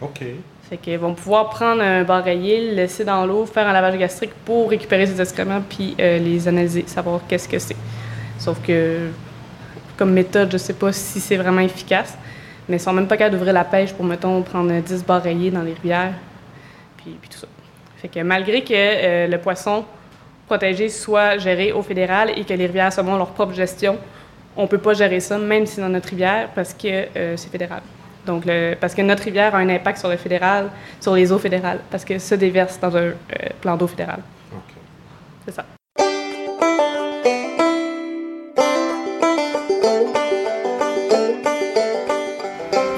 OK. 0.00 0.22
Fait 0.68 0.76
qu'ils 0.76 0.98
vont 0.98 1.14
pouvoir 1.14 1.50
prendre 1.50 1.80
un 1.80 2.02
bareillet, 2.02 2.70
le 2.70 2.74
laisser 2.74 3.04
dans 3.04 3.24
l'eau, 3.24 3.46
faire 3.46 3.68
un 3.68 3.72
lavage 3.72 3.98
gastrique 3.98 4.32
pour 4.44 4.68
récupérer 4.68 5.06
ces 5.06 5.20
excréments 5.20 5.60
puis 5.60 5.94
euh, 6.00 6.18
les 6.18 6.48
analyser, 6.48 6.84
savoir 6.86 7.20
qu'est-ce 7.28 7.48
que 7.48 7.58
c'est. 7.58 7.76
Sauf 8.38 8.60
que, 8.62 9.10
comme 9.96 10.12
méthode, 10.12 10.50
je 10.50 10.56
sais 10.56 10.74
pas 10.74 10.92
si 10.92 11.20
c'est 11.20 11.36
vraiment 11.36 11.60
efficace, 11.60 12.18
mais 12.68 12.76
ils 12.76 12.80
sont 12.80 12.92
même 12.92 13.06
pas 13.06 13.16
capables 13.16 13.36
d'ouvrir 13.36 13.52
la 13.52 13.64
pêche 13.64 13.92
pour, 13.92 14.04
mettons, 14.04 14.42
prendre 14.42 14.72
10 14.72 15.04
bareillets 15.04 15.50
dans 15.50 15.62
les 15.62 15.72
rivières, 15.72 16.14
puis, 16.96 17.16
puis 17.20 17.30
tout 17.30 17.38
ça. 17.38 17.46
Fait 17.98 18.08
que 18.08 18.20
malgré 18.20 18.62
que 18.62 18.74
euh, 18.74 19.26
le 19.28 19.38
poisson 19.38 19.84
protégé 20.46 20.88
soit 20.88 21.38
géré 21.38 21.72
au 21.72 21.82
fédéral 21.82 22.30
et 22.36 22.44
que 22.44 22.54
les 22.54 22.66
rivières 22.66 22.92
saumon 22.92 23.16
leur 23.16 23.30
propre 23.30 23.54
gestion, 23.54 23.98
on 24.56 24.66
peut 24.66 24.78
pas 24.78 24.94
gérer 24.94 25.20
ça, 25.20 25.38
même 25.38 25.66
si 25.66 25.80
dans 25.80 25.88
notre 25.88 26.08
rivière, 26.08 26.48
parce 26.54 26.72
que 26.72 26.88
euh, 27.16 27.36
c'est 27.36 27.50
fédéral. 27.50 27.82
Donc, 28.26 28.44
le- 28.44 28.74
parce 28.80 28.94
que 28.94 29.02
notre 29.02 29.22
rivière 29.24 29.54
a 29.54 29.58
un 29.58 29.68
impact 29.68 29.98
sur 29.98 30.08
le 30.08 30.16
fédéral, 30.16 30.70
sur 31.00 31.14
les 31.14 31.30
eaux 31.30 31.38
fédérales, 31.38 31.80
parce 31.90 32.04
que 32.04 32.18
ça 32.18 32.36
déverse 32.36 32.78
dans 32.80 32.96
un 32.96 33.00
euh, 33.00 33.12
plan 33.60 33.76
d'eau 33.76 33.86
fédéral. 33.86 34.20
OK. 34.52 34.74
C'est 35.46 35.54
ça. 35.54 35.64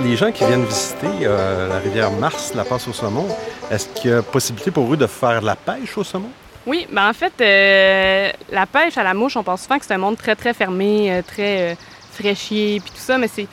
Les 0.04 0.16
gens 0.16 0.30
qui 0.32 0.44
viennent 0.44 0.64
visiter 0.64 1.06
euh, 1.22 1.68
la 1.68 1.78
rivière 1.78 2.10
Mars, 2.12 2.54
la 2.54 2.64
passe 2.64 2.88
au 2.88 2.92
saumon, 2.92 3.26
est-ce 3.70 3.88
qu'il 3.88 4.10
y 4.10 4.14
a 4.14 4.22
possibilité 4.22 4.70
pour 4.70 4.90
eux 4.92 4.96
de 4.96 5.06
faire 5.06 5.40
de 5.40 5.46
la 5.46 5.56
pêche 5.56 5.96
au 5.98 6.04
saumon? 6.04 6.30
Oui, 6.68 6.86
ben 6.92 7.08
en 7.08 7.14
fait, 7.14 7.32
euh, 7.40 8.30
la 8.52 8.66
pêche 8.66 8.98
à 8.98 9.02
la 9.02 9.14
mouche, 9.14 9.38
on 9.38 9.42
pense 9.42 9.62
souvent 9.62 9.78
que 9.78 9.86
c'est 9.86 9.94
un 9.94 9.98
monde 9.98 10.18
très, 10.18 10.36
très 10.36 10.52
fermé, 10.52 11.10
euh, 11.10 11.22
très 11.22 11.72
euh, 11.72 11.74
fraîchier, 12.12 12.78
puis 12.80 12.90
tout 12.90 13.00
ça, 13.00 13.16
mais 13.16 13.26
c'est, 13.26 13.46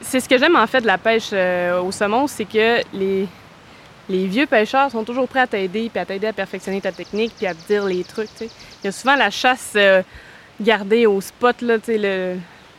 c'est 0.00 0.20
ce 0.20 0.28
que 0.28 0.38
j'aime 0.38 0.54
en 0.54 0.68
fait 0.68 0.80
de 0.80 0.86
la 0.86 0.96
pêche 0.96 1.30
euh, 1.32 1.80
au 1.80 1.90
saumon, 1.90 2.28
c'est 2.28 2.44
que 2.44 2.80
les, 2.94 3.26
les 4.08 4.26
vieux 4.28 4.46
pêcheurs 4.46 4.92
sont 4.92 5.02
toujours 5.02 5.26
prêts 5.26 5.40
à 5.40 5.48
t'aider, 5.48 5.90
puis 5.92 5.98
à 5.98 6.04
t'aider 6.04 6.28
à 6.28 6.32
perfectionner 6.32 6.80
ta 6.80 6.92
technique, 6.92 7.32
puis 7.36 7.48
à 7.48 7.54
te 7.54 7.66
dire 7.66 7.84
les 7.84 8.04
trucs, 8.04 8.30
tu 8.38 8.46
sais. 8.46 8.50
Il 8.80 8.86
y 8.86 8.88
a 8.88 8.92
souvent 8.92 9.16
la 9.16 9.30
chasse 9.30 9.76
gardée 10.60 11.06
au 11.06 11.20
spot, 11.20 11.62
là, 11.62 11.78
tu 11.80 11.86
sais, 11.86 11.98
le... 11.98 12.36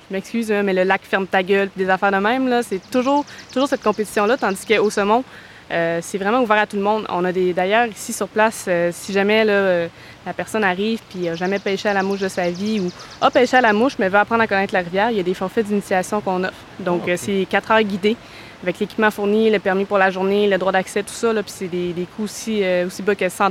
Je 0.09 0.15
m'excuse, 0.15 0.51
hein, 0.51 0.63
mais 0.63 0.73
le 0.73 0.83
lac 0.83 1.01
ferme 1.03 1.27
ta 1.27 1.43
gueule, 1.43 1.69
des 1.75 1.89
affaires 1.89 2.11
de 2.11 2.17
même, 2.17 2.47
là, 2.47 2.63
c'est 2.63 2.79
toujours, 2.89 3.25
toujours 3.51 3.67
cette 3.67 3.83
compétition-là, 3.83 4.37
tandis 4.37 4.65
qu'au 4.65 4.89
saumon, 4.89 5.25
euh, 5.73 5.99
c'est 6.01 6.17
vraiment 6.17 6.41
ouvert 6.41 6.57
à 6.57 6.67
tout 6.67 6.75
le 6.75 6.83
monde. 6.83 7.05
On 7.09 7.25
a 7.25 7.31
des 7.31 7.53
d'ailleurs 7.53 7.87
ici 7.87 8.13
sur 8.13 8.27
place, 8.27 8.65
euh, 8.67 8.91
si 8.93 9.11
jamais 9.11 9.43
là, 9.43 9.53
euh, 9.53 9.87
la 10.25 10.33
personne 10.33 10.63
arrive 10.63 10.99
puis 11.09 11.27
a 11.27 11.35
jamais 11.35 11.59
pêché 11.59 11.89
à 11.89 11.93
la 11.93 12.03
mouche 12.03 12.19
de 12.19 12.27
sa 12.27 12.49
vie 12.49 12.79
ou 12.79 12.91
a 13.21 13.31
pêché 13.31 13.57
à 13.57 13.61
la 13.61 13.73
mouche 13.73 13.93
mais 13.97 14.07
veut 14.07 14.19
apprendre 14.19 14.43
à 14.43 14.47
connaître 14.47 14.73
la 14.73 14.81
rivière, 14.81 15.09
il 15.09 15.17
y 15.17 15.19
a 15.19 15.23
des 15.23 15.33
forfaits 15.33 15.65
d'initiation 15.65 16.21
qu'on 16.21 16.43
offre. 16.43 16.53
Donc 16.79 17.07
euh, 17.07 17.15
c'est 17.17 17.47
quatre 17.49 17.71
heures 17.71 17.81
guidées 17.81 18.15
avec 18.61 18.79
l'équipement 18.79 19.11
fourni, 19.11 19.49
le 19.49 19.59
permis 19.59 19.85
pour 19.85 19.97
la 19.97 20.09
journée, 20.09 20.47
le 20.47 20.57
droit 20.57 20.71
d'accès, 20.71 21.03
tout 21.03 21.13
ça. 21.13 21.33
Là, 21.33 21.43
puis 21.43 21.51
c'est 21.53 21.67
des, 21.67 21.91
des 21.91 22.05
coûts 22.05 22.23
aussi, 22.23 22.63
aussi 22.85 23.01
bas 23.01 23.13
que 23.13 23.27
100 23.27 23.49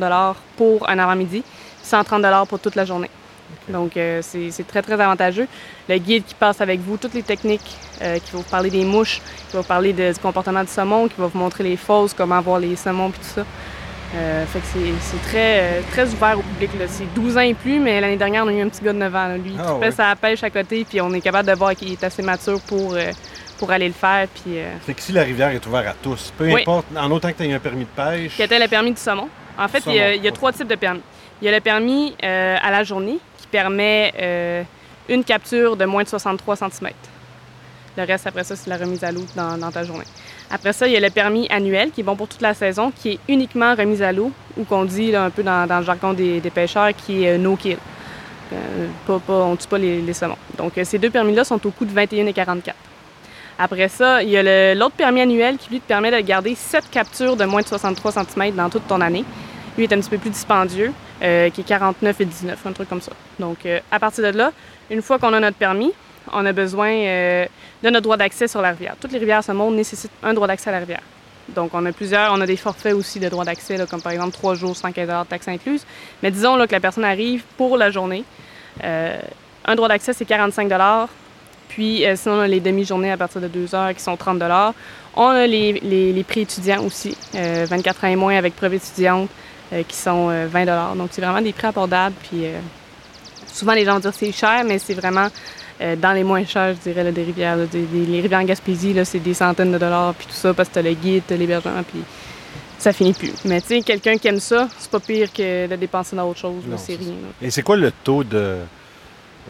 pour 0.56 0.88
un 0.88 0.98
avant-midi, 0.98 1.42
puis 1.42 1.86
130 1.86 2.48
pour 2.48 2.58
toute 2.58 2.76
la 2.76 2.86
journée. 2.86 3.10
Donc, 3.68 3.96
euh, 3.96 4.20
c'est 4.22 4.66
très, 4.66 4.82
très 4.82 5.00
avantageux. 5.00 5.46
Le 5.88 5.98
guide 5.98 6.24
qui 6.24 6.34
passe 6.34 6.60
avec 6.60 6.80
vous 6.80 6.96
toutes 6.96 7.14
les 7.14 7.22
techniques, 7.22 7.76
euh, 8.02 8.18
qui 8.18 8.30
va 8.32 8.38
vous 8.38 8.44
parler 8.50 8.70
des 8.70 8.84
mouches, 8.84 9.20
qui 9.48 9.54
va 9.56 9.60
vous 9.62 9.66
parler 9.68 9.92
de- 9.92 10.12
du 10.12 10.18
comportement 10.18 10.62
du 10.62 10.68
saumon, 10.70 11.08
qui 11.08 11.14
va 11.18 11.26
vous 11.26 11.38
montrer 11.38 11.64
les 11.64 11.76
fosses, 11.76 12.12
comment 12.14 12.40
voir 12.40 12.58
les 12.60 12.76
saumons, 12.76 13.10
puis 13.10 13.20
tout 13.20 13.34
ça. 13.40 13.46
Euh, 14.14 14.44
fait 14.44 14.58
que 14.58 14.66
c'est- 14.66 15.22
très, 15.30 15.80
très 15.90 16.12
ouvert 16.12 16.38
au 16.38 16.42
public. 16.42 16.70
C'est 16.88 17.12
12 17.14 17.36
ans 17.38 17.40
et 17.40 17.54
plus, 17.54 17.78
mais 17.80 17.98
l'année 18.00 18.16
dernière, 18.18 18.44
on 18.44 18.48
a 18.48 18.52
eu 18.52 18.60
un 18.60 18.68
petit 18.68 18.82
gars 18.84 18.92
de 18.92 18.98
9 18.98 19.14
ans. 19.14 19.28
là. 19.28 19.36
Lui, 19.38 19.54
Ah 19.58 19.62
qui 19.64 19.72
ouais. 19.72 19.86
fait 19.86 19.92
sa 19.92 20.14
pêche 20.16 20.42
à 20.42 20.50
côté, 20.50 20.84
puis 20.84 21.00
on 21.00 21.12
est 21.14 21.20
capable 21.22 21.48
de 21.48 21.54
voir 21.54 21.74
qu'il 21.74 21.90
est 21.92 22.04
assez 22.04 22.20
mature 22.22 22.60
pour, 22.60 22.94
pour 23.58 23.70
aller 23.70 23.86
le 23.88 23.94
faire. 23.94 24.26
Puis, 24.34 24.56
Fait 24.84 24.92
qu'ici, 24.92 25.12
la 25.12 25.22
rivière 25.22 25.48
est 25.50 25.66
ouverte 25.66 25.86
à 25.86 25.94
tous. 26.02 26.30
Peu 26.36 26.44
Oui. 26.52 26.60
importe, 26.60 26.86
en 26.94 27.10
autant 27.10 27.30
que 27.32 27.38
tu 27.38 27.44
aies 27.48 27.54
un 27.54 27.58
permis 27.58 27.84
de 27.84 27.90
pêche. 28.02 28.36
qui 28.36 28.42
était 28.42 28.58
le 28.58 28.68
permis 28.68 28.90
du 28.92 29.00
saumon. 29.00 29.28
En 29.58 29.68
fait, 29.68 29.82
il 29.86 29.94
y 29.94 30.00
a, 30.00 30.14
il 30.14 30.24
y 30.24 30.30
trois 30.32 30.52
types 30.52 30.68
de 30.68 30.74
permis. 30.74 31.00
Il 31.40 31.46
y 31.46 31.48
a 31.48 31.52
le 31.52 31.60
permis 31.60 32.14
euh, 32.22 32.56
à 32.62 32.70
la 32.70 32.84
journée 32.84 33.18
permet 33.52 34.12
euh, 34.20 34.62
une 35.08 35.22
capture 35.22 35.76
de 35.76 35.84
moins 35.84 36.02
de 36.02 36.08
63 36.08 36.56
cm. 36.56 36.90
Le 37.96 38.04
reste, 38.04 38.26
après 38.26 38.42
ça, 38.42 38.56
c'est 38.56 38.70
la 38.70 38.78
remise 38.78 39.04
à 39.04 39.12
l'eau 39.12 39.24
dans, 39.36 39.70
ta 39.70 39.84
journée. 39.84 40.06
Après 40.50 40.72
ça, 40.72 40.86
il 40.88 40.94
y 40.94 40.96
a 40.96 41.00
le 41.00 41.10
permis 41.10 41.46
annuel 41.50 41.90
qui 41.90 42.00
est 42.00 42.04
bon 42.04 42.16
pour 42.16 42.26
toute 42.26 42.40
la 42.40 42.54
saison, 42.54 42.90
qui 42.90 43.10
est 43.10 43.18
uniquement 43.28 43.74
remise 43.74 44.02
à 44.02 44.12
l'eau, 44.12 44.32
ou 44.56 44.64
qu'on 44.64 44.86
dit 44.86 45.10
là, 45.12 45.24
un 45.24 45.30
peu 45.30 45.42
dans, 45.42 45.66
le 45.68 45.84
jargon 45.84 46.14
des, 46.14 46.40
pêcheurs, 46.52 46.90
qui 46.96 47.24
est 47.24 47.34
euh, 47.34 47.38
no 47.38 47.54
kill. 47.54 47.76
Euh, 48.52 48.88
pas, 49.06 49.20
on 49.28 49.52
ne 49.52 49.56
tue 49.56 49.68
pas 49.68 49.78
les, 49.78 50.12
saumons. 50.12 50.36
Donc, 50.56 50.72
ces 50.82 50.98
deux 50.98 51.10
permis-là 51.10 51.44
sont 51.44 51.64
au 51.66 51.70
coût 51.70 51.84
de 51.84 51.92
21 51.92 52.26
et 52.26 52.32
44. 52.32 52.76
Après 53.58 53.88
ça, 53.88 54.22
il 54.22 54.30
y 54.30 54.36
a 54.38 54.74
l'autre 54.74 54.96
permis 54.96 55.20
annuel 55.20 55.56
qui 55.58 55.70
lui 55.70 55.80
te 55.80 55.86
permet 55.86 56.10
de 56.10 56.26
garder 56.26 56.54
7 56.54 56.90
captures 56.90 57.36
de 57.36 57.44
moins 57.44 57.62
de 57.62 57.66
63 57.66 58.12
cm 58.12 58.54
dans 58.54 58.70
toute 58.70 58.86
ton 58.86 59.00
année. 59.00 59.24
Lui 59.76 59.84
est 59.84 59.92
un 59.92 60.00
petit 60.00 60.10
peu 60.10 60.18
plus 60.18 60.30
dispendieux, 60.30 60.92
euh, 61.22 61.50
qui 61.50 61.62
est 61.62 61.64
49 61.64 62.20
et 62.20 62.24
19, 62.24 62.66
un 62.66 62.72
truc 62.72 62.88
comme 62.88 63.00
ça. 63.00 63.12
Donc, 63.38 63.64
euh, 63.64 63.80
à 63.90 63.98
partir 63.98 64.24
de 64.32 64.36
là, 64.36 64.52
une 64.90 65.02
fois 65.02 65.18
qu'on 65.18 65.32
a 65.32 65.40
notre 65.40 65.56
permis, 65.56 65.92
on 66.32 66.44
a 66.44 66.52
besoin 66.52 66.90
euh, 66.90 67.46
de 67.82 67.90
notre 67.90 68.02
droit 68.02 68.16
d'accès 68.16 68.48
sur 68.48 68.60
la 68.60 68.70
rivière. 68.70 68.96
Toutes 69.00 69.12
les 69.12 69.18
rivières 69.18 69.42
ce 69.42 69.52
monde 69.52 69.74
nécessitent 69.74 70.12
un 70.22 70.34
droit 70.34 70.46
d'accès 70.46 70.68
à 70.70 70.72
la 70.72 70.78
rivière. 70.80 71.02
Donc, 71.48 71.70
on 71.74 71.84
a 71.86 71.92
plusieurs, 71.92 72.32
on 72.32 72.40
a 72.40 72.46
des 72.46 72.56
forfaits 72.56 72.94
aussi 72.94 73.18
de 73.18 73.28
droit 73.28 73.44
d'accès, 73.44 73.78
comme 73.90 74.00
par 74.00 74.12
exemple 74.12 74.32
3 74.32 74.54
jours, 74.54 74.76
115 74.76 75.08
de 75.08 75.28
taxes 75.28 75.48
incluses. 75.48 75.84
Mais 76.22 76.30
disons 76.30 76.56
là, 76.56 76.66
que 76.66 76.72
la 76.72 76.80
personne 76.80 77.04
arrive 77.04 77.42
pour 77.56 77.76
la 77.76 77.90
journée. 77.90 78.24
Un 79.64 79.74
droit 79.76 79.88
d'accès, 79.88 80.12
c'est 80.12 80.24
45 80.24 80.72
Puis, 81.68 82.04
sinon, 82.16 82.36
on 82.36 82.40
a 82.40 82.46
les 82.46 82.60
demi-journées 82.60 83.12
à 83.12 83.16
partir 83.16 83.40
de 83.40 83.48
2 83.48 83.74
heures 83.74 83.94
qui 83.94 84.02
sont 84.02 84.16
30 84.16 84.42
On 85.16 85.26
a 85.26 85.46
les, 85.46 86.24
prix 86.26 86.40
étudiants 86.42 86.84
aussi, 86.84 87.16
euh, 87.34 87.66
24 87.68 88.04
ans 88.04 88.08
et 88.08 88.16
moins 88.16 88.36
avec 88.36 88.56
preuve 88.56 88.74
étudiante, 88.74 89.28
qui 89.88 89.96
sont 89.96 90.28
euh, 90.30 90.46
20 90.50 90.94
Donc, 90.96 91.08
c'est 91.12 91.22
vraiment 91.22 91.40
des 91.40 91.52
prix 91.52 91.66
abordables. 91.68 92.14
Puis, 92.22 92.44
euh, 92.46 92.58
souvent, 93.52 93.72
les 93.72 93.84
gens 93.84 93.94
vont 93.94 94.00
dire 94.00 94.12
c'est 94.14 94.32
cher, 94.32 94.64
mais 94.66 94.78
c'est 94.78 94.94
vraiment 94.94 95.28
euh, 95.80 95.96
dans 95.96 96.12
les 96.12 96.22
moins 96.24 96.44
chers, 96.44 96.74
je 96.74 96.90
dirais, 96.90 97.02
là, 97.04 97.10
des 97.10 97.24
rivières. 97.24 97.56
là, 97.56 97.66
des- 97.66 97.82
des- 97.86 98.06
les 98.06 98.20
rivières 98.20 98.40
en 98.40 98.44
Gaspésie, 98.44 98.94
c'est 99.04 99.18
des 99.18 99.34
centaines 99.34 99.72
de 99.72 99.78
dollars, 99.78 100.14
puis 100.14 100.26
tout 100.26 100.34
ça, 100.34 100.52
parce 100.54 100.68
que 100.68 100.74
t'as 100.74 100.82
le 100.82 100.92
guide, 100.94 101.24
t'as 101.26 101.34
l'hébergement, 101.36 101.82
puis 101.82 102.02
ça 102.78 102.92
finit 102.92 103.12
plus. 103.14 103.32
Mais 103.44 103.60
tu 103.60 103.68
sais, 103.68 103.80
quelqu'un 103.80 104.16
qui 104.16 104.28
aime 104.28 104.38
ça, 104.38 104.68
c'est 104.78 104.90
pas 104.90 105.00
pire 105.00 105.32
que 105.32 105.66
de 105.66 105.76
dépenser 105.76 106.14
dans 106.14 106.28
autre 106.28 106.38
chose. 106.40 106.62
C'est 106.76 106.94
rien. 106.96 107.08
là. 107.08 107.28
Et 107.40 107.50
c'est 107.50 107.62
quoi 107.62 107.76
le 107.76 107.90
taux 108.04 108.22
de, 108.24 108.56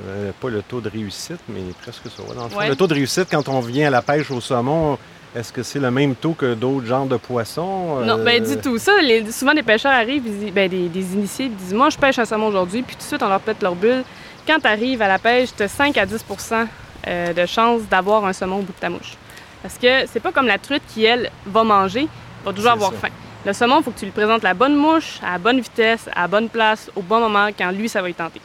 Euh, 0.08 0.30
pas 0.40 0.48
le 0.48 0.62
taux 0.62 0.80
de 0.80 0.88
réussite, 0.88 1.40
mais 1.50 1.60
presque 1.82 2.04
ça. 2.04 2.22
dans 2.34 2.44
le, 2.44 2.48
fond. 2.48 2.60
Le 2.66 2.74
taux 2.76 2.86
de 2.86 2.94
réussite 2.94 3.26
quand 3.30 3.46
on 3.50 3.60
vient 3.60 3.88
à 3.88 3.90
la 3.90 4.00
pêche 4.00 4.30
au 4.30 4.40
saumon, 4.40 4.96
est-ce 5.34 5.52
que 5.52 5.62
c'est 5.62 5.78
le 5.78 5.90
même 5.90 6.14
taux 6.14 6.32
que 6.34 6.54
d'autres 6.54 6.86
genres 6.86 7.06
de 7.06 7.16
poissons? 7.16 8.00
Non, 8.04 8.18
Euh, 8.18 8.24
ben 8.24 8.42
du 8.44 8.56
tout. 8.58 8.78
Ça, 8.78 8.92
les- 9.02 9.30
souvent 9.32 9.54
des 9.54 9.62
pêcheurs 9.62 9.92
arrivent, 9.92 10.26
ils 10.26 10.52
ben, 10.52 10.68
des, 10.68 10.88
des 10.88 11.12
initiés 11.14 11.46
ils 11.46 11.54
disent 11.56 11.74
Moi, 11.74 11.88
je 11.90 11.98
pêche 11.98 12.18
un 12.18 12.24
saumon 12.24 12.46
aujourd'hui, 12.48 12.82
puis 12.82 12.96
tout 12.96 13.02
de 13.02 13.06
suite, 13.06 13.22
on 13.22 13.28
leur 13.28 13.40
pète 13.40 13.62
leur 13.62 13.74
bulle. 13.74 14.02
Quand 14.46 14.58
tu 14.60 14.66
arrives 14.66 15.00
à 15.02 15.08
la 15.08 15.18
pêche, 15.18 15.50
tu 15.56 15.62
as 15.62 15.68
5 15.68 15.96
à 15.98 16.04
10% 16.06 16.66
euh, 17.06 17.32
de 17.32 17.46
chances 17.46 17.82
d'avoir 17.90 18.24
un 18.26 18.32
saumon 18.32 18.56
au 18.58 18.62
bout 18.62 18.72
de 18.72 18.78
ta 18.78 18.88
mouche. 18.90 19.14
Parce 19.62 19.78
que 19.78 20.06
c'est 20.12 20.20
pas 20.20 20.32
comme 20.32 20.46
la 20.46 20.58
truite 20.58 20.82
qui, 20.88 21.04
elle, 21.04 21.30
va 21.46 21.62
manger, 21.64 22.08
va 22.44 22.52
toujours 22.52 22.72
avoir 22.72 22.90
ça. 22.92 22.98
faim. 23.02 23.08
Le 23.46 23.52
saumon, 23.52 23.78
il 23.80 23.84
faut 23.84 23.90
que 23.92 23.98
tu 23.98 24.04
lui 24.04 24.12
présentes 24.12 24.42
la 24.42 24.54
bonne 24.54 24.74
mouche, 24.76 25.18
à 25.26 25.32
la 25.32 25.38
bonne 25.38 25.60
vitesse, 25.60 26.08
à 26.14 26.22
la 26.22 26.28
bonne 26.28 26.48
place, 26.48 26.90
au 26.96 27.02
bon 27.02 27.20
moment, 27.20 27.48
quand 27.56 27.70
lui, 27.70 27.88
ça 27.88 28.02
va 28.02 28.10
y 28.10 28.14
tenter. 28.14 28.40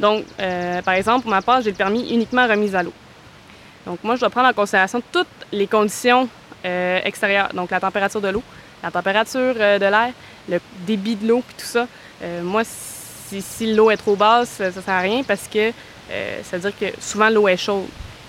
Donc, 0.00 0.24
euh, 0.40 0.82
par 0.82 0.94
exemple, 0.94 1.22
pour 1.22 1.30
ma 1.30 1.40
part, 1.42 1.62
j'ai 1.62 1.70
le 1.70 1.76
permis 1.76 2.12
uniquement 2.12 2.46
remise 2.46 2.74
à 2.74 2.82
l'eau. 2.82 2.92
Donc, 3.86 4.02
moi, 4.02 4.16
je 4.16 4.20
dois 4.20 4.30
prendre 4.30 4.48
en 4.48 4.52
considération 4.52 5.00
toutes 5.12 5.26
les 5.52 5.68
conditions 5.68 6.28
euh, 6.64 7.00
extérieures. 7.04 7.50
Donc, 7.54 7.70
la 7.70 7.78
température 7.78 8.20
de 8.20 8.28
l'eau, 8.28 8.42
la 8.82 8.90
température 8.90 9.54
euh, 9.58 9.78
de 9.78 9.84
l'air, 9.84 10.10
le 10.48 10.60
débit 10.86 11.14
de 11.14 11.28
l'eau, 11.28 11.42
puis 11.46 11.56
tout 11.56 11.66
ça. 11.66 11.86
Euh, 12.22 12.42
moi, 12.42 12.62
si, 12.64 13.74
l'eau 13.74 13.90
est 13.90 13.96
trop 13.96 14.16
basse, 14.16 14.48
ça 14.48 14.66
ne 14.66 14.70
sert 14.72 14.88
à 14.88 15.00
rien 15.00 15.22
parce 15.22 15.48
que 15.48 15.72
ça 16.44 16.56
veut 16.56 16.70
dire 16.70 16.78
que 16.78 17.00
souvent 17.00 17.28
l'eau 17.28 17.48
est 17.48 17.56
chaude. 17.56 17.86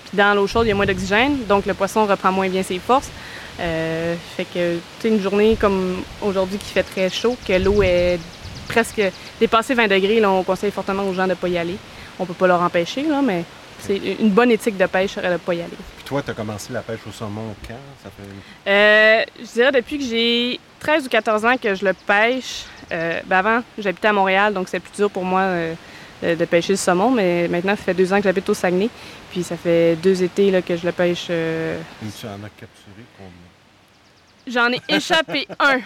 Puis 0.08 0.16
dans 0.16 0.34
l'eau 0.34 0.48
chaude, 0.48 0.66
il 0.66 0.70
y 0.70 0.72
a 0.72 0.74
moins 0.74 0.86
d'oxygène, 0.86 1.44
donc 1.46 1.66
le 1.66 1.74
poisson 1.74 2.06
reprend 2.06 2.32
moins 2.32 2.48
bien 2.48 2.64
ses 2.64 2.80
forces. 2.80 3.08
Fait 3.56 4.44
que, 4.52 4.78
tu 5.00 5.06
une 5.08 5.20
journée 5.20 5.56
comme 5.60 6.02
aujourd'hui 6.20 6.58
qui 6.58 6.70
fait 6.70 6.82
très 6.82 7.08
chaud, 7.08 7.36
que 7.46 7.52
l'eau 7.52 7.80
est 7.84 8.18
presque 8.66 9.00
dépassée 9.38 9.74
20 9.74 9.86
degrés, 9.86 10.18
là, 10.18 10.32
on 10.32 10.42
conseille 10.42 10.72
fortement 10.72 11.04
aux 11.04 11.14
gens 11.14 11.24
de 11.24 11.30
ne 11.30 11.34
pas 11.34 11.48
y 11.48 11.56
aller. 11.56 11.76
On 12.18 12.26
peut 12.26 12.34
pas 12.34 12.48
leur 12.48 12.60
empêcher, 12.60 13.04
là, 13.04 13.22
mais 13.22 13.44
c'est 13.80 13.96
une 13.96 14.30
bonne 14.30 14.50
éthique 14.50 14.76
de 14.76 14.86
pêche 14.86 15.16
de 15.16 15.26
ne 15.26 15.36
pas 15.36 15.54
y 15.54 15.60
aller. 15.60 15.76
Puis 15.96 16.04
toi, 16.04 16.22
tu 16.22 16.30
as 16.30 16.34
commencé 16.34 16.72
la 16.72 16.82
pêche 16.82 17.00
au 17.08 17.12
saumon 17.12 17.54
quand? 17.66 17.74
Ça 18.02 18.10
fait... 18.10 18.70
Euh, 18.70 19.24
je 19.38 19.52
dirais 19.52 19.72
depuis 19.72 19.98
que 19.98 20.04
j'ai 20.04 20.60
13 20.80 21.06
ou 21.06 21.08
14 21.08 21.44
ans 21.44 21.56
que 21.56 21.74
je 21.74 21.84
le 21.84 21.92
pêche. 21.92 22.64
Euh, 22.90 23.20
ben 23.26 23.38
avant, 23.38 23.62
j'habitais 23.78 24.08
à 24.08 24.12
Montréal, 24.12 24.54
donc 24.54 24.68
c'est 24.68 24.80
plus 24.80 24.96
dur 24.96 25.10
pour 25.10 25.24
moi 25.24 25.40
euh, 25.40 25.74
de, 26.22 26.34
de 26.34 26.44
pêcher 26.44 26.72
le 26.72 26.78
saumon, 26.78 27.10
mais 27.10 27.48
maintenant, 27.48 27.76
ça 27.76 27.82
fait 27.82 27.94
deux 27.94 28.12
ans 28.12 28.16
que 28.16 28.24
j'habite 28.24 28.48
au 28.48 28.54
Saguenay. 28.54 28.88
Puis 29.30 29.42
ça 29.42 29.56
fait 29.56 29.96
deux 29.96 30.22
étés 30.22 30.50
là, 30.50 30.62
que 30.62 30.76
je 30.76 30.86
le 30.86 30.92
pêche. 30.92 31.26
Tu 31.26 32.26
en 32.26 32.44
as 32.44 32.50
capturé 32.56 33.04
combien? 33.16 33.37
J'en 34.50 34.70
ai 34.72 34.80
échappé 34.88 35.46
un. 35.58 35.78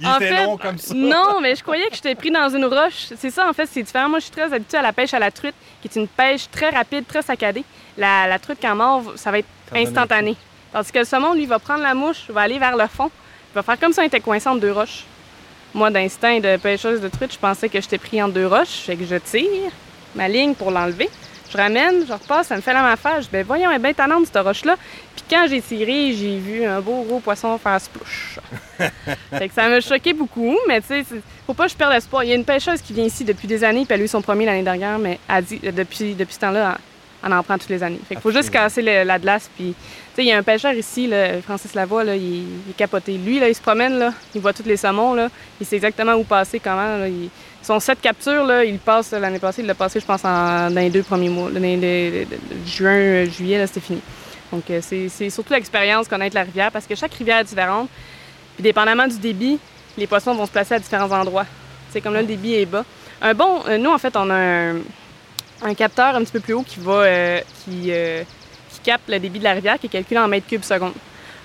Il 0.00 0.06
En 0.06 0.16
était 0.16 0.28
fait, 0.28 0.44
long 0.44 0.56
comme 0.56 0.78
ça. 0.78 0.94
Non, 0.94 1.40
mais 1.40 1.54
je 1.56 1.62
croyais 1.62 1.88
que 1.88 1.94
j'étais 1.96 2.14
pris 2.14 2.30
dans 2.30 2.48
une 2.48 2.64
roche. 2.64 3.06
C'est 3.16 3.30
ça, 3.30 3.48
en 3.48 3.52
fait, 3.52 3.66
c'est 3.66 3.82
différent. 3.82 4.08
Moi, 4.08 4.18
je 4.18 4.24
suis 4.24 4.32
très 4.32 4.52
habituée 4.52 4.78
à 4.78 4.82
la 4.82 4.92
pêche 4.92 5.14
à 5.14 5.18
la 5.18 5.30
truite, 5.30 5.54
qui 5.82 5.88
est 5.88 5.96
une 6.00 6.08
pêche 6.08 6.48
très 6.50 6.70
rapide, 6.70 7.06
très 7.06 7.22
saccadée. 7.22 7.64
La, 7.96 8.26
la 8.26 8.38
truite, 8.38 8.58
quand 8.60 8.74
mord, 8.74 9.12
ça 9.16 9.30
va 9.30 9.38
être 9.38 9.48
Ça 9.70 9.78
instantané. 9.78 10.36
Tandis 10.72 10.90
que 10.90 10.98
le 10.98 11.04
saumon, 11.04 11.34
lui, 11.34 11.46
va 11.46 11.58
prendre 11.58 11.82
la 11.82 11.94
mouche, 11.94 12.24
va 12.28 12.42
aller 12.42 12.58
vers 12.58 12.76
le 12.76 12.86
fond, 12.88 13.10
il 13.52 13.54
va 13.54 13.62
faire 13.62 13.78
comme 13.78 13.92
si 13.92 14.00
on 14.00 14.04
était 14.04 14.20
coincé 14.20 14.48
entre 14.48 14.60
deux 14.60 14.72
roches. 14.72 15.04
Moi, 15.72 15.90
d'instinct 15.90 16.40
de 16.40 16.56
pêcheuse 16.56 17.00
de 17.00 17.08
truite, 17.08 17.32
je 17.32 17.38
pensais 17.38 17.68
que 17.68 17.80
j'étais 17.80 17.98
pris 17.98 18.20
entre 18.22 18.34
deux 18.34 18.46
roches, 18.46 18.80
fait 18.86 18.96
que 18.96 19.04
je 19.04 19.16
tire 19.16 19.70
ma 20.14 20.28
ligne 20.28 20.54
pour 20.54 20.70
l'enlever. 20.70 21.08
Je 21.54 21.58
ramène, 21.58 22.04
je 22.06 22.12
repasse, 22.12 22.48
ça 22.48 22.56
me 22.56 22.60
fait 22.60 22.72
la 22.72 22.82
même 22.82 22.92
affaire. 22.92 23.16
Je 23.18 23.22
dis, 23.22 23.28
ben 23.32 23.44
voyons, 23.46 23.70
elle 23.70 23.76
est 23.76 23.82
bien 23.82 23.92
tannante, 23.92 24.26
cette 24.26 24.42
roche-là. 24.42 24.74
Puis 25.14 25.24
quand 25.30 25.46
j'ai 25.48 25.60
tiré, 25.62 26.12
j'ai 26.12 26.36
vu 26.38 26.64
un 26.64 26.80
beau 26.80 27.02
gros 27.02 27.20
poisson 27.20 27.56
faire 27.58 27.80
splouche. 27.80 28.38
fait 28.78 29.48
que 29.48 29.54
ça 29.54 29.68
m'a 29.68 29.80
choqué 29.80 30.12
beaucoup, 30.12 30.56
mais 30.66 30.80
tu 30.80 30.88
sais, 30.88 31.04
faut 31.46 31.54
pas 31.54 31.66
que 31.66 31.70
je 31.72 31.76
perde 31.76 31.92
espoir. 31.92 32.24
Il 32.24 32.30
y 32.30 32.32
a 32.32 32.36
une 32.36 32.44
pêcheuse 32.44 32.80
qui 32.82 32.92
vient 32.92 33.04
ici 33.04 33.24
depuis 33.24 33.46
des 33.46 33.62
années, 33.62 33.84
puis 33.84 33.94
elle 33.94 34.00
a 34.00 34.04
eu 34.04 34.08
son 34.08 34.20
premier 34.22 34.46
l'année 34.46 34.62
dernière, 34.64 34.98
mais 34.98 35.18
elle 35.28 35.44
dit, 35.44 35.60
euh, 35.64 35.70
depuis, 35.70 36.14
depuis 36.14 36.34
ce 36.34 36.40
temps-là, 36.40 36.78
elle 37.24 37.32
en 37.32 37.42
prend 37.44 37.56
toutes 37.56 37.70
les 37.70 37.82
années. 37.82 38.00
Fait 38.08 38.16
qu'il 38.16 38.22
faut 38.22 38.32
juste 38.32 38.50
casser 38.50 38.82
le- 38.82 39.04
la 39.04 39.18
glace, 39.18 39.48
puis... 39.56 39.74
Tu 40.14 40.20
sais, 40.22 40.26
il 40.26 40.28
y 40.28 40.32
a 40.32 40.38
un 40.38 40.42
pêcheur 40.44 40.72
ici, 40.74 41.08
là, 41.08 41.40
Francis 41.42 41.74
Lavoie, 41.74 42.04
là, 42.04 42.14
il, 42.14 42.22
il 42.22 42.70
est 42.70 42.76
capoté. 42.76 43.16
Lui, 43.18 43.40
là, 43.40 43.48
il 43.48 43.54
se 43.54 43.60
promène, 43.60 43.98
là, 43.98 44.12
il 44.34 44.40
voit 44.40 44.52
tous 44.52 44.62
les 44.64 44.76
saumons, 44.76 45.14
là, 45.14 45.28
il 45.60 45.66
sait 45.66 45.74
exactement 45.76 46.12
où 46.14 46.22
passer, 46.24 46.60
comment. 46.60 46.98
là, 46.98 47.08
il- 47.08 47.30
Son 47.64 47.80
set 47.80 47.98
capture, 47.98 48.44
là, 48.44 48.62
il 48.62 48.78
passe 48.78 49.12
l'année 49.12 49.38
passée, 49.38 49.62
il 49.62 49.66
l'a 49.66 49.74
passé, 49.74 49.98
je 49.98 50.04
pense, 50.04 50.22
en, 50.22 50.70
dans 50.70 50.80
les 50.80 50.90
deux 50.90 51.02
premiers 51.02 51.30
mois. 51.30 51.50
Dans 51.50 51.60
les- 51.60 52.26
juin, 52.66 53.24
juillet, 53.24 53.66
c'était 53.66 53.80
fini. 53.80 54.02
Donc, 54.52 54.64
euh, 54.70 54.80
c'est 54.82 55.30
surtout 55.30 55.54
l'expérience, 55.54 56.06
connaître 56.06 56.34
la 56.34 56.42
rivière, 56.42 56.70
parce 56.70 56.86
que 56.86 56.94
chaque 56.94 57.14
rivière 57.14 57.38
est 57.38 57.44
différente. 57.44 57.88
Puis, 58.54 58.62
dépendamment 58.62 59.06
du 59.06 59.18
débit, 59.18 59.58
les 59.96 60.06
poissons 60.06 60.34
vont 60.34 60.44
se 60.44 60.50
placer 60.50 60.74
à 60.74 60.78
différents 60.78 61.10
endroits. 61.10 61.46
C'est 61.90 62.02
comme 62.02 62.12
là, 62.12 62.20
le 62.20 62.26
débit 62.26 62.54
est 62.54 62.66
bas. 62.66 62.84
Un 63.22 63.32
bon... 63.32 63.62
euh, 63.66 63.78
nous, 63.78 63.90
en 63.90 63.98
fait, 63.98 64.14
on 64.14 64.28
a 64.28 64.72
un, 65.62 65.74
capteur 65.74 66.16
un 66.16 66.22
petit 66.22 66.32
peu 66.32 66.40
plus 66.40 66.52
haut 66.52 66.64
qui 66.64 66.80
va... 66.80 66.92
euh, 66.92 67.40
qui, 67.64 67.90
capte 68.82 69.08
le 69.08 69.18
débit 69.18 69.38
de 69.38 69.44
la 69.44 69.52
rivière, 69.54 69.78
qui 69.78 69.86
est 69.86 69.88
calculé 69.88 70.20
en 70.20 70.28
mètres 70.28 70.46
cubes 70.46 70.62
secondes. 70.62 70.92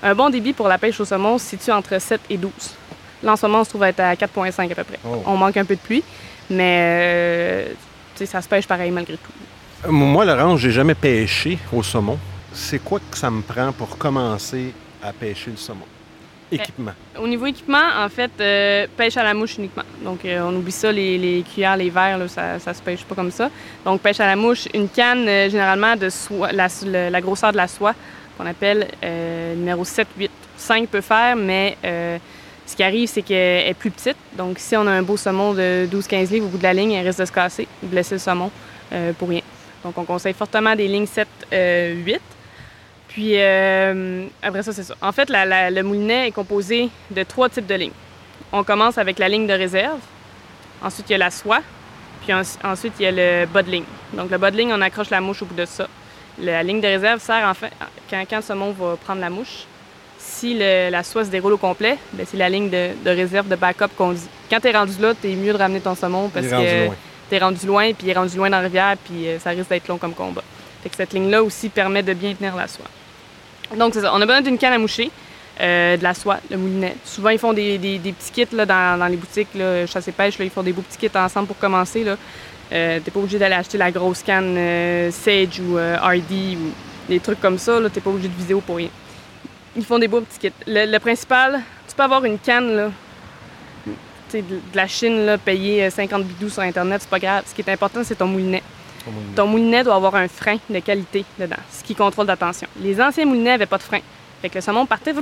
Un 0.02 0.14
bon 0.14 0.28
débit 0.28 0.52
pour 0.52 0.68
la 0.68 0.76
pêche 0.76 1.00
au 1.00 1.06
saumon 1.06 1.38
se 1.38 1.46
situe 1.46 1.70
entre 1.70 1.98
7 1.98 2.20
et 2.28 2.36
12. 2.36 2.52
Là, 3.22 3.32
en 3.32 3.36
ce 3.36 3.46
moment, 3.46 3.60
on 3.60 3.64
se 3.64 3.70
trouve 3.70 3.82
à 3.82 3.88
être 3.88 4.00
à 4.00 4.14
4,5 4.14 4.72
à 4.72 4.74
peu 4.74 4.84
près. 4.84 4.98
Oh. 5.04 5.22
On 5.26 5.36
manque 5.36 5.56
un 5.56 5.64
peu 5.64 5.74
de 5.76 5.80
pluie, 5.80 6.02
mais 6.48 6.78
euh, 6.80 7.66
ça 8.24 8.40
se 8.40 8.48
pêche 8.48 8.66
pareil 8.66 8.90
malgré 8.90 9.14
tout. 9.16 9.32
Euh, 9.86 9.90
Moi, 9.90 10.24
Laurent, 10.24 10.56
j'ai 10.56 10.70
jamais 10.70 10.94
pêché 10.94 11.58
au 11.72 11.82
saumon. 11.82 12.18
C'est 12.52 12.78
quoi 12.82 13.00
que 13.10 13.16
ça 13.16 13.30
me 13.30 13.42
prend 13.42 13.72
pour 13.72 13.96
commencer 13.98 14.72
à 15.02 15.12
pêcher 15.12 15.50
le 15.50 15.56
saumon? 15.56 15.84
Équipement. 16.52 16.90
Au 17.16 17.28
niveau 17.28 17.46
équipement, 17.46 17.78
en 17.96 18.08
fait, 18.08 18.32
euh, 18.40 18.86
pêche 18.96 19.16
à 19.16 19.22
la 19.22 19.34
mouche 19.34 19.56
uniquement. 19.58 19.84
Donc, 20.02 20.24
euh, 20.24 20.40
on 20.42 20.56
oublie 20.56 20.72
ça, 20.72 20.90
les, 20.90 21.16
les 21.16 21.42
cuillères, 21.42 21.76
les 21.76 21.90
verres, 21.90 22.18
là, 22.18 22.26
ça, 22.26 22.58
ça 22.58 22.74
se 22.74 22.82
pêche 22.82 23.04
pas 23.04 23.14
comme 23.14 23.30
ça. 23.30 23.50
Donc, 23.84 24.00
pêche 24.00 24.18
à 24.18 24.26
la 24.26 24.34
mouche, 24.34 24.66
une 24.74 24.88
canne, 24.88 25.28
euh, 25.28 25.48
généralement, 25.48 25.94
de 25.94 26.08
soie, 26.08 26.50
la, 26.50 26.66
la 27.08 27.20
grosseur 27.20 27.52
de 27.52 27.56
la 27.56 27.68
soie, 27.68 27.94
qu'on 28.36 28.46
appelle 28.46 28.88
euh, 29.04 29.54
numéro 29.54 29.84
7, 29.84 30.08
8. 30.18 30.30
5 30.56 30.88
peut 30.88 31.00
faire, 31.00 31.36
mais 31.36 31.76
euh, 31.84 32.18
ce 32.70 32.76
qui 32.76 32.82
arrive, 32.82 33.08
c'est 33.08 33.22
qu'elle 33.22 33.68
est 33.68 33.74
plus 33.74 33.90
petite. 33.90 34.16
Donc, 34.36 34.58
si 34.58 34.76
on 34.76 34.86
a 34.86 34.90
un 34.90 35.02
beau 35.02 35.16
saumon 35.16 35.52
de 35.54 35.86
12-15 35.90 36.30
livres 36.30 36.46
au 36.46 36.48
bout 36.48 36.58
de 36.58 36.62
la 36.62 36.72
ligne, 36.72 36.92
elle 36.92 37.06
risque 37.06 37.20
de 37.20 37.24
se 37.24 37.32
casser, 37.32 37.68
blesser 37.82 38.14
le 38.14 38.18
saumon 38.18 38.50
euh, 38.92 39.12
pour 39.12 39.28
rien. 39.28 39.42
Donc, 39.84 39.96
on 39.98 40.04
conseille 40.04 40.34
fortement 40.34 40.74
des 40.76 40.88
lignes 40.88 41.06
7, 41.06 41.26
euh, 41.52 41.94
8. 41.94 42.20
Puis 43.08 43.32
euh, 43.36 44.26
après 44.42 44.62
ça, 44.62 44.72
c'est 44.72 44.84
ça. 44.84 44.94
En 45.02 45.10
fait, 45.12 45.28
le 45.30 45.82
moulinet 45.82 46.28
est 46.28 46.32
composé 46.32 46.88
de 47.10 47.22
trois 47.24 47.48
types 47.48 47.66
de 47.66 47.74
lignes. 47.74 47.92
On 48.52 48.62
commence 48.62 48.98
avec 48.98 49.18
la 49.18 49.28
ligne 49.28 49.46
de 49.46 49.52
réserve. 49.52 49.98
Ensuite, 50.82 51.06
il 51.08 51.12
y 51.12 51.14
a 51.16 51.18
la 51.18 51.30
soie. 51.30 51.60
Puis 52.24 52.32
en- 52.32 52.42
ensuite, 52.64 52.92
il 53.00 53.02
y 53.04 53.06
a 53.06 53.10
le 53.10 53.46
bas 53.46 53.62
de 53.62 53.70
ligne. 53.70 53.84
Donc, 54.12 54.30
le 54.30 54.38
bas 54.38 54.50
de 54.50 54.56
ligne, 54.56 54.72
on 54.72 54.80
accroche 54.80 55.10
la 55.10 55.20
mouche 55.20 55.42
au 55.42 55.46
bout 55.46 55.54
de 55.54 55.64
ça. 55.64 55.88
La 56.38 56.62
ligne 56.62 56.80
de 56.80 56.86
réserve 56.86 57.20
sert, 57.20 57.46
en 57.48 57.54
fait, 57.54 57.72
quand, 58.08 58.22
quand 58.28 58.36
le 58.36 58.42
saumon 58.42 58.70
va 58.72 58.96
prendre 58.96 59.20
la 59.20 59.30
mouche, 59.30 59.64
si 60.22 60.54
le- 60.54 60.90
la 60.90 61.02
soie 61.02 61.24
se 61.24 61.30
déroule 61.30 61.54
au 61.54 61.58
complet, 61.58 61.96
ben, 62.12 62.26
c'est 62.30 62.36
la 62.36 62.48
ligne 62.48 62.68
de, 62.70 62.90
de 63.04 63.10
réserve, 63.10 63.48
de 63.48 63.56
backup 63.56 63.86
qu'on 63.96 64.12
dit. 64.12 64.28
Quand 64.50 64.60
tu 64.60 64.68
es 64.68 64.72
rendu 64.72 64.92
là, 65.00 65.12
tu 65.20 65.30
es 65.30 65.34
mieux 65.34 65.52
de 65.52 65.58
ramener 65.58 65.80
ton 65.80 65.94
saumon 65.94 66.28
parce 66.28 66.46
Il 66.46 66.52
est 66.52 66.56
rendu 66.56 66.66
que 66.90 66.94
tu 67.30 67.34
es 67.34 67.38
rendu 67.38 67.66
loin, 67.66 67.84
puis 67.92 68.06
il 68.06 68.10
est 68.10 68.14
rendu 68.14 68.36
loin 68.36 68.50
dans 68.50 68.58
la 68.58 68.64
rivière, 68.64 68.96
puis 69.04 69.26
euh, 69.28 69.38
ça 69.38 69.50
risque 69.50 69.68
d'être 69.70 69.88
long 69.88 69.98
comme 69.98 70.14
combat. 70.14 70.42
Fait 70.82 70.88
que 70.90 70.96
cette 70.96 71.12
ligne-là 71.12 71.42
aussi 71.42 71.68
permet 71.68 72.02
de 72.02 72.12
bien 72.14 72.34
tenir 72.34 72.54
la 72.56 72.66
soie. 72.68 72.86
Donc, 73.76 73.94
c'est 73.94 74.00
ça. 74.00 74.12
On 74.14 74.20
a 74.20 74.26
besoin 74.26 74.40
d'une 74.40 74.58
canne 74.58 74.72
à 74.72 74.78
moucher, 74.78 75.10
euh, 75.60 75.96
de 75.96 76.02
la 76.02 76.14
soie, 76.14 76.38
le 76.50 76.56
moulinet. 76.56 76.96
Souvent, 77.04 77.28
ils 77.30 77.38
font 77.38 77.52
des, 77.52 77.78
des- 77.78 77.98
des 77.98 78.12
petits 78.12 78.32
kits 78.32 78.56
là, 78.56 78.66
dans, 78.66 78.98
dans 78.98 79.06
les 79.06 79.16
boutiques, 79.16 79.54
là, 79.54 79.86
chasse 79.86 80.08
et 80.08 80.12
pêche. 80.12 80.38
Là, 80.38 80.44
ils 80.44 80.50
font 80.50 80.62
des 80.62 80.72
beaux 80.72 80.82
petits 80.82 80.98
kits 81.08 81.16
ensemble 81.18 81.46
pour 81.48 81.58
commencer. 81.58 82.02
Là. 82.04 82.16
Euh, 82.72 82.98
t'es 83.04 83.10
pas 83.10 83.18
obligé 83.20 83.38
d'aller 83.38 83.54
acheter 83.56 83.78
la 83.78 83.90
grosse 83.90 84.22
canne 84.22 84.54
euh, 84.56 85.10
Sage 85.10 85.60
ou 85.60 85.76
RD 85.76 86.56
ou 86.56 86.70
des 87.08 87.20
trucs 87.20 87.40
comme 87.40 87.58
ça. 87.58 87.78
T'es 87.92 88.00
pas 88.00 88.10
obligé 88.10 88.28
de 88.28 88.34
vidéo 88.36 88.60
pour 88.64 88.76
rien. 88.76 88.88
Ils 89.76 89.84
font 89.84 89.98
des 89.98 90.08
beaux 90.08 90.20
petits 90.20 90.38
kits. 90.38 90.52
Le, 90.66 90.90
le 90.90 90.98
principal, 90.98 91.60
tu 91.88 91.94
peux 91.94 92.02
avoir 92.02 92.24
une 92.24 92.38
canne, 92.38 92.76
là, 92.76 92.90
de, 94.32 94.40
de 94.40 94.60
la 94.74 94.86
Chine, 94.86 95.26
là, 95.26 95.38
payer 95.38 95.84
euh, 95.84 95.90
50 95.90 96.24
bidous 96.24 96.50
sur 96.50 96.62
Internet, 96.62 97.00
c'est 97.02 97.10
pas 97.10 97.18
grave. 97.18 97.44
Ce 97.46 97.54
qui 97.54 97.62
est 97.62 97.72
important, 97.72 98.00
c'est 98.04 98.16
ton 98.16 98.26
moulinet. 98.26 98.62
Ton 99.34 99.46
moulinet 99.46 99.82
doit 99.82 99.94
avoir 99.94 100.14
un 100.14 100.28
frein 100.28 100.58
de 100.68 100.78
qualité 100.80 101.24
dedans, 101.38 101.56
ce 101.72 101.82
qui 101.82 101.94
contrôle 101.94 102.26
ta 102.26 102.36
tension. 102.36 102.68
Les 102.80 103.00
anciens 103.00 103.24
moulinets 103.24 103.52
n'avaient 103.52 103.66
pas 103.66 103.78
de 103.78 103.82
frein. 103.82 104.00
Fait 104.42 104.48
que 104.48 104.56
le 104.56 104.60
saumon 104.60 104.86
partait, 104.86 105.14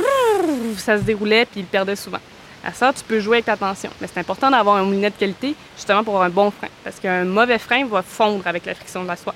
ça 0.76 0.98
se 0.98 1.02
déroulait, 1.02 1.44
puis 1.46 1.60
il 1.60 1.62
le 1.62 1.68
perdait 1.68 1.96
souvent. 1.96 2.18
À 2.64 2.72
ça, 2.72 2.92
tu 2.92 3.04
peux 3.04 3.20
jouer 3.20 3.36
avec 3.36 3.46
ta 3.46 3.56
tension. 3.56 3.90
Mais 4.00 4.08
c'est 4.12 4.18
important 4.18 4.50
d'avoir 4.50 4.76
un 4.76 4.82
moulinet 4.82 5.10
de 5.10 5.16
qualité, 5.16 5.54
justement 5.76 6.02
pour 6.02 6.14
avoir 6.14 6.26
un 6.28 6.30
bon 6.30 6.50
frein. 6.50 6.68
Parce 6.82 6.98
qu'un 6.98 7.24
mauvais 7.24 7.58
frein 7.58 7.86
va 7.86 8.02
fondre 8.02 8.46
avec 8.46 8.66
la 8.66 8.74
friction 8.74 9.02
de 9.04 9.08
la 9.08 9.16
soie, 9.16 9.34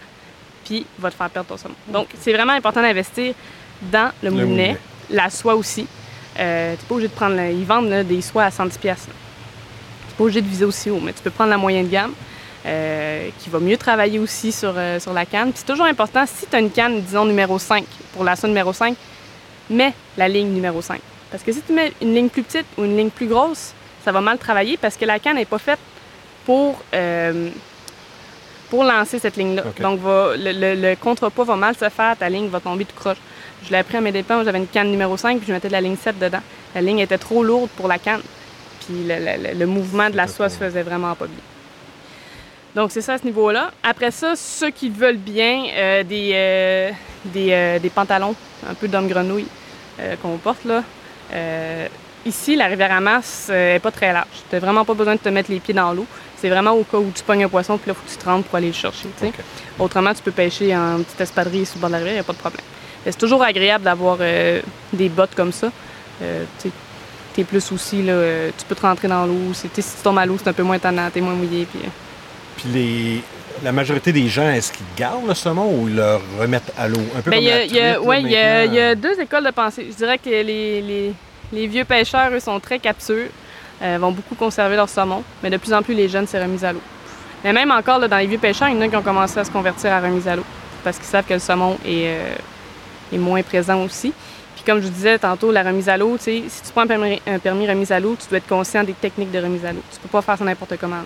puis 0.64 0.84
va 0.98 1.10
te 1.10 1.14
faire 1.16 1.30
perdre 1.30 1.48
ton 1.48 1.56
saumon. 1.56 1.74
Donc, 1.88 2.08
c'est 2.20 2.32
vraiment 2.32 2.52
important 2.52 2.82
d'investir 2.82 3.34
dans 3.80 4.10
le, 4.22 4.28
Le 4.28 4.30
moulinet, 4.30 4.46
moulinet. 4.48 4.78
La 5.10 5.30
soie 5.30 5.54
aussi. 5.54 5.86
Euh, 6.38 6.74
tu 6.78 6.84
pas 6.86 6.94
obligé 6.94 7.08
de 7.08 7.14
prendre... 7.14 7.36
la- 7.36 7.50
Ils 7.50 7.64
vendent 7.64 7.88
là, 7.90 8.02
des 8.04 8.20
soies 8.22 8.44
à 8.44 8.50
110 8.50 8.78
pièces. 8.78 9.06
Tu 10.08 10.14
pas 10.14 10.24
obligé 10.24 10.40
de 10.40 10.48
viser 10.48 10.64
aussi 10.64 10.90
haut, 10.90 11.00
mais 11.02 11.12
tu 11.12 11.20
peux 11.22 11.30
prendre 11.30 11.50
la 11.50 11.58
moyenne 11.58 11.86
de 11.86 11.92
gamme. 11.92 12.12
euh, 12.64 13.28
qui 13.40 13.50
va 13.50 13.58
mieux 13.58 13.76
travailler 13.76 14.20
aussi 14.20 14.52
sur, 14.52 14.72
euh, 14.76 15.00
sur 15.00 15.12
la 15.12 15.26
canne. 15.26 15.50
Puis 15.50 15.62
c'est 15.66 15.72
toujours 15.72 15.86
important, 15.86 16.24
si 16.26 16.46
tu 16.46 16.54
as 16.54 16.60
une 16.60 16.70
canne, 16.70 17.00
disons 17.02 17.24
numéro 17.24 17.58
5, 17.58 17.84
pour 18.12 18.22
la 18.22 18.36
soie 18.36 18.48
numéro 18.48 18.72
5, 18.72 18.94
mets 19.68 19.92
la 20.16 20.28
ligne 20.28 20.46
numéro 20.50 20.80
5. 20.80 21.00
Parce 21.28 21.42
que 21.42 21.50
si 21.52 21.60
tu 21.62 21.72
mets 21.72 21.92
une 22.00 22.14
ligne 22.14 22.28
plus 22.28 22.44
petite 22.44 22.66
ou 22.78 22.84
une 22.84 22.96
ligne 22.96 23.10
plus 23.10 23.26
grosse, 23.26 23.72
ça 24.04 24.12
va 24.12 24.20
mal 24.20 24.38
travailler 24.38 24.76
parce 24.76 24.96
que 24.96 25.04
la 25.04 25.18
canne 25.18 25.34
n'est 25.36 25.44
pas 25.44 25.58
faite 25.58 25.80
pour, 26.46 26.80
euh, 26.94 27.48
pour 28.70 28.84
lancer 28.84 29.18
cette 29.18 29.36
ligne-là. 29.36 29.64
Donc, 29.82 30.00
va- 30.00 30.36
le, 30.36 30.52
le, 30.52 30.74
le 30.90 30.94
contrepoids 30.96 31.44
va 31.44 31.56
mal 31.56 31.74
se 31.74 31.88
faire, 31.88 32.16
ta 32.16 32.28
ligne 32.28 32.46
va 32.48 32.60
tomber 32.60 32.84
tout 32.84 32.94
croche. 32.96 33.18
Je 33.64 33.70
l'ai 33.70 33.78
appris 33.78 33.96
à 33.96 34.00
mes 34.00 34.12
dépens, 34.12 34.42
j'avais 34.44 34.58
une 34.58 34.66
canne 34.66 34.90
numéro 34.90 35.16
5, 35.16 35.38
puis 35.38 35.46
je 35.48 35.52
mettais 35.52 35.68
de 35.68 35.72
la 35.72 35.80
ligne 35.80 35.96
7 35.96 36.18
dedans. 36.18 36.40
La 36.74 36.80
ligne 36.80 36.98
était 37.00 37.18
trop 37.18 37.42
lourde 37.44 37.70
pour 37.76 37.86
la 37.88 37.98
canne, 37.98 38.22
puis 38.80 39.04
le, 39.06 39.14
le- 39.16 39.48
le- 39.52 39.58
le 39.58 39.66
mouvement 39.66 40.10
de 40.10 40.16
la 40.16 40.26
soie 40.26 40.48
se 40.48 40.56
faisait 40.58 40.82
vraiment 40.82 41.14
pas 41.14 41.26
bien. 41.26 41.36
Donc, 42.74 42.90
c'est 42.90 43.02
ça 43.02 43.14
à 43.14 43.18
ce 43.18 43.24
niveau-là. 43.24 43.70
Après 43.82 44.10
ça, 44.10 44.34
ceux 44.34 44.70
qui 44.70 44.88
veulent 44.88 45.18
bien, 45.18 45.64
euh, 45.74 46.02
des, 46.02 46.30
euh, 46.34 46.90
des, 47.26 47.48
euh, 47.52 47.78
des 47.78 47.90
pantalons 47.90 48.34
un 48.68 48.74
peu 48.74 48.88
d'homme 48.88 49.08
grenouille 49.08 49.46
qu'on 50.22 50.36
porte 50.38 50.64
là. 50.64 50.82
Ici, 52.24 52.56
la 52.56 52.66
rivière 52.66 52.92
Amas 52.92 53.46
n'est 53.50 53.78
pas 53.80 53.90
très 53.90 54.12
large. 54.12 54.26
Tu 54.48 54.54
n'as 54.54 54.60
vraiment 54.60 54.84
pas 54.84 54.94
besoin 54.94 55.14
de 55.16 55.20
te 55.20 55.28
mettre 55.28 55.50
les 55.50 55.60
pieds 55.60 55.74
dans 55.74 55.92
l'eau. 55.92 56.06
C'est 56.38 56.48
vraiment 56.48 56.72
au 56.72 56.82
cas 56.84 56.98
où 56.98 57.10
tu 57.14 57.22
pognes 57.22 57.44
un 57.44 57.48
poisson, 57.48 57.76
puis 57.78 57.88
là, 57.90 57.94
il 57.96 58.00
faut 58.00 58.06
que 58.06 58.10
tu 58.12 58.16
te 58.16 58.28
rentres 58.28 58.46
pour 58.48 58.56
aller 58.56 58.68
le 58.68 58.72
chercher. 58.72 59.08
Autrement, 59.78 60.14
tu 60.14 60.22
peux 60.22 60.30
pêcher 60.32 60.74
en 60.76 61.02
petite 61.02 61.20
espadrille 61.20 61.66
sur 61.66 61.76
le 61.76 61.80
bord 61.82 61.90
de 61.90 61.92
la 61.94 61.98
rivière, 61.98 62.14
il 62.14 62.16
n'y 62.16 62.20
a 62.20 62.24
pas 62.24 62.32
de 62.32 62.38
problème. 62.38 62.64
C'est 63.04 63.18
toujours 63.18 63.42
agréable 63.42 63.84
d'avoir 63.84 64.18
euh, 64.20 64.60
des 64.92 65.08
bottes 65.08 65.34
comme 65.34 65.52
ça. 65.52 65.70
Euh, 66.22 66.44
tu 67.34 67.44
plus 67.44 67.72
aussi, 67.72 68.02
là, 68.02 68.12
euh, 68.12 68.50
tu 68.56 68.64
peux 68.66 68.74
te 68.74 68.82
rentrer 68.82 69.08
dans 69.08 69.24
l'eau. 69.26 69.54
Si 69.54 69.68
tu 69.68 69.82
tombes 70.04 70.18
à 70.18 70.26
l'eau, 70.26 70.36
c'est 70.38 70.48
un 70.50 70.52
peu 70.52 70.62
moins 70.62 70.78
tannant, 70.78 71.08
t'es 71.10 71.20
moins 71.20 71.32
mouillé. 71.34 71.64
Puis, 71.70 71.80
euh, 71.82 71.88
Puis 72.56 72.68
les, 72.68 73.20
la 73.64 73.72
majorité 73.72 74.12
des 74.12 74.28
gens, 74.28 74.48
est-ce 74.50 74.70
qu'ils 74.70 74.84
gardent 74.96 75.26
le 75.26 75.34
saumon 75.34 75.66
ou 75.74 75.88
ils 75.88 75.96
le 75.96 76.18
remettent 76.38 76.72
à 76.78 76.88
l'eau? 76.88 77.00
Un 77.16 77.22
peu 77.22 77.30
Ben, 77.30 77.36
comme 77.38 77.44
il 77.44 77.48
y 77.48 77.50
a- 77.50 77.58
la 77.58 77.64
il 77.64 77.72
y 77.74 77.80
a- 77.80 77.94
truite, 77.94 78.02
là, 78.02 78.08
ouais, 78.08 78.22
il 78.22 78.30
y, 78.30 78.36
a- 78.36 78.92
y 78.92 78.96
deux 78.96 79.18
écoles 79.20 79.44
de 79.46 79.50
pensée. 79.50 79.86
Je 79.90 79.96
dirais 79.96 80.18
que 80.18 80.28
les, 80.28 80.82
les- 80.82 81.14
les 81.52 81.66
vieux 81.66 81.84
pêcheurs, 81.84 82.30
eux, 82.32 82.40
sont 82.40 82.60
très 82.60 82.78
captures, 82.78 83.28
vont 83.80 84.12
beaucoup 84.12 84.34
conserver 84.36 84.76
leur 84.76 84.88
saumon, 84.88 85.24
mais 85.42 85.50
de 85.50 85.56
plus 85.56 85.72
en 85.72 85.82
plus, 85.82 85.94
les 85.94 86.08
jeunes, 86.08 86.26
c'est 86.28 86.40
remis 86.40 86.64
à 86.64 86.72
l'eau. 86.72 86.80
Mais 87.42 87.52
même 87.52 87.70
encore, 87.72 87.98
là, 87.98 88.06
dans 88.08 88.18
les 88.18 88.26
vieux 88.26 88.38
pêcheurs, 88.38 88.68
il 88.68 88.76
y 88.76 88.78
en 88.78 88.82
a 88.82 88.88
qui 88.88 88.94
ont 88.96 89.02
commencé 89.02 89.38
à 89.40 89.44
se 89.44 89.50
convertir 89.50 89.90
à 89.92 90.00
remise 90.00 90.28
à 90.28 90.36
l'eau 90.36 90.44
parce 90.84 90.98
qu'ils 90.98 91.06
savent 91.06 91.24
que 91.24 91.34
le 91.34 91.40
saumon 91.40 91.76
est, 91.84 92.16
est 93.12 93.18
moins 93.18 93.42
présent 93.42 93.82
aussi. 93.84 94.12
Puis 94.54 94.64
comme 94.64 94.80
je 94.80 94.84
vous 94.86 94.92
disais 94.92 95.18
tantôt, 95.18 95.50
la 95.50 95.62
remise 95.62 95.88
à 95.88 95.96
l'eau, 95.96 96.16
tu 96.18 96.24
sais, 96.24 96.42
si 96.48 96.62
tu 96.62 96.70
prends 96.72 96.82
un 96.82 96.86
permis, 96.86 97.20
un 97.26 97.38
permis 97.38 97.68
remise 97.68 97.90
à 97.92 97.98
l'eau, 98.00 98.16
tu 98.20 98.28
dois 98.28 98.38
être 98.38 98.46
conscient 98.46 98.84
des 98.84 98.92
techniques 98.92 99.30
de 99.32 99.38
remise 99.38 99.64
à 99.64 99.72
l'eau. 99.72 99.82
Tu 99.92 99.98
peux 100.00 100.08
pas 100.08 100.22
faire 100.22 100.38
ça 100.38 100.44
n'importe 100.44 100.76
comment. 100.80 100.96
là. 100.96 101.02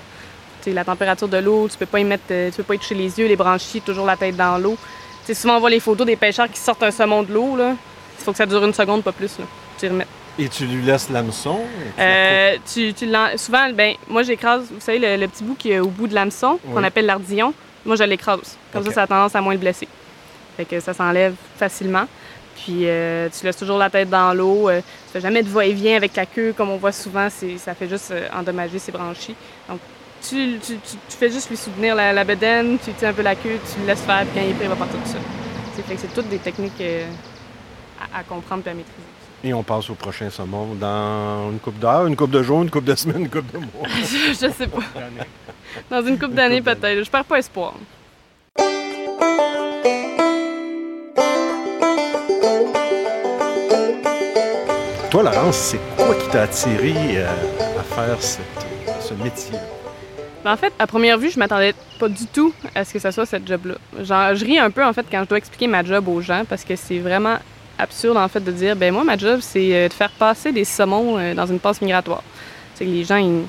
Tu 0.62 0.70
sais, 0.70 0.72
la 0.72 0.84
température 0.84 1.28
de 1.28 1.36
l'eau, 1.38 1.68
tu 1.70 1.76
peux 1.78 1.86
pas 1.86 2.00
y 2.00 2.04
mettre, 2.04 2.24
euh, 2.30 2.50
tu 2.50 2.56
peux 2.56 2.62
pas 2.64 2.74
y 2.74 2.78
toucher 2.78 2.94
les 2.96 3.18
yeux, 3.18 3.26
les 3.28 3.36
branchies, 3.36 3.80
toujours 3.80 4.04
la 4.06 4.16
tête 4.16 4.36
dans 4.36 4.58
l'eau. 4.58 4.76
Tu 5.24 5.32
sais, 5.32 5.40
souvent 5.40 5.56
on 5.56 5.60
voit 5.60 5.70
les 5.70 5.80
photos 5.80 6.06
des 6.06 6.16
pêcheurs 6.16 6.50
qui 6.50 6.58
sortent 6.60 6.82
un 6.82 6.90
saumon 6.90 7.22
de 7.22 7.32
l'eau 7.32 7.56
là. 7.56 7.74
Il 8.18 8.24
faut 8.24 8.32
que 8.32 8.38
ça 8.38 8.46
dure 8.46 8.64
une 8.64 8.74
seconde, 8.74 9.02
pas 9.04 9.12
plus 9.12 9.38
là. 9.38 9.44
Tu 9.78 9.86
y 9.86 9.88
remets. 9.88 10.06
Et 10.38 10.48
tu 10.50 10.66
lui 10.66 10.82
laisses 10.82 11.08
l'hameçon? 11.08 11.60
tu 11.96 11.98
la 11.98 12.04
Euh, 12.04 12.56
tu, 12.72 12.92
tu 12.92 13.06
l'en- 13.06 13.36
souvent, 13.38 13.70
ben, 13.72 13.94
moi 14.08 14.22
j'écrase, 14.22 14.64
vous 14.70 14.80
savez, 14.80 14.98
le, 14.98 15.16
le 15.16 15.28
petit 15.28 15.42
bout 15.44 15.54
qui 15.54 15.70
est 15.70 15.78
au 15.78 15.88
bout 15.88 16.06
de 16.08 16.14
l'hameçon, 16.14 16.58
qu'on 16.74 16.84
appelle 16.84 17.06
l'ardillon. 17.06 17.54
Moi 17.86 17.96
je 17.96 18.04
l'écrase. 18.04 18.56
Comme 18.72 18.84
ça, 18.84 18.92
ça 18.92 19.02
a 19.02 19.06
tendance 19.06 19.34
à 19.34 19.40
moins 19.40 19.54
le 19.54 19.58
blesser. 19.60 19.88
Fait 20.56 20.64
que 20.64 20.80
ça 20.80 20.94
s'enlève 20.94 21.34
facilement. 21.58 22.04
Puis 22.56 22.82
euh, 22.88 23.28
tu 23.38 23.44
laisses 23.44 23.56
toujours 23.56 23.78
la 23.78 23.90
tête 23.90 24.08
dans 24.08 24.32
l'eau. 24.32 24.68
Euh, 24.70 24.80
tu 24.80 25.12
fais 25.12 25.20
jamais 25.20 25.42
de 25.42 25.48
va-et-vient 25.48 25.96
avec 25.96 26.16
la 26.16 26.24
queue, 26.26 26.54
comme 26.56 26.70
on 26.70 26.78
voit 26.78 26.92
souvent, 26.92 27.28
ça 27.30 27.74
fait 27.74 27.88
juste 27.88 28.10
euh, 28.12 28.26
endommager 28.34 28.78
ses 28.78 28.90
branchies. 28.92 29.34
Donc 29.68 29.78
tu, 30.26 30.58
tu- 30.58 30.76
tu- 30.78 30.96
tu 31.08 31.16
fais 31.16 31.30
juste 31.30 31.50
lui 31.50 31.56
soutenir 31.56 31.94
la, 31.94 32.12
la 32.14 32.24
bedaine, 32.24 32.78
tu 32.82 32.90
tiens 32.96 33.10
un 33.10 33.12
peu 33.12 33.22
la 33.22 33.34
queue, 33.34 33.58
tu 33.72 33.80
le 33.80 33.86
laisses 33.86 34.00
faire, 34.00 34.22
puis 34.22 34.30
quand 34.34 34.40
il 34.40 34.50
est 34.50 34.54
prêt, 34.54 34.64
il 34.64 34.70
va 34.70 34.76
partir 34.76 34.98
tout 35.00 35.08
seul. 35.10 35.20
C'est, 35.74 35.82
fait 35.82 35.94
que 35.94 36.00
c'est 36.00 36.14
toutes 36.14 36.28
des 36.30 36.38
techniques 36.38 36.80
euh, 36.80 37.04
à, 38.14 38.20
à 38.20 38.22
comprendre 38.22 38.62
et 38.66 38.70
à 38.70 38.74
maîtriser. 38.74 38.96
Et 39.44 39.52
on 39.52 39.62
passe 39.62 39.90
au 39.90 39.94
prochain 39.94 40.30
saumon 40.30 40.74
dans 40.80 41.50
une 41.52 41.58
coupe 41.58 41.78
d'heure, 41.78 42.06
une 42.06 42.16
coupe 42.16 42.30
de 42.30 42.42
jour, 42.42 42.62
une 42.62 42.70
coupe 42.70 42.84
de 42.86 42.94
semaine, 42.94 43.20
une 43.20 43.28
coupe 43.30 43.52
de 43.52 43.58
mois. 43.58 43.68
je, 44.00 44.28
je 44.32 44.50
sais 44.50 44.66
pas. 44.66 44.78
Dans 45.90 46.04
une 46.04 46.18
couple 46.18 46.32
d'années, 46.34 46.62
peut-être. 46.62 47.04
Je 47.04 47.10
perds 47.10 47.24
pas 47.26 47.38
espoir. 47.38 47.74
Toi, 55.16 55.22
Laurence, 55.22 55.56
c'est 55.56 55.80
quoi 55.96 56.14
qui 56.14 56.28
t'a 56.28 56.42
attiré 56.42 56.92
euh, 56.94 57.26
à 57.80 57.82
faire 57.82 58.20
ce 58.20 59.14
métier? 59.14 59.58
Ben, 60.44 60.52
en 60.52 60.58
fait, 60.58 60.74
à 60.78 60.86
première 60.86 61.16
vue, 61.16 61.30
je 61.30 61.38
m'attendais 61.38 61.72
pas 61.98 62.10
du 62.10 62.26
tout 62.26 62.52
à 62.74 62.84
ce 62.84 62.92
que 62.92 62.98
ça 62.98 63.12
soit 63.12 63.24
cette 63.24 63.48
job-là. 63.48 63.76
Je 63.98 64.44
ris 64.44 64.58
un 64.58 64.70
peu, 64.70 64.84
en 64.84 64.92
fait, 64.92 65.06
quand 65.10 65.22
je 65.24 65.28
dois 65.30 65.38
expliquer 65.38 65.68
ma 65.68 65.82
job 65.82 66.06
aux 66.08 66.20
gens 66.20 66.42
parce 66.46 66.64
que 66.64 66.76
c'est 66.76 66.98
vraiment 66.98 67.38
absurde, 67.78 68.18
en 68.18 68.28
fait, 68.28 68.40
de 68.40 68.52
dire, 68.52 68.76
ben 68.76 68.92
moi, 68.92 69.04
ma 69.04 69.16
job, 69.16 69.38
c'est 69.40 69.74
euh, 69.74 69.88
de 69.88 69.92
faire 69.94 70.10
passer 70.10 70.52
des 70.52 70.66
saumons 70.66 71.16
euh, 71.16 71.32
dans 71.32 71.46
une 71.46 71.60
passe 71.60 71.80
migratoire. 71.80 72.22
C'est 72.74 72.84
que 72.84 72.90
les 72.90 73.04
gens, 73.04 73.16
ils 73.16 73.44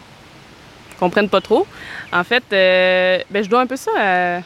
comprennent 0.98 1.28
pas 1.28 1.42
trop. 1.42 1.68
En 2.14 2.24
fait, 2.24 2.46
ben, 2.50 3.44
je 3.44 3.50
dois 3.50 3.60
un 3.60 3.68
peu 3.68 3.76
ça 3.76 3.92
à... 4.00 4.40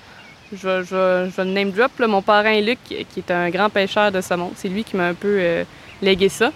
Je 0.52 0.82
je 0.82 1.30
je 1.38 1.42
name 1.44 1.70
drop, 1.70 1.92
là, 2.00 2.08
mon 2.08 2.24
parrain 2.24 2.60
Luc, 2.62 2.80
qui 2.84 3.06
est 3.16 3.30
un 3.30 3.52
grand 3.52 3.70
pêcheur 3.70 4.12
de 4.12 4.22
saumon. 4.22 4.54
C'est 4.56 4.70
lui 4.70 4.84
qui 4.84 4.98
m'a 4.98 5.06
un 5.10 5.14
peu 5.14 5.64
légué 6.02 6.28
ça. 6.28 6.52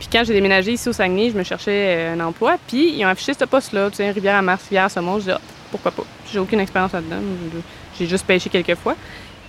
Puis 0.00 0.08
quand 0.10 0.24
j'ai 0.24 0.32
déménagé 0.32 0.72
ici 0.72 0.88
au 0.88 0.94
Saguenay, 0.94 1.30
je 1.30 1.36
me 1.36 1.44
cherchais 1.44 1.94
euh, 1.96 2.14
un 2.14 2.20
emploi. 2.20 2.56
Puis 2.66 2.94
ils 2.96 3.04
ont 3.04 3.08
affiché 3.08 3.34
ce 3.34 3.44
poste-là, 3.44 3.90
tu 3.90 3.96
sais, 3.96 4.10
Rivière 4.10 4.34
à 4.34 4.42
Mars, 4.42 4.62
Rivière 4.64 4.86
à 4.86 4.88
Saumon. 4.88 5.18
Je 5.18 5.24
dis, 5.24 5.30
ah, 5.30 5.40
pourquoi 5.70 5.90
pas? 5.90 6.04
J'ai 6.32 6.38
aucune 6.38 6.58
expérience 6.58 6.92
là-dedans. 6.92 7.18
J'ai 7.98 8.06
juste 8.06 8.26
pêché 8.26 8.48
quelques 8.48 8.76
fois. 8.76 8.96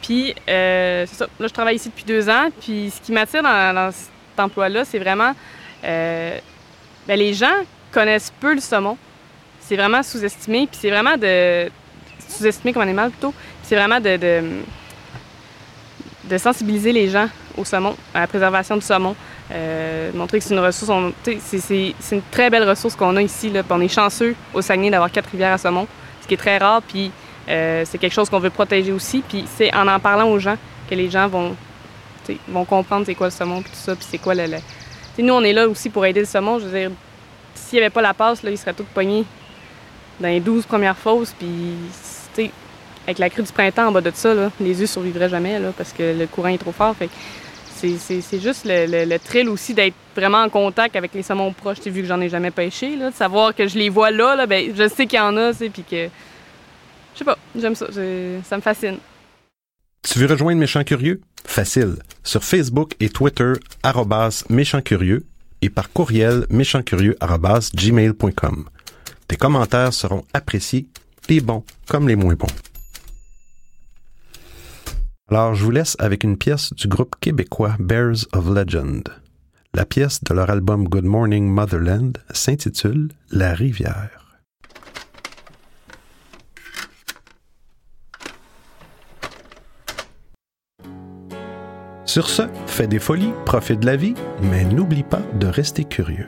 Puis 0.02 0.36
euh, 0.49 1.06
c'est 1.08 1.16
ça. 1.16 1.28
Là, 1.39 1.47
je 1.47 1.54
travaille 1.54 1.78
ici 1.78 1.88
depuis 1.88 2.04
deux 2.04 2.30
ans. 2.30 2.49
Puis 2.60 2.91
ce 2.93 2.99
qui 2.99 3.14
m'attire 3.14 3.41
dans, 3.41 3.91
cet 3.93 4.39
emploi-là, 4.39 4.84
c'est 4.84 4.99
vraiment. 4.99 5.34
euh, 5.86 6.38
ben, 7.08 7.18
les 7.18 7.34
gens 7.34 7.56
connaissent 7.93 8.34
peu 8.41 8.54
le 8.54 8.60
saumon. 8.60 8.97
C'est 9.62 9.78
vraiment 9.78 10.04
sous-estimé. 10.04 10.68
Puis 10.70 10.80
c'est 10.82 10.89
vraiment 10.89 11.16
de. 11.16 11.72
Sous-estimé 12.28 12.74
comme 12.74 12.82
animal 12.82 13.10
plutôt. 13.12 13.34
C'est 13.64 13.76
vraiment 13.78 14.02
de 14.02 14.20
de 16.32 16.38
sensibiliser 16.38 16.91
les 16.91 17.10
gens 17.10 17.28
au 17.58 17.66
saumon, 17.66 17.95
à 18.14 18.22
la 18.22 18.28
préservation 18.28 18.76
du 18.76 18.82
saumon. 18.82 19.16
Euh, 19.52 20.12
montrer 20.14 20.39
que 20.39 20.45
c'est 20.45 20.54
une 20.54 20.60
ressource, 20.62 20.91
c'est- 21.24 21.93
une 22.16 22.22
très 22.32 22.49
belle 22.49 22.68
ressource 22.68 22.95
qu'on 22.95 23.16
a 23.18 23.22
ici. 23.22 23.52
On 23.70 23.82
est 23.82 23.88
chanceux 23.88 24.36
au 24.54 24.62
Saguenay 24.62 24.89
d'avoir 24.89 25.12
quatre 25.12 25.30
rivières 25.30 25.54
à 25.54 25.58
saumon, 25.58 25.88
ce 26.22 26.28
qui 26.28 26.36
est 26.36 26.38
très 26.38 26.58
rare. 26.58 26.82
Puis 26.82 27.12
euh, 27.49 27.84
c'est 27.86 27.97
quelque 27.97 28.14
chose 28.14 28.30
qu'on 28.30 28.39
veut 28.39 28.49
protéger 28.49 28.91
aussi. 28.91 29.24
Puis 29.28 29.45
c'est 29.58 29.74
en 29.76 29.88
en 29.88 29.99
parlant 29.99 30.30
aux 30.30 30.39
gens 30.39 30.56
que 30.89 30.95
les 30.95 31.10
gens 31.10 31.28
vont, 31.28 31.56
vont 32.47 32.66
comprendre 32.66 33.06
c'est 33.06 33.16
quoi 33.16 33.28
le 33.28 33.32
saumon, 33.32 33.62
puis 33.62 33.72
tout 33.72 33.78
ça, 33.78 33.95
puis 33.95 34.06
c'est 34.10 34.18
quoi 34.20 34.36
le. 34.36 34.45
nous, 35.20 35.34
on 35.34 35.41
est 35.43 35.54
là 35.54 35.68
aussi 35.68 35.89
pour 35.89 36.06
aider 36.06 36.22
le 36.22 36.26
saumon. 36.26 36.60
Je 36.60 36.66
veux 36.66 36.80
dire, 36.80 36.91
s'il 37.54 37.78
n'y 37.80 37.84
avait 37.84 37.89
pas 37.93 38.02
la 38.02 38.14
passe, 38.14 38.41
il 38.43 38.58
serait 38.58 38.74
tout 38.74 38.86
pogné 38.93 39.26
dans 40.20 40.28
les 40.30 40.39
12 40.39 40.66
premières 40.66 40.97
fosses. 40.97 41.34
Puis, 41.38 42.52
avec 43.06 43.18
la 43.18 43.30
crue 43.30 43.41
du 43.43 43.52
printemps 43.52 43.88
en 43.88 43.91
bas 43.91 44.02
de 44.02 44.12
ça, 44.14 44.34
les 44.60 44.82
œufs 44.82 44.89
survivraient 44.89 45.28
jamais 45.30 45.60
parce 45.76 45.91
que 45.91 46.18
le 46.18 46.28
courant 46.28 46.49
est 46.49 46.58
trop 46.60 46.72
fort. 46.72 46.95
C'est, 47.97 48.39
juste 48.39 48.65
le, 48.65 49.05
le- 49.05 49.19
thrill 49.19 49.49
aussi 49.49 49.73
d'être 49.73 49.95
vraiment 50.15 50.41
en 50.43 50.49
contact 50.49 50.95
avec 50.95 51.13
les 51.13 51.23
saumons 51.23 51.53
proches, 51.53 51.79
vu 51.79 52.01
que 52.01 52.07
j'en 52.07 52.21
ai 52.21 52.29
jamais 52.29 52.51
pêché, 52.51 52.95
là, 52.95 53.09
de 53.09 53.15
savoir 53.15 53.55
que 53.55 53.67
je 53.67 53.77
les 53.77 53.89
vois 53.89 54.11
là, 54.11 54.36
là 54.36 54.45
ben, 54.45 54.73
je 54.75 54.88
sais 54.88 55.05
qu'il 55.07 55.17
y 55.17 55.21
en 55.21 55.36
a, 55.38 55.53
puis 55.53 55.84
que. 55.84 56.07
Je 57.13 57.19
sais 57.19 57.25
pas, 57.25 57.38
j'aime 57.59 57.75
ça, 57.75 57.88
ça 58.43 58.55
me 58.57 58.61
fascine. 58.61 58.97
Tu 60.03 60.17
veux 60.17 60.27
rejoindre 60.27 60.59
Méchant 60.59 60.84
Curieux? 60.84 61.21
Facile. 61.45 61.97
Sur 62.23 62.43
Facebook 62.43 62.93
et 62.99 63.09
Twitter, 63.09 63.53
arrobas 63.84 64.45
Méchant 64.49 64.82
Curieux 64.82 65.25
et 65.61 65.69
par 65.69 65.91
courriel 65.91 66.45
méchantcurieux 66.49 67.15
arobase 67.19 67.71
gmail.com. 67.73 68.69
Tes 69.27 69.36
commentaires 69.36 69.93
seront 69.93 70.25
appréciés, 70.34 70.88
les 71.29 71.39
bons 71.39 71.63
comme 71.88 72.07
les 72.07 72.15
moins 72.15 72.34
bons. 72.34 72.47
Alors, 75.32 75.55
je 75.55 75.63
vous 75.63 75.71
laisse 75.71 75.95
avec 75.97 76.25
une 76.25 76.36
pièce 76.36 76.73
du 76.73 76.89
groupe 76.89 77.15
québécois 77.21 77.77
Bears 77.79 78.27
of 78.34 78.49
Legend. 78.49 79.01
La 79.73 79.86
pièce 79.86 80.21
de 80.25 80.34
leur 80.34 80.49
album 80.49 80.89
Good 80.89 81.05
Morning 81.05 81.47
Motherland 81.47 82.17
s'intitule 82.32 83.07
La 83.29 83.53
rivière. 83.53 84.41
Sur 92.03 92.27
ce, 92.27 92.41
fais 92.67 92.88
des 92.88 92.99
folies, 92.99 93.32
profite 93.45 93.79
de 93.79 93.86
la 93.86 93.95
vie, 93.95 94.15
mais 94.41 94.65
n'oublie 94.65 95.03
pas 95.03 95.21
de 95.39 95.47
rester 95.47 95.86
curieux. 95.86 96.27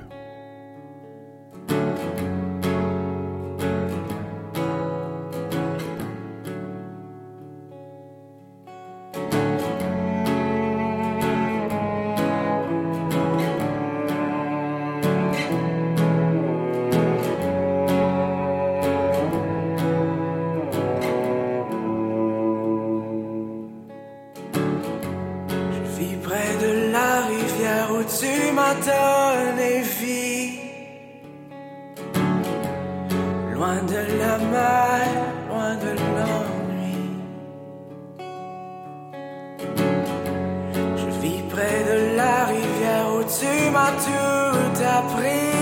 loin 33.74 33.84
de 33.86 34.02
la 34.20 34.38
mer, 34.38 35.08
loin 35.50 35.76
de 35.76 35.92
l'ennui. 36.16 36.96
Je 40.98 41.22
vis 41.22 41.42
près 41.50 41.84
de 41.92 42.16
la 42.16 42.46
rivière 42.46 43.08
où 43.16 43.24
tu 43.24 43.72
m'as 43.72 43.94
tout 44.06 44.84
appris. 45.00 45.53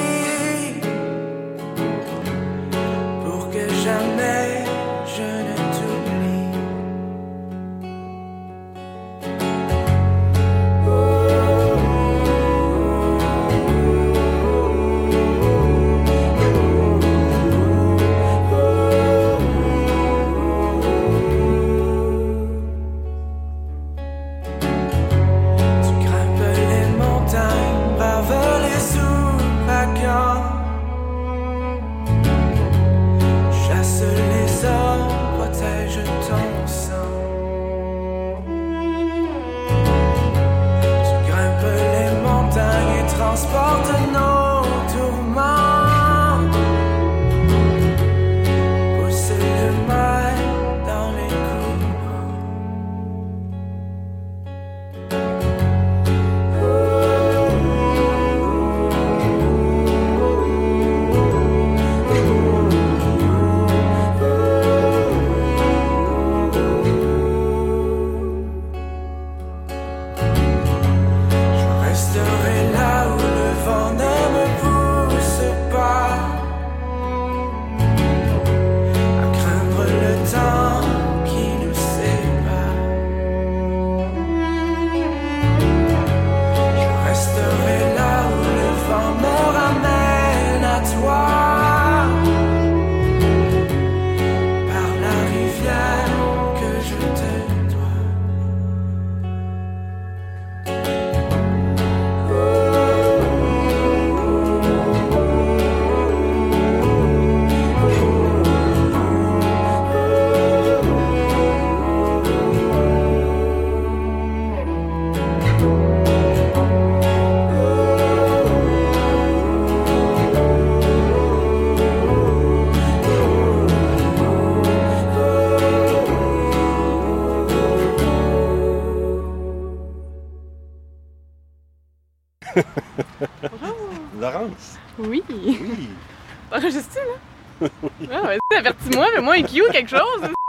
Quelque 139.86 139.98
chose. 139.98 140.41